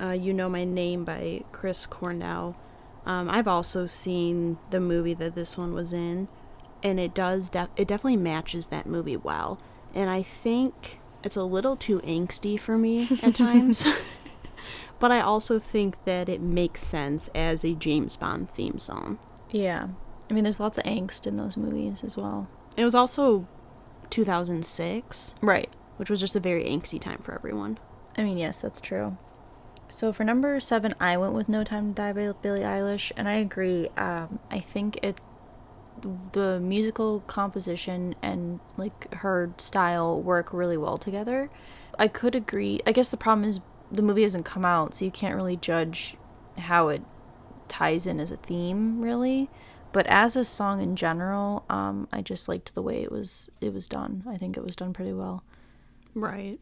uh, 0.00 0.10
"You 0.10 0.32
Know 0.32 0.48
My 0.48 0.64
Name" 0.64 1.04
by 1.04 1.42
Chris 1.52 1.86
Cornell. 1.86 2.56
Um, 3.06 3.28
I've 3.30 3.48
also 3.48 3.86
seen 3.86 4.58
the 4.70 4.80
movie 4.80 5.14
that 5.14 5.34
this 5.34 5.56
one 5.56 5.72
was 5.72 5.92
in, 5.92 6.28
and 6.82 7.00
it 7.00 7.14
does 7.14 7.50
def- 7.50 7.70
it 7.76 7.88
definitely 7.88 8.16
matches 8.18 8.66
that 8.68 8.86
movie 8.86 9.16
well. 9.16 9.58
And 9.94 10.10
I 10.10 10.22
think 10.22 11.00
it's 11.24 11.36
a 11.36 11.42
little 11.44 11.74
too 11.76 12.00
angsty 12.00 12.58
for 12.60 12.76
me 12.78 13.08
at 13.22 13.34
times, 13.46 13.86
but 14.98 15.10
I 15.10 15.20
also 15.20 15.58
think 15.58 15.96
that 16.04 16.28
it 16.28 16.40
makes 16.40 16.82
sense 16.82 17.28
as 17.34 17.64
a 17.64 17.74
James 17.74 18.16
Bond 18.16 18.50
theme 18.50 18.78
song. 18.78 19.18
yeah 19.50 19.88
i 20.30 20.34
mean 20.34 20.44
there's 20.44 20.60
lots 20.60 20.76
of 20.76 20.84
angst 20.84 21.26
in 21.26 21.38
those 21.38 21.56
movies 21.56 22.04
as 22.04 22.14
well 22.18 22.46
It 22.76 22.84
was 22.84 22.94
also 22.94 23.46
2006, 24.10 25.34
right 25.40 25.70
which 25.96 26.10
was 26.10 26.20
just 26.20 26.36
a 26.36 26.40
very 26.40 26.64
angsty 26.64 27.00
time 27.00 27.18
for 27.22 27.34
everyone. 27.34 27.78
i 28.16 28.22
mean 28.22 28.36
yes 28.38 28.60
that's 28.60 28.80
true 28.80 29.16
so 29.88 30.12
for 30.12 30.24
number 30.24 30.60
seven 30.60 30.94
i 31.00 31.16
went 31.16 31.32
with 31.32 31.48
no 31.48 31.64
time 31.64 31.88
to 31.88 31.94
die 31.94 32.12
by 32.12 32.32
billie 32.42 32.60
eilish 32.60 33.10
and 33.16 33.28
i 33.28 33.34
agree 33.34 33.88
um, 33.96 34.38
i 34.50 34.58
think 34.58 34.98
it 35.02 35.20
the 36.32 36.60
musical 36.60 37.20
composition 37.20 38.14
and 38.22 38.60
like 38.76 39.12
her 39.14 39.50
style 39.58 40.20
work 40.20 40.52
really 40.52 40.76
well 40.76 40.98
together. 40.98 41.50
I 41.98 42.08
could 42.08 42.34
agree. 42.34 42.80
I 42.86 42.92
guess 42.92 43.08
the 43.08 43.16
problem 43.16 43.48
is 43.48 43.60
the 43.90 44.02
movie 44.02 44.22
hasn't 44.22 44.44
come 44.44 44.64
out, 44.64 44.94
so 44.94 45.04
you 45.04 45.10
can't 45.10 45.34
really 45.34 45.56
judge 45.56 46.16
how 46.56 46.88
it 46.88 47.02
ties 47.68 48.06
in 48.06 48.20
as 48.20 48.30
a 48.30 48.36
theme, 48.36 49.00
really. 49.00 49.50
But 49.92 50.06
as 50.06 50.36
a 50.36 50.44
song 50.44 50.82
in 50.82 50.96
general, 50.96 51.64
um, 51.70 52.08
I 52.12 52.20
just 52.20 52.48
liked 52.48 52.74
the 52.74 52.82
way 52.82 53.02
it 53.02 53.10
was 53.10 53.50
it 53.60 53.72
was 53.72 53.88
done. 53.88 54.22
I 54.28 54.36
think 54.36 54.56
it 54.56 54.64
was 54.64 54.76
done 54.76 54.92
pretty 54.92 55.12
well. 55.12 55.42
Right. 56.14 56.60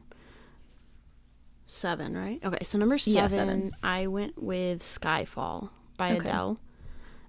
Seven, 1.66 2.16
right? 2.16 2.40
Okay, 2.44 2.62
so 2.64 2.78
number 2.78 2.96
seven, 2.98 3.16
Yeah, 3.16 3.28
seven. 3.28 3.72
I 3.82 4.06
went 4.06 4.40
with 4.42 4.80
Skyfall 4.82 5.70
by 5.96 6.12
Okay. 6.12 6.20
Adele. 6.20 6.60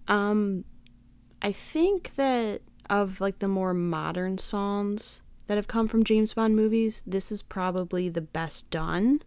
Um, 0.08 0.64
I 1.42 1.52
think 1.52 2.16
that 2.16 2.62
of 2.90 3.20
like 3.20 3.40
the 3.40 3.48
more 3.48 3.74
modern 3.74 4.38
songs 4.38 5.22
that 5.48 5.56
have 5.56 5.68
come 5.68 5.88
from 5.88 6.04
James 6.04 6.34
Bond 6.34 6.56
movies, 6.56 7.04
this 7.08 7.32
is 7.32 7.42
probably 7.42 8.10
the 8.10 8.22
best 8.22 8.70
done. 8.70 9.22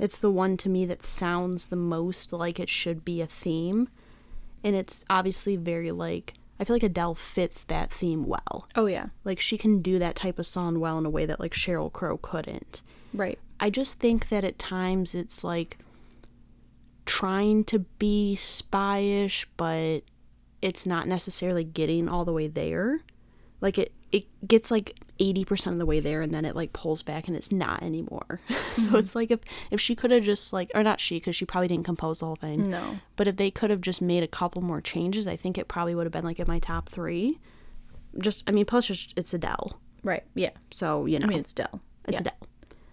It's 0.00 0.18
the 0.18 0.30
one 0.32 0.56
to 0.58 0.68
me 0.68 0.84
that 0.86 1.04
sounds 1.04 1.68
the 1.68 1.76
most 1.76 2.32
like 2.34 2.58
it 2.60 2.68
should 2.68 3.02
be 3.04 3.22
a 3.22 3.26
theme. 3.26 3.88
And 4.64 4.74
it's 4.76 5.00
obviously 5.08 5.56
very 5.56 5.90
like, 5.92 6.34
I 6.58 6.64
feel 6.64 6.74
like 6.74 6.82
Adele 6.82 7.14
fits 7.14 7.64
that 7.64 7.90
theme 7.90 8.26
well. 8.26 8.68
Oh 8.74 8.84
yeah, 8.86 9.06
Like 9.24 9.38
she 9.40 9.56
can 9.56 9.80
do 9.80 9.98
that 10.00 10.16
type 10.16 10.38
of 10.38 10.44
song 10.44 10.80
well 10.80 10.98
in 10.98 11.06
a 11.06 11.10
way 11.10 11.24
that 11.24 11.40
like 11.40 11.52
Sheryl 11.54 11.90
Crow 11.90 12.18
couldn't. 12.18 12.82
right. 13.14 13.38
I 13.60 13.70
just 13.70 13.98
think 13.98 14.30
that 14.30 14.42
at 14.42 14.58
times 14.58 15.14
it's 15.14 15.44
like 15.44 15.78
trying 17.04 17.64
to 17.64 17.80
be 17.80 18.34
spyish, 18.38 19.44
but 19.56 20.00
it's 20.62 20.86
not 20.86 21.06
necessarily 21.06 21.64
getting 21.64 22.08
all 22.08 22.24
the 22.24 22.32
way 22.32 22.48
there. 22.48 23.00
Like 23.60 23.78
it, 23.78 23.92
it 24.10 24.24
gets 24.48 24.70
like 24.70 24.98
80% 25.18 25.72
of 25.72 25.78
the 25.78 25.86
way 25.86 26.00
there 26.00 26.22
and 26.22 26.32
then 26.32 26.46
it 26.46 26.56
like 26.56 26.72
pulls 26.72 27.02
back 27.02 27.28
and 27.28 27.36
it's 27.36 27.52
not 27.52 27.82
anymore. 27.82 28.40
so 28.48 28.54
mm-hmm. 28.54 28.96
it's 28.96 29.14
like 29.14 29.30
if, 29.30 29.40
if 29.70 29.80
she 29.80 29.94
could 29.94 30.10
have 30.10 30.24
just 30.24 30.52
like, 30.52 30.70
or 30.74 30.82
not 30.82 30.98
she, 30.98 31.16
because 31.16 31.36
she 31.36 31.44
probably 31.44 31.68
didn't 31.68 31.84
compose 31.84 32.20
the 32.20 32.26
whole 32.26 32.36
thing. 32.36 32.70
No. 32.70 32.98
But 33.16 33.28
if 33.28 33.36
they 33.36 33.50
could 33.50 33.70
have 33.70 33.82
just 33.82 34.00
made 34.00 34.22
a 34.22 34.28
couple 34.28 34.62
more 34.62 34.80
changes, 34.80 35.26
I 35.26 35.36
think 35.36 35.58
it 35.58 35.68
probably 35.68 35.94
would 35.94 36.06
have 36.06 36.12
been 36.12 36.24
like 36.24 36.40
in 36.40 36.46
my 36.48 36.58
top 36.58 36.88
three. 36.88 37.38
just 38.18 38.42
I 38.48 38.52
mean, 38.52 38.64
plus 38.64 38.86
just 38.86 39.18
it's 39.18 39.34
Adele, 39.34 39.78
Right. 40.02 40.24
Yeah. 40.34 40.50
so 40.70 41.04
you 41.04 41.18
know 41.18 41.26
I 41.26 41.28
mean, 41.28 41.40
it's 41.40 41.52
Dell. 41.52 41.80
it's 42.06 42.14
yeah. 42.14 42.20
Adele. 42.20 42.49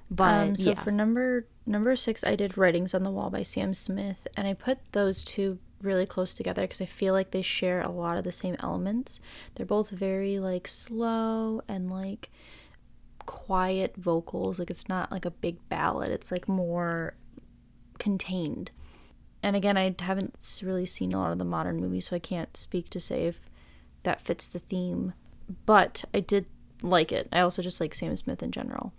But 0.09 0.47
Um, 0.49 0.55
so 0.55 0.69
yeah, 0.69 0.83
for 0.83 0.91
number 0.91 1.47
number 1.65 1.95
six, 1.95 2.23
I 2.23 2.35
did 2.35 2.57
"Writings 2.57 2.93
on 2.93 3.03
the 3.03 3.11
Wall" 3.11 3.29
by 3.29 3.43
Sam 3.43 3.73
Smith, 3.73 4.27
and 4.37 4.47
I 4.47 4.53
put 4.53 4.79
those 4.93 5.23
two 5.23 5.59
really 5.81 6.05
close 6.05 6.33
together 6.33 6.63
because 6.63 6.81
I 6.81 6.85
feel 6.85 7.13
like 7.13 7.31
they 7.31 7.41
share 7.41 7.81
a 7.81 7.91
lot 7.91 8.17
of 8.17 8.23
the 8.23 8.31
same 8.31 8.55
elements. 8.61 9.19
They're 9.55 9.65
both 9.65 9.89
very 9.89 10.39
like 10.39 10.67
slow 10.67 11.61
and 11.67 11.89
like 11.91 12.29
quiet 13.25 13.95
vocals. 13.97 14.59
Like 14.59 14.69
it's 14.71 14.89
not 14.89 15.11
like 15.11 15.25
a 15.25 15.31
big 15.31 15.57
ballad. 15.69 16.11
It's 16.11 16.31
like 16.31 16.47
more 16.47 17.15
contained. 17.99 18.71
And 19.43 19.55
again, 19.55 19.77
I 19.77 19.95
haven't 19.99 20.35
really 20.63 20.85
seen 20.85 21.13
a 21.13 21.19
lot 21.19 21.31
of 21.31 21.37
the 21.37 21.45
modern 21.45 21.79
movies, 21.79 22.07
so 22.07 22.15
I 22.15 22.19
can't 22.19 22.57
speak 22.57 22.89
to 22.89 22.99
say 22.99 23.27
if 23.27 23.49
that 24.03 24.21
fits 24.21 24.47
the 24.47 24.59
theme. 24.59 25.13
But 25.65 26.05
I 26.13 26.21
did 26.21 26.45
like 26.81 27.11
it. 27.11 27.27
I 27.31 27.41
also 27.41 27.61
just 27.61 27.79
like 27.79 27.93
Sam 27.93 28.15
Smith 28.15 28.41
in 28.41 28.51
general. 28.51 28.93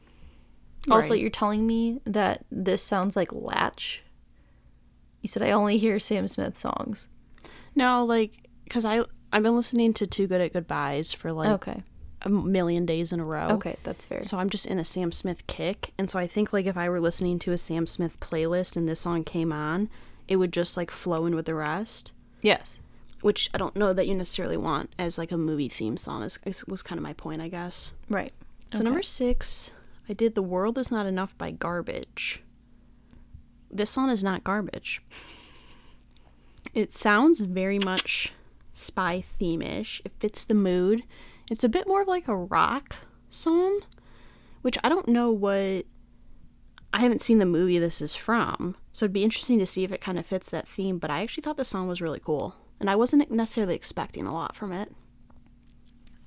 Also, 0.90 1.14
Right. 1.14 1.20
you're 1.20 1.30
telling 1.30 1.66
me 1.66 2.00
that 2.04 2.44
this 2.50 2.82
sounds 2.82 3.16
like 3.16 3.32
Latch. 3.32 4.02
You 5.22 5.28
said 5.28 5.42
I 5.42 5.50
only 5.50 5.76
hear 5.78 5.98
Sam 5.98 6.26
Smith 6.28 6.58
songs. 6.58 7.08
no, 7.74 8.04
like 8.04 8.48
because 8.64 8.84
I 8.84 9.02
I've 9.32 9.42
been 9.42 9.56
listening 9.56 9.92
to 9.94 10.06
Too 10.06 10.26
Good 10.26 10.40
at 10.40 10.52
Goodbyes 10.52 11.12
for 11.12 11.32
like 11.32 11.50
Okay. 11.50 11.82
a 12.22 12.28
million 12.30 12.86
days 12.86 13.12
in 13.12 13.20
a 13.20 13.24
row. 13.24 13.48
Okay, 13.50 13.76
that's 13.82 14.06
fair. 14.06 14.22
So 14.22 14.38
I'm 14.38 14.48
just 14.50 14.66
in 14.66 14.78
a 14.78 14.84
Sam 14.84 15.12
Smith 15.12 15.46
kick, 15.46 15.92
and 15.98 16.08
so 16.08 16.18
I 16.18 16.26
think 16.26 16.52
like 16.52 16.66
if 16.66 16.76
I 16.76 16.88
were 16.88 17.00
listening 17.00 17.38
to 17.40 17.52
a 17.52 17.58
Sam 17.58 17.86
Smith 17.86 18.18
playlist 18.20 18.76
and 18.76 18.88
this 18.88 19.00
song 19.00 19.24
came 19.24 19.52
on, 19.52 19.90
it 20.28 20.36
would 20.36 20.52
just 20.52 20.76
like 20.76 20.90
flow 20.90 21.26
in 21.26 21.34
with 21.34 21.46
the 21.46 21.54
rest. 21.54 22.12
yes. 22.40 22.80
which 23.20 23.50
I 23.52 23.58
don't 23.58 23.74
know 23.74 23.92
that 23.92 24.06
you 24.06 24.14
necessarily 24.14 24.56
want 24.56 24.90
as 24.96 25.18
like 25.18 25.32
a 25.32 25.36
movie 25.36 25.68
theme 25.68 25.96
song. 25.96 26.22
Is, 26.22 26.38
is 26.46 26.64
was 26.66 26.82
kind 26.84 26.98
of 27.00 27.02
my 27.02 27.12
point, 27.14 27.42
I 27.42 27.48
guess. 27.48 27.92
Right. 28.08 28.32
So 28.72 28.82
number 28.84 29.02
six, 29.02 29.72
I 30.08 30.14
did 30.14 30.34
"The 30.34 30.42
World 30.42 30.78
Is 30.78 30.90
Not 30.90 31.06
Enough" 31.06 31.36
by 31.36 31.50
Garbage. 31.50 32.42
This 33.70 33.90
song 33.90 34.08
is 34.10 34.24
not 34.24 34.44
garbage. 34.44 35.02
It 36.72 36.92
sounds 36.92 37.40
very 37.40 37.78
much 37.84 38.32
spy 38.72 39.20
theme-ish. 39.20 40.00
It 40.04 40.12
fits 40.18 40.44
the 40.44 40.54
mood. 40.54 41.02
It's 41.50 41.64
a 41.64 41.68
bit 41.68 41.86
more 41.86 42.02
of 42.02 42.08
like 42.08 42.28
a 42.28 42.36
rock 42.36 42.96
song, 43.28 43.80
which 44.62 44.78
I 44.82 44.88
don't 44.88 45.08
know 45.08 45.30
what. 45.30 45.84
I 46.90 47.00
haven't 47.00 47.20
seen 47.20 47.38
the 47.38 47.44
movie 47.44 47.78
this 47.78 48.00
is 48.00 48.14
from, 48.14 48.76
so 48.94 49.04
it'd 49.04 49.12
be 49.12 49.24
interesting 49.24 49.58
to 49.58 49.66
see 49.66 49.84
if 49.84 49.92
it 49.92 50.00
kind 50.00 50.18
of 50.18 50.24
fits 50.24 50.48
that 50.48 50.66
theme. 50.66 50.98
But 50.98 51.10
I 51.10 51.20
actually 51.22 51.42
thought 51.42 51.58
the 51.58 51.64
song 51.66 51.86
was 51.86 52.00
really 52.00 52.20
cool, 52.20 52.54
and 52.80 52.88
I 52.88 52.96
wasn't 52.96 53.30
necessarily 53.30 53.74
expecting 53.74 54.26
a 54.26 54.32
lot 54.32 54.56
from 54.56 54.72
it. 54.72 54.90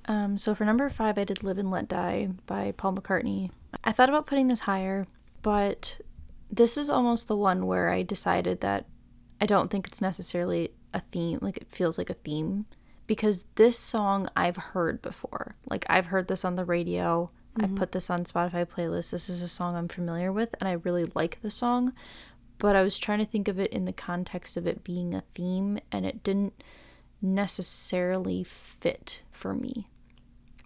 Um, 0.04 0.38
so 0.38 0.54
for 0.54 0.64
number 0.64 0.88
five, 0.88 1.18
I 1.18 1.24
did 1.24 1.42
"Live 1.42 1.58
and 1.58 1.70
Let 1.70 1.88
Die" 1.88 2.28
by 2.46 2.72
Paul 2.76 2.94
McCartney. 2.94 3.50
I 3.84 3.92
thought 3.92 4.08
about 4.08 4.26
putting 4.26 4.48
this 4.48 4.60
higher, 4.60 5.06
but 5.42 6.00
this 6.50 6.76
is 6.76 6.90
almost 6.90 7.28
the 7.28 7.36
one 7.36 7.66
where 7.66 7.90
I 7.90 8.02
decided 8.02 8.60
that 8.60 8.86
I 9.40 9.46
don't 9.46 9.70
think 9.70 9.86
it's 9.86 10.02
necessarily 10.02 10.70
a 10.94 11.00
theme. 11.00 11.38
Like 11.42 11.56
it 11.56 11.70
feels 11.70 11.98
like 11.98 12.10
a 12.10 12.14
theme 12.14 12.66
because 13.06 13.46
this 13.56 13.78
song 13.78 14.28
I've 14.36 14.56
heard 14.56 15.02
before. 15.02 15.56
Like 15.68 15.84
I've 15.88 16.06
heard 16.06 16.28
this 16.28 16.44
on 16.44 16.56
the 16.56 16.64
radio. 16.64 17.30
I 17.56 17.62
mm-hmm. 17.64 17.74
put 17.74 17.92
this 17.92 18.08
on 18.08 18.24
Spotify 18.24 18.66
playlist. 18.66 19.10
This 19.10 19.28
is 19.28 19.42
a 19.42 19.48
song 19.48 19.76
I'm 19.76 19.88
familiar 19.88 20.32
with, 20.32 20.54
and 20.60 20.68
I 20.68 20.72
really 20.72 21.04
like 21.14 21.42
the 21.42 21.50
song. 21.50 21.92
But 22.58 22.76
I 22.76 22.82
was 22.82 22.98
trying 22.98 23.18
to 23.18 23.24
think 23.24 23.48
of 23.48 23.58
it 23.58 23.72
in 23.72 23.84
the 23.84 23.92
context 23.92 24.56
of 24.56 24.66
it 24.66 24.84
being 24.84 25.14
a 25.14 25.24
theme, 25.34 25.78
and 25.90 26.06
it 26.06 26.22
didn't 26.22 26.62
necessarily 27.20 28.42
fit 28.42 29.22
for 29.30 29.54
me 29.54 29.88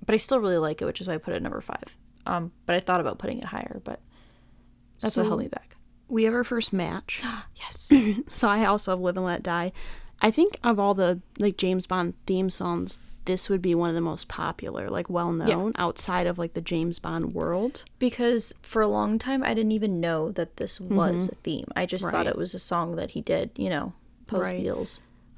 but 0.06 0.14
I 0.14 0.18
still 0.18 0.40
really 0.40 0.58
like 0.58 0.80
it, 0.80 0.84
which 0.84 1.00
is 1.00 1.08
why 1.08 1.14
I 1.14 1.18
put 1.18 1.32
it 1.34 1.38
at 1.38 1.42
number 1.42 1.60
five. 1.60 1.96
Um, 2.26 2.52
but 2.66 2.76
I 2.76 2.80
thought 2.80 3.00
about 3.00 3.18
putting 3.18 3.38
it 3.38 3.44
higher, 3.44 3.80
but 3.84 4.00
that's 5.00 5.16
what 5.16 5.26
held 5.26 5.40
me 5.40 5.48
back. 5.48 5.76
We 6.08 6.24
have 6.24 6.34
our 6.34 6.44
first 6.44 6.72
match. 6.72 7.22
Yes. 7.56 7.92
so 8.30 8.48
I 8.48 8.64
also 8.64 8.92
have 8.92 9.00
Live 9.00 9.16
and 9.16 9.24
Let 9.26 9.42
Die. 9.42 9.72
I 10.22 10.30
think 10.30 10.58
of 10.62 10.78
all 10.78 10.94
the 10.94 11.20
like 11.38 11.56
James 11.56 11.86
Bond 11.86 12.14
theme 12.26 12.48
songs, 12.50 12.98
this 13.24 13.50
would 13.50 13.60
be 13.60 13.74
one 13.74 13.88
of 13.88 13.94
the 13.94 14.00
most 14.00 14.28
popular, 14.28 14.88
like 14.88 15.10
well 15.10 15.32
known 15.32 15.72
outside 15.76 16.26
of 16.26 16.38
like 16.38 16.54
the 16.54 16.60
James 16.60 16.98
Bond 16.98 17.34
world. 17.34 17.84
because 17.98 18.54
for 18.62 18.80
a 18.82 18.86
long 18.88 19.18
time 19.18 19.42
I 19.42 19.52
didn't 19.52 19.72
even 19.72 20.00
know 20.00 20.30
that 20.32 20.58
this 20.58 20.80
was 20.80 21.28
a 21.28 21.34
theme. 21.36 21.66
I 21.74 21.86
just 21.86 22.08
thought 22.08 22.26
it 22.26 22.36
was 22.36 22.54
a 22.54 22.58
song 22.58 22.96
that 22.96 23.10
he 23.12 23.20
did, 23.20 23.50
you 23.56 23.68
know, 23.68 23.92
post 24.26 24.42
Right. 24.42 24.62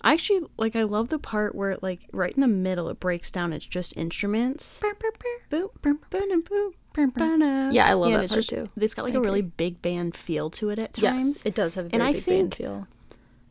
I 0.01 0.13
actually 0.13 0.43
like 0.57 0.77
I 0.77 0.85
love 0.85 1.09
the 1.09 1.19
part 1.19 1.55
where 1.55 1.71
it, 1.73 1.83
like 1.83 2.09
right 2.13 2.33
in 2.33 2.41
the 2.41 2.47
middle 2.49 2.89
it 2.89 3.01
breaks 3.01 3.31
down. 3.31 3.53
It's 3.53 3.67
just 3.67 3.97
instruments. 3.97 4.79
Yeah, 7.73 7.87
I 7.87 7.93
love 7.95 8.13
and 8.13 8.21
that 8.21 8.25
it's 8.25 8.33
part 8.33 8.39
just, 8.45 8.51
too. 8.51 8.69
It's 8.77 8.95
got 8.95 9.05
like 9.05 9.15
I 9.15 9.19
a 9.19 9.21
really 9.21 9.43
big 9.43 9.83
band 9.83 10.17
feel 10.17 10.51
to 10.51 10.71
it 10.71 10.79
at 10.79 10.95
times. 10.95 11.27
Yes, 11.27 11.43
it 11.47 11.55
does 11.55 11.75
have 11.75 11.87
a 11.87 11.89
And 11.93 12.01
very 12.01 12.09
I 12.09 12.13
big 12.13 12.23
think- 12.23 12.41
band 12.43 12.55
feel. 12.55 12.87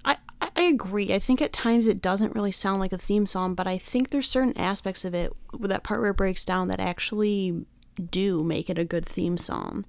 I, 0.06 0.18
I 0.41 0.50
I 0.56 0.62
agree. 0.64 1.14
I 1.14 1.20
think 1.20 1.41
at 1.41 1.52
times 1.54 1.86
it 1.88 2.02
doesn't 2.02 2.34
really 2.36 2.52
sound 2.52 2.80
like 2.80 2.93
a 2.93 2.98
theme 2.98 3.26
song, 3.26 3.54
but 3.56 3.68
I 3.68 3.78
think 3.78 4.10
there's 4.10 4.30
certain 4.30 4.58
aspects 4.58 5.04
of 5.06 5.14
it, 5.14 5.34
with 5.52 5.70
that 5.70 5.84
part 5.84 6.00
where 6.02 6.12
it 6.12 6.18
breaks 6.18 6.45
down, 6.45 6.68
that 6.70 6.80
actually 6.80 7.66
do 8.12 8.43
make 8.43 8.70
it 8.70 8.78
a 8.78 8.86
good 8.86 9.06
theme 9.06 9.38
song. 9.38 9.86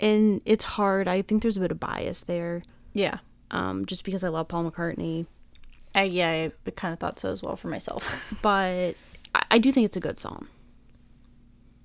And 0.00 0.40
it's 0.44 0.64
hard. 0.64 1.06
I 1.06 1.22
think 1.22 1.42
there's 1.42 1.56
a 1.56 1.60
bit 1.60 1.70
of 1.70 1.78
bias 1.78 2.24
there, 2.24 2.62
Yeah. 2.92 3.18
um, 3.52 3.86
just 3.86 4.04
because 4.04 4.24
I 4.24 4.28
love 4.28 4.48
Paul 4.48 4.68
McCartney. 4.70 5.26
I, 5.94 6.04
yeah, 6.04 6.48
I 6.66 6.70
kind 6.70 6.92
of 6.92 6.98
thought 7.00 7.18
so 7.18 7.28
as 7.28 7.42
well 7.42 7.56
for 7.56 7.68
myself. 7.68 8.34
But 8.42 8.94
I, 9.34 9.44
I 9.52 9.58
do 9.58 9.72
think 9.72 9.84
it's 9.86 9.96
a 9.96 10.00
good 10.00 10.18
song. 10.18 10.48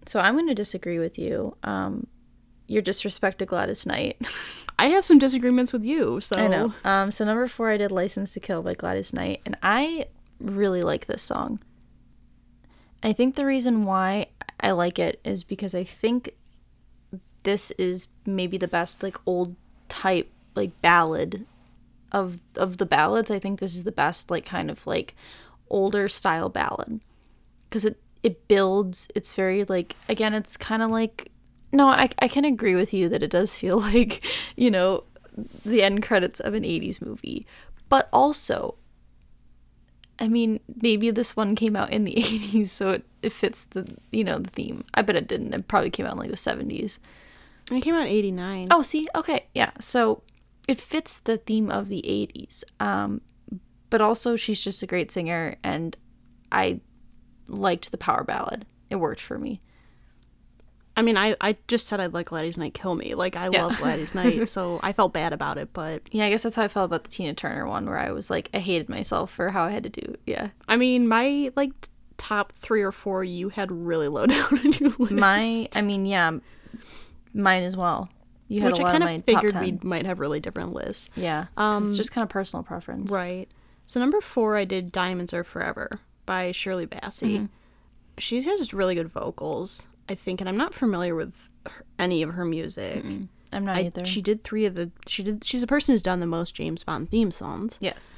so 0.06 0.20
I'm 0.20 0.34
going 0.36 0.48
to 0.48 0.56
disagree 0.56 1.00
with 1.00 1.20
you. 1.20 1.56
Um, 1.64 2.08
your 2.68 2.82
disrespect 2.82 3.40
to 3.40 3.46
Gladys 3.46 3.86
Knight. 3.86 4.18
I 4.80 4.88
have 4.88 5.06
some 5.06 5.18
disagreements 5.18 5.74
with 5.74 5.86
you, 5.86 6.22
so 6.22 6.38
I 6.38 6.48
know. 6.48 6.74
Um, 6.84 7.12
so 7.12 7.26
number 7.26 7.48
four, 7.48 7.72
I 7.72 7.78
did 7.78 7.92
"License 7.92 8.34
to 8.34 8.40
Kill" 8.40 8.62
by 8.62 8.76
Gladys 8.76 9.12
Knight, 9.14 9.42
and 9.46 9.56
I 9.64 10.06
really 10.40 10.84
like 10.84 11.08
this 11.08 11.24
song. 11.24 11.60
I 13.02 13.12
think 13.14 13.36
the 13.36 13.46
reason 13.46 13.86
why 13.86 14.28
I 14.60 14.72
like 14.72 15.00
it 15.00 15.20
is 15.24 15.44
because 15.44 15.74
I 15.74 15.84
think 15.84 16.36
this 17.44 17.72
is 17.72 18.10
maybe 18.26 18.58
the 18.58 18.68
best 18.68 19.02
like 19.02 19.18
old 19.26 19.56
type 19.88 20.30
like 20.56 20.80
ballad 20.82 21.46
of 22.12 22.40
of 22.56 22.78
the 22.78 22.86
ballads. 22.86 23.32
I 23.32 23.40
think 23.40 23.60
this 23.60 23.76
is 23.76 23.84
the 23.84 23.92
best 23.92 24.32
like 24.32 24.46
kind 24.46 24.70
of 24.70 24.86
like 24.88 25.16
older 25.70 26.08
style 26.08 26.50
ballad 26.50 27.02
because 27.64 27.86
it 27.86 28.00
it 28.24 28.48
builds. 28.48 29.08
It's 29.16 29.34
very 29.34 29.64
like 29.64 29.96
again, 30.10 30.34
it's 30.34 30.58
kind 30.58 30.82
of 30.82 30.90
like 30.90 31.32
no, 31.72 31.88
I 31.88 32.10
I 32.20 32.28
can 32.28 32.46
agree 32.46 32.76
with 32.76 32.94
you 32.94 33.10
that 33.10 33.24
it 33.24 33.32
does 33.32 33.56
feel 33.56 33.80
like 33.94 34.26
you 34.56 34.72
know 34.72 35.04
the 35.66 35.84
end 35.84 36.02
credits 36.02 36.40
of 36.40 36.54
an 36.54 36.64
80s 36.64 37.02
movie, 37.02 37.46
but 37.90 38.10
also 38.12 38.76
I 40.20 40.28
mean, 40.28 40.60
maybe 40.82 41.12
this 41.12 41.36
one 41.36 41.56
came 41.56 41.76
out 41.76 41.92
in 41.92 42.04
the 42.04 42.14
80s, 42.18 42.70
so 42.70 42.90
it, 42.92 43.06
it 43.22 43.32
fits 43.32 43.66
the, 43.66 43.88
you 44.12 44.24
know, 44.24 44.40
the 44.40 44.50
theme. 44.50 44.84
I 44.94 45.02
bet 45.04 45.16
it 45.16 45.28
didn't. 45.28 45.54
It 45.54 45.68
probably 45.68 45.92
came 45.92 46.06
out 46.06 46.14
in 46.14 46.20
like 46.20 46.32
the 46.32 46.36
70s. 46.36 46.98
it 47.72 47.82
came 47.82 47.96
out 47.96 48.08
in 48.08 48.08
'89. 48.08 48.70
Oh, 48.72 48.82
see? 48.82 49.08
Okay. 49.16 49.46
Yeah. 49.54 49.72
So 49.80 50.24
it 50.68 50.80
fits 50.80 51.20
the 51.20 51.38
theme 51.38 51.70
of 51.70 51.88
the 51.88 52.02
80s. 52.04 52.64
Um, 52.80 53.22
but 53.90 54.02
also, 54.02 54.36
she's 54.36 54.62
just 54.64 54.82
a 54.84 54.88
great 54.88 55.12
singer, 55.12 55.56
and 55.64 55.96
I 56.52 56.82
liked 57.48 57.92
the 57.92 57.98
power 57.98 58.24
ballad. 58.24 58.66
It 58.90 58.98
worked 58.98 59.22
for 59.22 59.38
me. 59.38 59.60
I 60.98 61.04
mean, 61.04 61.16
I, 61.16 61.36
I 61.40 61.56
just 61.68 61.88
said 61.88 62.00
I'd 62.00 62.14
let 62.14 62.26
Gladys 62.26 62.58
Knight 62.58 62.74
kill 62.74 62.96
me. 62.96 63.14
Like 63.14 63.36
I 63.36 63.50
Yeah. 63.50 63.64
love 63.66 63.78
Gladys 63.78 64.16
Knight, 64.16 64.48
so 64.50 64.80
I 64.82 64.94
felt 64.94 65.14
bad 65.14 65.32
about 65.32 65.58
it. 65.60 65.72
But 65.72 66.02
Yeah, 66.12 66.26
I 66.26 66.30
guess 66.32 66.42
that's 66.44 66.56
how 66.56 66.64
I 66.64 66.68
felt 66.68 66.86
about 66.86 67.04
the 67.04 67.10
Tina 67.12 67.34
Turner 67.36 67.68
one, 67.68 67.86
where 67.86 68.00
I 68.00 68.12
was 68.12 68.30
like, 68.32 68.50
I 68.54 68.58
hated 68.60 68.90
myself 68.90 69.32
for 69.32 69.50
how 69.52 69.64
I 69.64 69.70
had 69.70 69.84
to 69.84 69.90
do 69.90 70.02
it. 70.14 70.20
Yeah. 70.26 70.50
I 70.68 70.76
mean, 70.76 71.08
my 71.08 71.52
like 71.56 71.72
top 72.18 72.52
three 72.54 72.82
or 72.82 72.92
four 72.92 73.24
you 73.24 73.50
had 73.50 73.72
really 73.72 74.08
low 74.08 74.26
down 74.28 74.58
on 74.58 74.74
your 74.74 74.90
list. 74.98 75.12
My, 75.12 75.68
I 75.76 75.82
mean, 75.84 76.08
yeah, 76.08 76.32
mine 77.34 77.62
as 77.64 77.78
well. 77.78 78.10
You 78.48 78.62
had 78.62 78.72
which 78.74 78.80
a 78.80 78.84
I 78.84 78.86
lot 78.86 78.92
kind 78.94 79.04
of 79.04 79.10
of 79.20 79.26
figured 79.26 79.60
we 79.60 79.80
might 79.88 80.06
have 80.06 80.20
really 80.20 80.40
different 80.40 80.74
lists. 80.74 81.10
Yeah. 81.16 81.46
'cause 81.56 81.86
it's 81.86 81.98
just 81.98 82.12
kind 82.12 82.24
of 82.24 82.30
personal 82.30 82.64
preference. 82.64 83.12
Right. 83.12 83.50
So 83.88 84.00
number 84.00 84.22
four, 84.22 84.56
I 84.58 84.66
did 84.66 84.92
"Diamonds 84.92 85.34
Are 85.34 85.44
Forever" 85.44 86.00
by 86.26 86.52
Shirley 86.52 86.88
Bassey. 86.88 87.36
Mm-hmm. 87.38 87.46
She 88.18 88.42
has 88.42 88.74
really 88.74 88.96
good 88.96 89.10
vocals, 89.10 89.88
I 90.10 90.16
think, 90.16 90.40
and 90.42 90.50
I'm 90.50 90.58
not 90.58 90.74
familiar 90.74 91.14
with 91.16 91.34
her, 91.66 91.86
any 92.00 92.24
of 92.24 92.34
her 92.34 92.46
music. 92.46 93.04
I'm 93.54 93.64
not 93.66 93.78
I, 93.78 93.82
either. 93.84 94.06
she 94.06 94.22
did 94.22 94.44
three 94.44 94.66
of 94.66 94.76
the. 94.76 94.92
She 95.06 95.24
did. 95.24 95.44
She's 95.44 95.62
the 95.62 95.68
person 95.68 95.94
who's 95.94 96.02
done 96.02 96.20
the 96.20 96.26
most 96.26 96.56
James 96.56 96.84
Bond 96.84 97.10
theme 97.10 97.32
songs. 97.32 97.78
yes. 97.82 98.14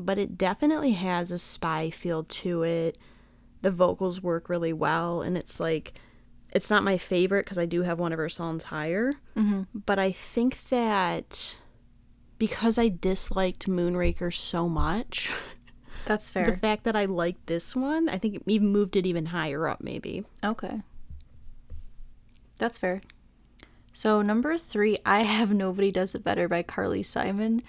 but 0.00 0.16
it 0.18 0.38
definitely 0.38 0.92
has 0.92 1.30
a 1.32 1.38
spy 1.38 1.90
feel 1.90 2.22
to 2.24 2.62
it. 2.62 2.96
The 3.62 3.70
vocals 3.72 4.22
work 4.22 4.48
really 4.48 4.72
well, 4.72 5.22
and 5.22 5.36
it's 5.36 5.58
like, 5.58 5.94
it's 6.52 6.70
not 6.70 6.82
my 6.82 6.98
favorite 6.98 7.44
because 7.44 7.58
I 7.58 7.66
do 7.66 7.82
have 7.82 7.98
one 7.98 8.12
of 8.12 8.18
her 8.18 8.28
songs 8.28 8.64
higher. 8.64 9.14
Mm-hmm. 9.36 9.62
But 9.86 9.98
I 9.98 10.12
think 10.12 10.68
that 10.68 11.56
because 12.38 12.78
I 12.78 12.88
disliked 12.88 13.68
Moonraker 13.68 14.32
so 14.32 14.68
much, 14.68 15.30
That's 16.06 16.30
fair. 16.30 16.50
the 16.50 16.56
fact 16.56 16.84
that 16.84 16.96
I 16.96 17.04
like 17.04 17.36
this 17.46 17.74
one, 17.76 18.08
I 18.08 18.18
think 18.18 18.36
it 18.36 18.42
even 18.46 18.68
moved 18.68 18.96
it 18.96 19.06
even 19.06 19.26
higher 19.26 19.68
up, 19.68 19.80
maybe. 19.82 20.24
Okay. 20.42 20.82
That's 22.58 22.78
fair. 22.78 23.02
So 23.92 24.22
number 24.22 24.56
three, 24.56 24.96
I 25.06 25.22
have 25.24 25.52
Nobody 25.52 25.90
Does 25.90 26.14
It 26.14 26.24
Better 26.24 26.48
by 26.48 26.62
Carly 26.62 27.02
Simon. 27.02 27.62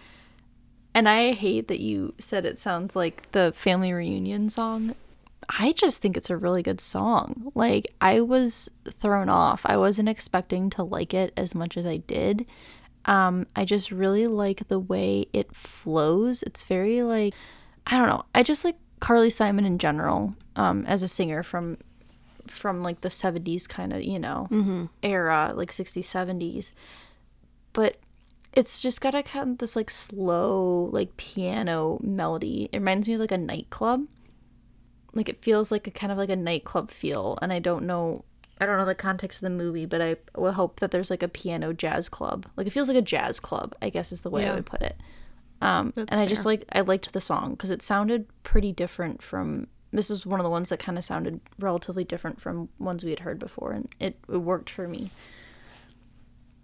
And 0.94 1.08
I 1.08 1.34
hate 1.34 1.68
that 1.68 1.80
you 1.80 2.14
said 2.18 2.46
it 2.46 2.58
sounds 2.58 2.96
like 2.96 3.32
the 3.32 3.52
family 3.52 3.94
reunion 3.94 4.50
song. 4.50 4.96
I 5.48 5.74
just 5.74 6.02
think 6.02 6.18
it's 6.18 6.30
a 6.30 6.38
really 6.38 6.62
good 6.62 6.82
song. 6.82 7.52
Like 7.56 7.88
I 8.02 8.22
was 8.22 8.70
thrown 8.88 9.30
off. 9.30 9.62
I 9.66 9.78
wasn't 9.78 10.10
expecting 10.10 10.70
to 10.72 10.84
like 10.84 11.14
it 11.14 11.34
as 11.38 11.56
much 11.56 11.78
as 11.78 11.86
I 11.86 11.98
did. 11.98 12.50
Um, 13.06 13.48
I 13.56 13.66
just 13.66 13.92
really 13.92 14.28
like 14.28 14.68
the 14.68 14.80
way 14.80 15.28
it 15.34 15.56
flows. 15.56 16.44
It's 16.44 16.64
very 16.64 17.02
like 17.04 17.34
I 17.88 17.98
don't 17.98 18.10
know. 18.10 18.26
I 18.36 18.44
just 18.44 18.66
like 18.66 18.76
Carly 19.00 19.30
Simon 19.30 19.66
in 19.66 19.78
general 19.78 20.36
um, 20.56 20.86
as 20.86 21.02
a 21.02 21.08
singer 21.08 21.42
from 21.42 21.78
from 22.48 22.82
like 22.84 23.02
the 23.02 23.10
70s 23.10 23.68
kind 23.70 23.94
of, 23.94 24.04
you 24.04 24.20
know, 24.20 24.48
mm-hmm. 24.52 24.86
era, 25.04 25.54
like 25.56 25.70
60s, 25.70 26.00
70s. 26.00 26.72
But 27.74 27.98
it's 28.54 28.82
just 28.82 29.02
got 29.02 29.14
a 29.14 29.24
kind 29.24 29.52
of 29.52 29.58
this 29.60 29.76
like 29.76 29.90
slow, 29.90 30.90
like 30.92 31.16
piano 31.18 32.00
melody. 32.02 32.70
It 32.72 32.80
reminds 32.80 33.08
me 33.08 33.14
of 33.14 33.20
like 33.20 33.32
a 33.32 33.38
nightclub. 33.38 34.08
Like 35.14 35.30
it 35.30 35.44
feels 35.44 35.72
like 35.72 35.88
a 35.88 35.92
kind 35.92 36.12
of 36.12 36.18
like 36.18 36.30
a 36.30 36.36
nightclub 36.36 36.92
feel. 36.92 37.38
And 37.42 37.52
I 37.52 37.60
don't 37.60 37.86
know, 37.86 38.24
I 38.60 38.66
don't 38.66 38.78
know 38.78 38.86
the 38.86 38.96
context 38.96 39.40
of 39.40 39.44
the 39.44 39.56
movie, 39.56 39.86
but 39.86 40.02
I 40.02 40.18
would 40.36 40.54
hope 40.54 40.80
that 40.80 40.92
there's 40.92 41.10
like 41.10 41.24
a 41.24 41.28
piano 41.28 41.74
jazz 41.74 42.10
club. 42.10 42.46
Like 42.56 42.68
it 42.68 42.72
feels 42.72 42.88
like 42.88 42.98
a 42.98 43.02
jazz 43.02 43.40
club, 43.40 43.76
I 43.82 43.90
guess 43.90 44.12
is 44.12 44.22
the 44.22 44.30
way 44.30 44.44
Yeah. 44.44 44.54
I 44.54 44.56
would 44.56 44.66
put 44.66 44.82
it. 44.82 44.98
Um, 45.62 45.92
That's 45.96 46.12
and 46.12 46.22
I 46.22 46.26
just 46.26 46.46
like 46.46 46.64
I 46.72 46.82
liked 46.82 47.12
the 47.12 47.20
song 47.22 47.52
because 47.52 47.72
it 47.72 47.82
sounded 47.82 48.28
pretty 48.44 48.72
different 48.72 49.22
from. 49.22 49.68
This 49.92 50.12
is 50.12 50.24
one 50.24 50.40
of 50.40 50.44
the 50.44 50.50
ones 50.52 50.70
that 50.70 50.78
kind 50.80 51.00
of 51.00 51.04
sounded 51.04 51.42
relatively 51.58 52.04
different 52.04 52.40
from 52.40 52.70
ones 52.78 53.04
we 53.04 53.10
had 53.10 53.22
heard 53.22 53.40
before, 53.40 53.72
and 53.72 53.90
it, 54.00 54.20
it 54.30 54.38
worked 54.38 54.70
for 54.70 54.88
me. 54.88 55.10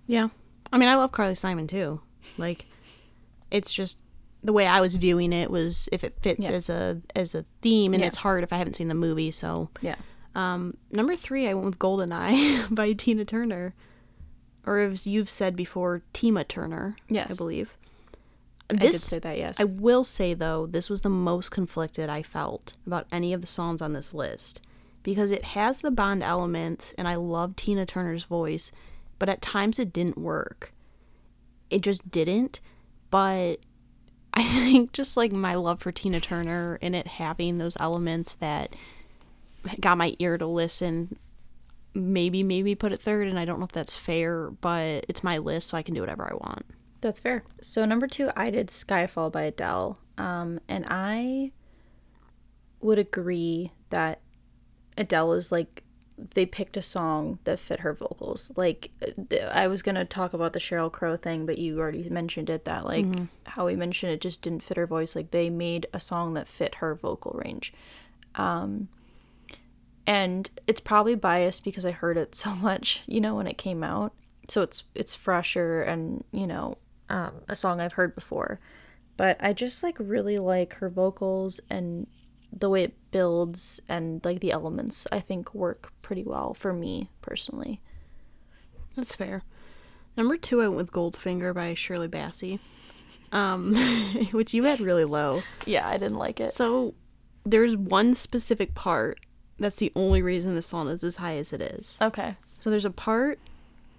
Yeah. 0.06 0.30
I 0.72 0.78
mean, 0.78 0.89
I 0.89 0.96
love 0.96 1.12
Carly 1.12 1.34
Simon 1.34 1.66
too. 1.68 2.02
Like, 2.38 2.66
it's 3.50 3.74
just 3.74 4.00
the 4.46 4.54
way 4.54 4.68
I 4.68 4.80
was 4.82 4.96
viewing 4.96 5.34
it 5.34 5.50
was 5.50 5.89
if 5.91 6.04
it 6.04 6.16
fits 6.22 6.46
Yeah. 6.50 6.56
as 6.56 6.70
a 6.70 7.02
as 7.16 7.36
a 7.36 7.46
theme, 7.62 7.93
and 7.93 8.02
Yeah. 8.02 8.08
it's 8.08 8.18
hard 8.18 8.43
if 8.43 8.54
I 8.54 8.58
haven't 8.58 8.76
seen 8.76 8.88
the 8.88 8.93
movie. 8.96 9.32
So, 9.32 9.70
Yeah, 9.82 9.96
um, 10.36 10.78
number 10.91 11.16
three, 11.16 11.48
I 11.48 11.54
went 11.54 11.66
with 11.66 11.80
Golden 11.80 12.12
Eye 12.14 12.66
by 12.72 12.93
Tina 12.93 13.26
Turner, 13.26 13.74
or 14.66 14.80
as 14.80 15.06
you've 15.08 15.30
said 15.30 15.56
before, 15.56 16.02
Tima 16.14 16.48
Turner. 16.48 16.96
Yes. 17.10 17.32
I 17.32 17.36
believe. 17.36 17.78
I 18.70 18.76
did 18.76 18.96
say 18.96 19.20
that. 19.20 19.38
Yes, 19.38 19.60
I 19.60 19.66
will 19.66 20.04
say 20.04 20.34
though, 20.34 20.66
this 20.66 20.89
was 20.89 21.02
the 21.02 21.10
most 21.10 21.50
conflicted 21.52 22.10
I 22.10 22.22
felt 22.24 22.76
about 22.88 23.06
any 23.12 23.32
of 23.34 23.41
the 23.41 23.48
songs 23.48 23.82
on 23.82 23.93
this 23.93 24.12
list 24.14 24.60
because 25.04 25.30
it 25.30 25.43
has 25.43 25.82
the 25.82 25.91
Bond 25.91 26.24
elements 26.24 26.93
and 26.98 27.08
I 27.08 27.14
love 27.16 27.56
Tina 27.56 27.86
Turner's 27.86 28.24
voice, 28.24 28.72
but 29.20 29.30
at 29.30 29.41
times 29.41 29.78
it 29.78 29.93
didn't 29.93 30.18
work. 30.18 30.74
It 31.70 31.82
just 31.82 32.10
didn't. 32.10 32.60
But 33.12 33.58
I 34.36 34.44
think 34.44 34.92
just 34.94 35.16
like 35.18 35.32
my 35.32 35.56
love 35.56 35.80
for 35.82 35.92
Tina 35.92 36.20
Turner 36.20 36.78
and 36.82 36.96
it 36.96 37.08
having 37.08 37.58
those 37.58 37.78
elements 37.80 38.36
that 38.36 38.74
got 39.80 39.98
my 39.98 40.16
ear 40.20 40.38
to 40.38 40.46
listen 40.46 41.18
maybe 41.96 42.44
maybe 42.44 42.76
put 42.76 42.92
it 42.92 43.00
third 43.00 43.28
and 43.28 43.40
I 43.40 43.46
don't 43.46 43.58
know 43.60 43.66
if 43.66 43.72
that's 43.72 43.96
fair, 43.96 44.52
but 44.52 45.06
it's 45.08 45.24
my 45.24 45.38
list 45.38 45.70
so 45.70 45.78
I 45.78 45.82
can 45.82 45.94
do 45.96 46.02
whatever 46.02 46.30
I 46.30 46.34
want. 46.36 46.66
that's 47.00 47.22
fair. 47.22 47.44
So 47.62 47.86
number 47.86 48.06
two, 48.08 48.30
I 48.36 48.50
did 48.50 48.68
"Skyfall" 48.68 49.32
by 49.32 49.44
Adele, 49.44 49.98
um, 50.18 50.60
and 50.68 50.86
I 50.90 51.52
would 52.82 53.00
agree 53.00 53.72
that 53.92 54.20
Adele 54.98 55.34
is 55.34 55.52
like 55.52 55.84
they 56.18 56.45
picked 56.45 56.78
a 56.78 56.82
song 56.82 57.39
that 57.43 57.59
fit 57.59 57.82
her 57.82 57.93
vocals. 57.93 58.51
Like 58.55 58.91
I 59.51 59.68
was 59.68 59.82
gonna 59.82 60.05
talk 60.05 60.34
about 60.34 60.53
the 60.53 60.59
Sheryl 60.59 60.91
Crow 60.91 61.18
thing, 61.18 61.45
but 61.45 61.57
you 61.57 61.80
already 61.80 62.09
mentioned 62.09 62.49
it. 62.49 62.66
That 62.66 62.86
like 62.86 63.05
how 63.45 63.66
we 63.66 63.76
mentioned 63.76 64.13
it 64.13 64.22
just 64.22 64.41
didn't 64.41 64.63
fit 64.63 64.78
her 64.78 64.88
voice. 64.88 65.16
Like 65.16 65.32
they 65.32 65.49
made 65.49 65.88
a 65.93 65.99
song 65.99 66.34
that 66.36 66.47
fit 66.47 66.76
her 66.76 66.95
vocal 66.95 67.39
range. 67.43 67.74
Um, 68.36 68.89
and 70.07 70.49
it's 70.68 70.80
probably 70.80 71.16
biased 71.16 71.63
because 71.63 71.86
I 71.86 71.91
heard 71.91 72.18
it 72.18 72.36
so 72.36 72.55
much, 72.55 73.03
you 73.05 73.20
know, 73.20 73.36
when 73.36 73.47
it 73.47 73.57
came 73.57 73.84
out. 73.84 74.13
So 74.47 74.61
it's 74.61 74.86
it's 74.93 75.16
fresher 75.16 75.82
and 75.82 76.24
you 76.32 76.47
know 76.47 76.78
um, 77.09 77.41
a 77.49 77.55
song 77.55 77.82
I've 77.82 77.93
heard 77.93 78.16
before. 78.16 78.59
But 79.18 79.38
I 79.39 79.53
just 79.53 79.84
like 79.84 79.95
really 79.99 80.39
like 80.39 80.76
her 80.76 80.89
vocals 80.89 81.59
and 81.70 82.07
the 82.51 82.70
way 82.70 82.84
it 82.84 82.93
builds 83.16 83.80
and 83.88 84.20
like 84.26 84.41
the 84.41 84.51
elements. 84.51 85.07
I 85.09 85.22
think 85.22 85.55
work 85.55 85.93
pretty 86.01 86.26
well 86.26 86.53
for 86.53 86.74
me 86.74 87.09
personally. 87.22 87.80
That's 88.97 89.16
fair. 89.16 89.43
Number 90.18 90.36
two, 90.36 90.59
I 90.59 90.68
went 90.68 90.76
with 90.76 90.91
Goldfinger 90.91 91.53
by 91.53 91.76
Shirley 91.76 92.09
Bassey, 92.09 92.59
um, 93.32 93.74
which 94.34 94.53
you 94.53 94.66
had 94.66 94.82
really 94.82 95.05
low. 95.05 95.43
Yeah, 95.66 95.88
I 95.88 95.93
didn't 95.93 96.18
like 96.18 96.41
it. 96.41 96.51
So 96.51 96.93
there's 97.45 97.78
one 97.78 98.16
specific 98.16 98.76
part 98.76 99.22
that's 99.59 99.78
the 99.78 99.93
only 99.95 100.22
reason 100.22 100.53
the 100.53 100.61
song 100.61 100.89
is 100.89 101.01
as 101.01 101.16
high 101.16 101.38
as 101.38 101.53
it 101.53 101.61
is. 101.61 101.97
Okay. 102.01 102.36
So 102.59 102.70
there's 102.70 102.84
a 102.84 102.91
part 102.91 103.39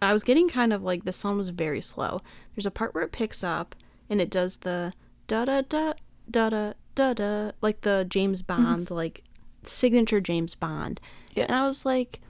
I 0.02 0.12
was 0.12 0.24
getting 0.24 0.46
kind 0.46 0.74
of 0.74 0.82
like 0.82 1.06
the 1.06 1.12
song 1.12 1.38
was 1.38 1.48
very 1.48 1.80
slow. 1.80 2.20
There's 2.54 2.66
a 2.66 2.70
part 2.70 2.94
where 2.94 3.04
it 3.04 3.12
picks 3.12 3.42
up 3.42 3.74
and 4.10 4.20
it 4.20 4.28
does 4.28 4.58
the 4.58 4.92
da 5.26 5.46
da 5.46 5.62
da 5.62 5.94
da 6.30 6.50
da 6.50 6.72
da 6.96 7.12
da 7.12 7.52
like 7.60 7.82
the 7.82 8.04
James 8.08 8.42
mm-hmm. 8.42 8.64
Bond 8.64 8.90
like 8.90 9.22
signature 9.62 10.20
James 10.20 10.56
Bond. 10.56 11.00
Yes. 11.34 11.48
And 11.48 11.56
I 11.56 11.64
was 11.64 11.86
like 11.86 12.20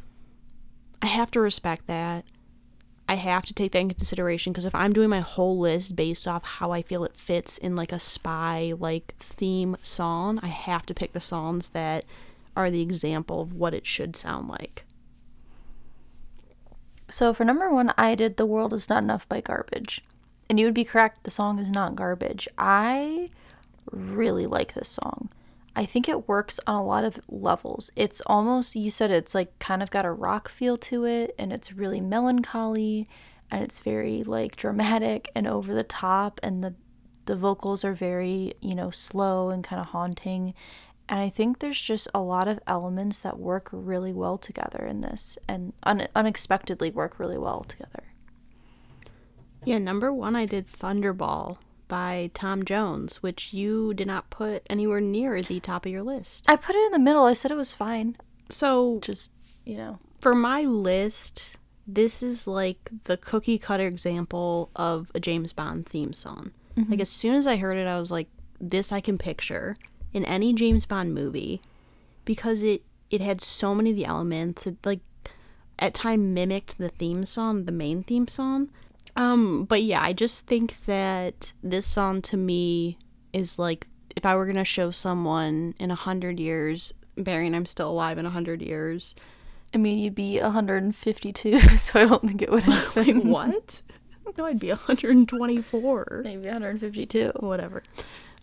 I 1.01 1.07
have 1.07 1.31
to 1.33 1.41
respect 1.41 1.87
that. 1.87 2.25
I 3.09 3.15
have 3.15 3.47
to 3.47 3.55
take 3.55 3.73
that 3.73 3.79
into 3.79 3.95
consideration 3.95 4.53
because 4.53 4.67
if 4.67 4.75
I'm 4.75 4.93
doing 4.93 5.09
my 5.09 5.21
whole 5.21 5.59
list 5.59 5.95
based 5.95 6.27
off 6.27 6.45
how 6.45 6.73
I 6.73 6.83
feel 6.83 7.05
it 7.05 7.17
fits 7.17 7.57
in 7.57 7.77
like 7.77 7.93
a 7.93 8.01
spy 8.01 8.75
like 8.79 9.15
theme 9.21 9.77
song, 9.81 10.41
I 10.43 10.49
have 10.49 10.85
to 10.87 10.95
pick 10.95 11.13
the 11.13 11.21
songs 11.21 11.71
that 11.71 12.05
are 12.57 12.71
the 12.71 12.83
example 12.83 13.41
of 13.41 13.53
what 13.53 13.75
it 13.75 13.87
should 13.87 14.17
sound 14.17 14.49
like. 14.49 14.85
So 17.09 17.33
for 17.33 17.45
number 17.45 17.71
one, 17.71 17.93
I 17.97 18.17
did 18.17 18.37
"The 18.37 18.47
World 18.47 18.73
Is 18.73 18.89
Not 18.89 19.05
Enough" 19.05 19.29
by 19.29 19.41
Garbage, 19.41 20.03
and 20.51 20.59
you 20.59 20.67
would 20.67 20.75
be 20.75 20.85
correct. 20.85 21.23
The 21.23 21.31
song 21.31 21.61
is 21.61 21.71
not 21.71 21.95
garbage. 21.95 22.49
I 22.59 23.29
really 23.93 24.47
like 24.47 24.75
this 24.75 24.89
song. 24.89 25.31
I 25.75 25.85
think 25.85 26.09
it 26.09 26.27
works 26.27 26.59
on 26.67 26.77
a 26.77 26.85
lot 26.85 27.05
of 27.05 27.21
levels. 27.29 27.91
It's 27.95 28.23
almost 28.25 28.77
you 28.77 28.89
said 28.89 29.11
it's 29.11 29.35
like 29.35 29.59
kind 29.59 29.83
of 29.83 29.91
got 29.91 30.07
a 30.07 30.11
rock 30.11 30.49
feel 30.49 30.79
to 30.79 31.05
it, 31.05 31.35
and 31.39 31.53
it's 31.53 31.75
really 31.75 32.01
melancholy, 32.01 33.07
and 33.51 33.63
it's 33.63 33.81
very 33.81 34.23
like 34.23 34.57
dramatic 34.57 35.29
and 35.35 35.47
over 35.47 35.75
the 35.75 35.83
top, 35.83 36.41
and 36.43 36.65
the 36.65 36.75
the 37.27 37.37
vocals 37.37 37.85
are 37.85 37.93
very 37.93 38.55
you 38.63 38.75
know 38.75 38.91
slow 38.91 39.51
and 39.51 39.63
kind 39.63 39.81
of 39.81 39.89
haunting. 39.89 40.55
And 41.09 41.21
I 41.21 41.29
think 41.29 41.59
there's 41.59 41.81
just 41.81 42.09
a 42.15 42.21
lot 42.21 42.49
of 42.49 42.59
elements 42.67 43.21
that 43.21 43.39
work 43.39 43.69
really 43.71 44.13
well 44.13 44.39
together 44.39 44.85
in 44.85 45.03
this 45.03 45.39
and 45.47 45.73
un- 45.85 46.09
unexpectedly 46.17 46.91
work 46.91 47.21
really 47.21 47.39
well 47.39 47.63
together. 47.63 48.03
Yeah, 49.65 49.79
number 49.79 50.13
one, 50.13 50.35
I 50.35 50.47
did 50.47 50.67
Thunderball 50.67 51.59
by 51.89 52.31
Tom 52.35 52.65
Jones, 52.65 53.23
which 53.23 53.53
you 53.53 53.95
did 53.95 54.07
not 54.07 54.31
put 54.31 54.67
anywhere 54.69 55.01
near 55.01 55.43
the 55.43 55.61
top 55.61 55.87
of 55.87 55.93
your 55.93 56.03
list. 56.03 56.51
I 56.51 56.57
put 56.57 56.75
it 56.75 56.85
in 56.87 56.93
the 56.93 56.99
middle. 56.99 57.25
I 57.25 57.33
said 57.33 57.51
it 57.51 57.57
was 57.57 57.73
fine. 57.73 58.17
So, 58.49 59.01
Just, 59.01 59.33
you 59.65 59.77
know. 59.77 59.99
for 60.21 60.35
my 60.35 60.63
list, 60.63 61.59
this 61.87 62.23
is 62.23 62.47
like 62.47 62.91
the 63.05 63.17
cookie 63.17 63.59
cutter 63.59 63.87
example 63.87 64.71
of 64.77 65.11
a 65.15 65.21
James 65.21 65.53
Bond 65.53 65.87
theme 65.87 66.13
song. 66.13 66.53
Mm-hmm. 66.77 66.91
Like, 66.91 67.01
as 67.01 67.09
soon 67.11 67.35
as 67.35 67.47
I 67.47 67.57
heard 67.57 67.77
it, 67.77 67.87
I 67.87 67.99
was 67.99 68.11
like, 68.11 68.29
this 68.61 68.93
I 68.93 69.01
can 69.01 69.19
picture 69.19 69.77
in 70.13 70.25
any 70.25 70.53
James 70.53 70.87
Bond 70.87 71.15
movie 71.15 71.61
because 72.25 72.63
it, 72.63 72.83
it 73.11 73.21
had 73.21 73.41
so 73.41 73.75
many 73.75 73.91
of 73.91 73.97
the 73.97 74.05
elements. 74.07 74.67
It, 74.67 74.77
like, 74.85 75.01
at 75.79 75.95
time 75.95 76.33
mimicked 76.33 76.79
the 76.79 76.89
theme 76.89 77.25
song, 77.25 77.65
the 77.65 77.73
main 77.73 78.03
theme 78.03 78.29
song. 78.29 78.71
Um, 79.17 79.65
but 79.65 79.83
yeah, 79.83 80.03
I 80.03 80.13
just 80.13 80.47
think 80.47 80.85
that 80.87 81.53
this 81.63 81.87
song 81.87 82.23
to 82.23 82.37
me 82.37 82.99
is 83.33 83.59
like 83.59 83.87
if 84.15 84.25
I 84.25 84.35
were 84.35 84.47
gonna 84.47 84.65
show 84.65 84.91
someone 84.91 85.75
in 85.79 85.91
a 85.91 85.95
hundred 85.95 86.39
years, 86.39 86.93
bearing 87.17 87.55
I'm 87.55 87.67
still 87.67 87.91
alive 87.91 88.19
in 88.19 88.27
a 88.27 88.31
hundred 88.31 88.63
years. 88.63 89.15
I 89.75 89.79
mean, 89.79 89.99
you'd 89.99 90.15
be 90.15 90.41
152, 90.41 91.59
so 91.77 92.01
I 92.01 92.05
don't 92.05 92.23
think 92.23 92.41
it 92.41 92.51
would 92.51 92.63
happen. 92.65 93.29
what? 93.29 93.83
no, 94.39 94.45
I'd 94.47 94.59
be 94.61 94.69
124. 94.69 96.23
Maybe 96.25 96.47
152. 96.47 97.33
Whatever. 97.41 97.83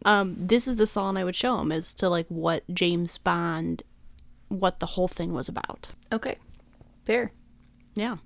Um, 0.06 0.36
this 0.38 0.68
is 0.68 0.78
the 0.78 0.88
song 0.88 1.18
I 1.18 1.24
would 1.24 1.36
show 1.36 1.60
him 1.60 1.72
as 1.72 1.94
to 1.96 2.10
like 2.10 2.28
what 2.28 2.64
James 2.74 3.18
Bond, 3.18 3.84
what 4.50 4.80
the 4.80 4.86
whole 4.86 5.08
thing 5.08 5.34
was 5.34 5.48
about. 5.48 5.90
Okay. 6.12 6.38
Fair. 7.06 7.32
Yeah. 7.96 8.18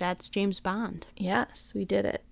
That's 0.00 0.30
James 0.30 0.60
Bond. 0.60 1.06
Yes, 1.18 1.72
we 1.74 1.84
did 1.84 2.06
it. 2.06 2.24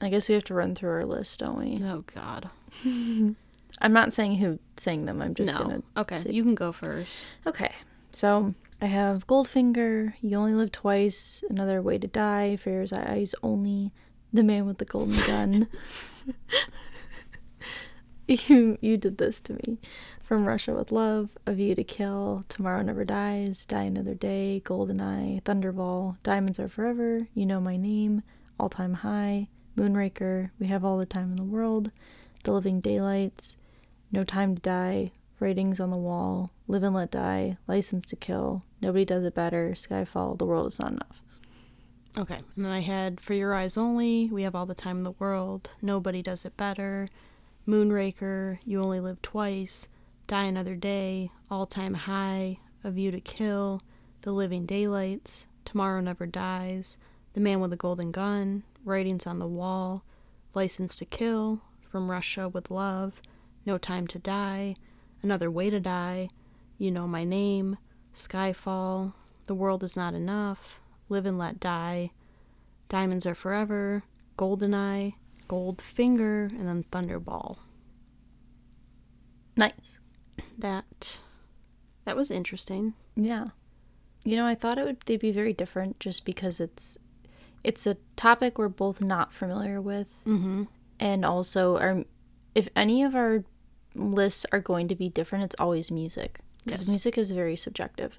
I 0.00 0.08
guess 0.08 0.28
we 0.28 0.34
have 0.36 0.44
to 0.44 0.54
run 0.54 0.76
through 0.76 0.90
our 0.90 1.04
list, 1.04 1.40
don't 1.40 1.58
we? 1.58 1.76
Oh 1.84 2.04
God. 2.14 2.50
I'm 2.84 3.92
not 3.92 4.12
saying 4.12 4.36
who 4.36 4.60
sang 4.76 5.06
them. 5.06 5.20
I'm 5.20 5.34
just 5.34 5.54
no. 5.54 5.60
gonna. 5.60 5.82
Okay, 5.96 6.16
say- 6.16 6.30
you 6.30 6.44
can 6.44 6.54
go 6.54 6.70
first. 6.70 7.10
Okay, 7.48 7.72
so 8.12 8.54
I 8.80 8.86
have 8.86 9.26
Goldfinger. 9.26 10.14
You 10.20 10.36
only 10.38 10.54
live 10.54 10.70
twice. 10.70 11.42
Another 11.50 11.82
way 11.82 11.98
to 11.98 12.06
die. 12.06 12.54
Fair's 12.54 12.92
eyes 12.92 13.34
only. 13.42 13.90
The 14.32 14.44
man 14.44 14.66
with 14.66 14.78
the 14.78 14.84
golden 14.84 15.18
gun. 15.26 15.66
you 18.28 18.78
you 18.80 18.96
did 18.96 19.18
this 19.18 19.40
to 19.40 19.54
me. 19.54 19.78
From 20.26 20.44
Russia 20.44 20.74
with 20.74 20.90
Love, 20.90 21.38
A 21.46 21.52
View 21.52 21.76
to 21.76 21.84
Kill, 21.84 22.44
Tomorrow 22.48 22.82
Never 22.82 23.04
Dies, 23.04 23.64
Die 23.64 23.80
Another 23.80 24.16
Day, 24.16 24.60
Goldeneye, 24.64 25.40
Thunderball, 25.44 26.16
Diamonds 26.24 26.58
Are 26.58 26.66
Forever, 26.66 27.28
You 27.32 27.46
Know 27.46 27.60
My 27.60 27.76
Name, 27.76 28.22
All 28.58 28.68
Time 28.68 28.94
High, 28.94 29.46
Moonraker, 29.76 30.50
We 30.58 30.66
Have 30.66 30.84
All 30.84 30.98
the 30.98 31.06
Time 31.06 31.30
in 31.30 31.36
the 31.36 31.44
World, 31.44 31.92
The 32.42 32.50
Living 32.50 32.80
Daylights, 32.80 33.56
No 34.10 34.24
Time 34.24 34.56
to 34.56 34.62
Die, 34.62 35.12
Writings 35.38 35.78
on 35.78 35.92
the 35.92 35.96
Wall, 35.96 36.50
Live 36.66 36.82
and 36.82 36.96
Let 36.96 37.12
Die, 37.12 37.56
License 37.68 38.04
to 38.06 38.16
Kill, 38.16 38.64
Nobody 38.82 39.04
Does 39.04 39.24
It 39.24 39.34
Better, 39.36 39.74
Skyfall, 39.76 40.38
The 40.38 40.44
World 40.44 40.66
Is 40.66 40.80
Not 40.80 40.90
Enough. 40.90 41.22
Okay, 42.18 42.40
and 42.56 42.64
then 42.64 42.72
I 42.72 42.80
had 42.80 43.20
For 43.20 43.34
Your 43.34 43.54
Eyes 43.54 43.76
Only, 43.76 44.28
We 44.32 44.42
Have 44.42 44.56
All 44.56 44.66
the 44.66 44.74
Time 44.74 44.96
in 44.96 45.02
the 45.04 45.12
World, 45.12 45.70
Nobody 45.80 46.20
Does 46.20 46.44
It 46.44 46.56
Better, 46.56 47.06
Moonraker, 47.64 48.58
You 48.64 48.82
Only 48.82 48.98
Live 48.98 49.22
Twice, 49.22 49.88
Die 50.26 50.42
Another 50.42 50.74
Day, 50.74 51.30
All 51.52 51.66
Time 51.66 51.94
High, 51.94 52.58
A 52.82 52.90
View 52.90 53.12
to 53.12 53.20
Kill, 53.20 53.80
The 54.22 54.32
Living 54.32 54.66
Daylights, 54.66 55.46
Tomorrow 55.64 56.00
Never 56.00 56.26
Dies, 56.26 56.98
The 57.34 57.40
Man 57.40 57.60
with 57.60 57.70
the 57.70 57.76
Golden 57.76 58.10
Gun, 58.10 58.64
Writings 58.84 59.24
on 59.24 59.38
the 59.38 59.46
Wall, 59.46 60.02
License 60.52 60.96
to 60.96 61.04
Kill, 61.04 61.60
From 61.80 62.10
Russia 62.10 62.48
with 62.48 62.72
Love, 62.72 63.22
No 63.64 63.78
Time 63.78 64.08
to 64.08 64.18
Die, 64.18 64.74
Another 65.22 65.48
Way 65.48 65.70
to 65.70 65.78
Die, 65.78 66.28
You 66.76 66.90
Know 66.90 67.06
My 67.06 67.22
Name, 67.22 67.78
Skyfall, 68.12 69.12
The 69.46 69.54
World 69.54 69.84
Is 69.84 69.94
Not 69.94 70.14
Enough, 70.14 70.80
Live 71.08 71.26
and 71.26 71.38
Let 71.38 71.60
Die, 71.60 72.10
Diamonds 72.88 73.26
Are 73.26 73.34
Forever, 73.36 74.02
Goldeneye, 74.36 75.14
Goldfinger, 75.48 76.50
and 76.50 76.66
then 76.66 76.84
Thunderball. 76.90 77.58
Nice. 79.56 80.00
That 80.58 81.20
that 82.04 82.16
was 82.16 82.30
interesting. 82.30 82.94
Yeah. 83.16 83.48
You 84.24 84.36
know, 84.36 84.46
I 84.46 84.54
thought 84.54 84.78
it 84.78 84.84
would 84.84 85.00
they'd 85.06 85.20
be 85.20 85.32
very 85.32 85.52
different 85.52 86.00
just 86.00 86.24
because 86.24 86.60
it's 86.60 86.98
it's 87.64 87.86
a 87.86 87.96
topic 88.16 88.58
we're 88.58 88.68
both 88.68 89.00
not 89.00 89.32
familiar 89.32 89.80
with. 89.80 90.08
Mm-hmm. 90.26 90.64
And 91.00 91.24
also 91.24 91.76
our 91.78 92.04
if 92.54 92.68
any 92.74 93.02
of 93.02 93.14
our 93.14 93.44
lists 93.94 94.46
are 94.52 94.60
going 94.60 94.88
to 94.88 94.94
be 94.94 95.08
different, 95.08 95.44
it's 95.44 95.56
always 95.58 95.90
music. 95.90 96.40
Because 96.64 96.80
Yes. 96.82 96.88
music 96.88 97.16
is 97.18 97.30
very 97.30 97.56
subjective. 97.56 98.18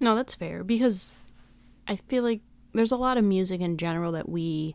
No, 0.00 0.14
that's 0.16 0.34
fair 0.34 0.64
because 0.64 1.14
I 1.86 1.96
feel 1.96 2.22
like 2.24 2.40
there's 2.74 2.92
a 2.92 2.96
lot 2.96 3.18
of 3.18 3.24
music 3.24 3.60
in 3.60 3.76
general 3.76 4.12
that 4.12 4.28
we 4.28 4.74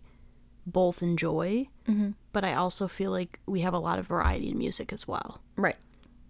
both 0.66 1.01
enjoy, 1.01 1.68
Mm-hmm. 1.88 2.12
but 2.34 2.43
I 2.43 2.53
also 2.53 2.88
feel 2.88 3.12
like 3.12 3.39
we 3.45 3.62
have 3.62 3.74
a 3.74 3.80
lot 3.80 3.97
of 3.99 4.08
variety 4.08 4.49
in 4.49 4.58
music 4.58 4.91
as 4.91 5.08
well. 5.08 5.41
Right. 5.55 5.78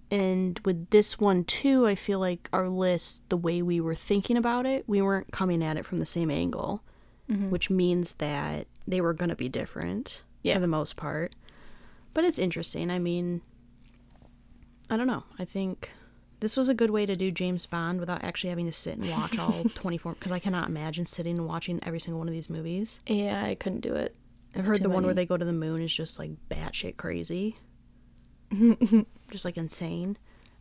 And 0.10 0.60
with 0.64 0.90
this 0.90 1.20
one 1.20 1.44
too, 1.44 1.86
I 1.86 1.96
feel 1.96 2.20
like 2.20 2.50
our 2.54 2.70
list, 2.70 3.28
the 3.30 3.38
way 3.38 3.62
we 3.62 3.80
were 3.82 3.96
thinking 3.96 4.38
about 4.38 4.66
it, 4.66 4.86
we 4.88 5.02
weren't 5.02 5.32
coming 5.32 5.62
at 5.64 5.76
it 5.78 5.86
from 5.86 6.00
the 6.00 6.06
same 6.06 6.32
angle, 6.32 6.82
Mhm. 7.30 7.50
which 7.50 7.70
means 7.70 8.14
that 8.16 8.68
they 8.88 9.02
were 9.02 9.14
going 9.14 9.30
to 9.30 9.36
be 9.36 9.50
different 9.50 10.24
Yeah. 10.44 10.54
for 10.56 10.60
the 10.62 10.68
most 10.68 10.96
part. 10.96 11.36
But 12.14 12.24
it's 12.24 12.40
interesting. 12.40 12.90
I 12.90 13.00
mean, 13.00 13.42
I 14.90 14.96
don't 14.96 15.08
know. 15.08 15.24
I 15.38 15.44
think 15.46 15.92
this 16.40 16.56
was 16.56 16.70
a 16.70 16.74
good 16.74 16.90
way 16.92 17.06
to 17.06 17.16
do 17.16 17.30
James 17.32 17.66
Bond 17.66 18.00
without 18.00 18.24
actually 18.24 18.52
having 18.52 18.68
to 18.68 18.72
sit 18.74 18.98
and 18.98 19.10
watch 19.10 19.38
all 19.38 19.64
24 19.76 20.14
because 20.14 20.32
I 20.32 20.40
cannot 20.40 20.70
imagine 20.70 21.06
sitting 21.06 21.38
and 21.38 21.48
watching 21.48 21.80
every 21.84 22.00
single 22.00 22.20
one 22.20 22.28
of 22.30 22.34
these 22.34 22.50
movies. 22.50 23.02
Yeah, 23.08 23.44
I 23.44 23.56
couldn't 23.56 23.82
do 23.82 23.94
it. 23.96 24.16
I've 24.56 24.62
It's 24.62 24.70
heard 24.70 24.84
the 24.84 24.90
one 24.90 25.04
where 25.04 25.14
they 25.14 25.26
go 25.26 25.36
to 25.36 25.44
the 25.46 25.52
moon 25.54 25.82
is 25.82 25.94
just 25.94 26.18
like 26.18 26.32
batshit 26.50 26.96
crazy. 26.96 27.58
just 29.32 29.46
like 29.46 29.58
insane. 29.58 30.18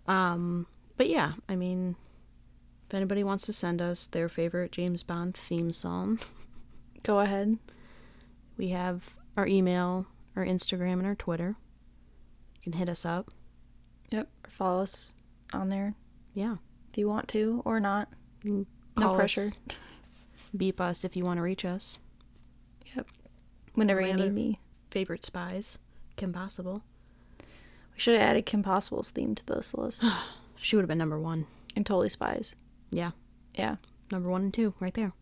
Um, 0.07 0.67
but 0.97 1.09
yeah, 1.09 1.33
I 1.49 1.57
mean, 1.57 1.97
if 2.89 2.95
anybody 2.95 3.23
wants 3.25 3.47
to 3.47 3.53
send 3.53 3.81
us 3.83 4.07
their 4.07 4.29
favorite 4.29 4.73
James 4.73 5.03
Bond 5.03 5.35
theme 5.37 5.73
song, 5.73 6.19
Go 7.03 7.21
ahead. 7.21 7.59
we 8.57 8.69
have 8.71 9.15
our 9.37 9.47
email, 9.47 10.07
our 10.35 10.45
Instagram, 10.45 10.95
and 10.95 11.07
our 11.07 11.15
Twitter. 11.15 11.57
You 12.57 12.73
can 12.73 12.79
hit 12.79 12.89
us 12.89 13.05
up. 13.05 13.29
Yep. 14.11 14.29
Or 14.47 14.51
follow 14.51 14.83
us 14.83 15.15
on 15.53 15.69
there 15.69 15.95
Yeah. 16.35 16.57
if 16.91 16.99
you 16.99 17.09
want 17.09 17.29
to 17.29 17.63
or 17.65 17.79
not. 17.81 18.09
No 18.45 18.67
call 18.97 19.13
us, 19.15 19.17
pressure. 19.35 19.51
beep 20.57 20.81
us 20.81 21.05
if 21.05 21.17
you 21.17 21.25
want 21.25 21.39
to 21.39 21.43
reach 21.43 21.65
us. 21.65 21.99
Yep. 22.97 23.07
Whenever 23.75 24.01
My 24.01 24.09
you 24.09 24.15
need 24.15 24.33
me. 24.33 24.59
Favorite 24.91 25.25
spies, 25.25 25.79
Kim 26.17 26.33
Possible. 26.33 26.83
We 27.97 28.01
should 28.01 28.15
have 28.21 28.29
added 28.31 28.47
Kim 28.47 28.63
Possible's 28.63 29.11
theme 29.11 29.35
to 29.35 29.47
this 29.47 29.75
list. 29.75 30.05
She 30.59 30.75
would 30.75 30.83
have 30.83 30.89
been 30.89 30.99
number 30.99 31.21
one. 31.21 31.47
and 31.77 31.85
Totally 31.85 32.09
Spies. 32.09 32.57
Yeah. 32.91 33.11
Yeah. 33.55 33.77
Number 34.11 34.31
one 34.31 34.43
and 34.45 34.55
two, 34.55 34.73
right 34.81 34.95
there. 34.95 35.13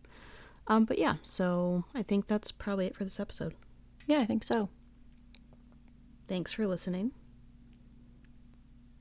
Um, 0.69 0.85
but 0.85 0.97
yeah, 0.99 1.17
so 1.23 1.85
I 1.93 2.03
think 2.03 2.29
that's 2.29 2.53
probably 2.53 2.87
it 2.87 2.97
for 2.97 3.03
this 3.05 3.19
episode. 3.21 3.55
Yeah, 4.07 4.21
I 4.21 4.27
think 4.27 4.45
so. 4.45 4.69
Thanks 6.29 6.53
for 6.55 6.67
listening. 6.69 7.11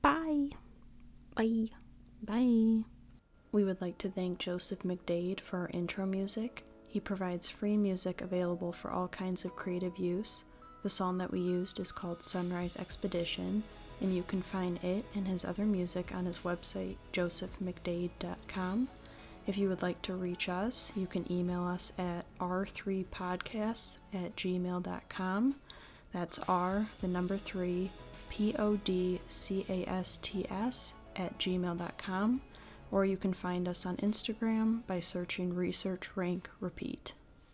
Bye. 0.02 0.48
Bye. 1.36 1.70
Bye. 2.22 2.84
We 3.52 3.64
would 3.64 3.80
like 3.80 3.96
to 3.98 4.08
thank 4.10 4.38
Joseph 4.38 4.80
McDade 4.80 5.40
for 5.40 5.60
our 5.60 5.70
intro 5.72 6.04
music. 6.04 6.64
He 6.88 7.00
provides 7.00 7.48
free 7.48 7.76
music 7.76 8.20
available 8.20 8.72
for 8.72 8.90
all 8.90 9.08
kinds 9.08 9.44
of 9.44 9.56
creative 9.56 9.98
use. 9.98 10.44
The 10.84 10.90
song 10.90 11.16
that 11.16 11.32
we 11.32 11.40
used 11.40 11.80
is 11.80 11.92
called 11.92 12.22
Sunrise 12.22 12.76
Expedition, 12.76 13.62
and 14.02 14.14
you 14.14 14.22
can 14.22 14.42
find 14.42 14.78
it 14.84 15.06
and 15.14 15.26
his 15.26 15.42
other 15.42 15.64
music 15.64 16.14
on 16.14 16.26
his 16.26 16.40
website, 16.40 16.96
josephmcdade.com. 17.10 18.88
If 19.46 19.56
you 19.56 19.70
would 19.70 19.80
like 19.80 20.02
to 20.02 20.12
reach 20.12 20.50
us, 20.50 20.92
you 20.94 21.06
can 21.06 21.24
email 21.32 21.64
us 21.64 21.90
at 21.96 22.26
r3podcasts 22.38 23.96
at 24.12 24.36
gmail.com. 24.36 25.54
That's 26.12 26.38
R, 26.40 26.86
the 27.00 27.08
number 27.08 27.38
three, 27.38 27.90
P 28.28 28.54
O 28.58 28.76
D 28.76 29.22
C 29.26 29.64
A 29.70 29.88
S 29.88 30.18
T 30.20 30.44
S 30.50 30.92
at 31.16 31.38
gmail.com. 31.38 32.42
Or 32.92 33.06
you 33.06 33.16
can 33.16 33.32
find 33.32 33.66
us 33.68 33.86
on 33.86 33.96
Instagram 33.96 34.86
by 34.86 35.00
searching 35.00 35.54
Research 35.54 36.14
Rank 36.14 36.50
Repeat. 36.60 37.14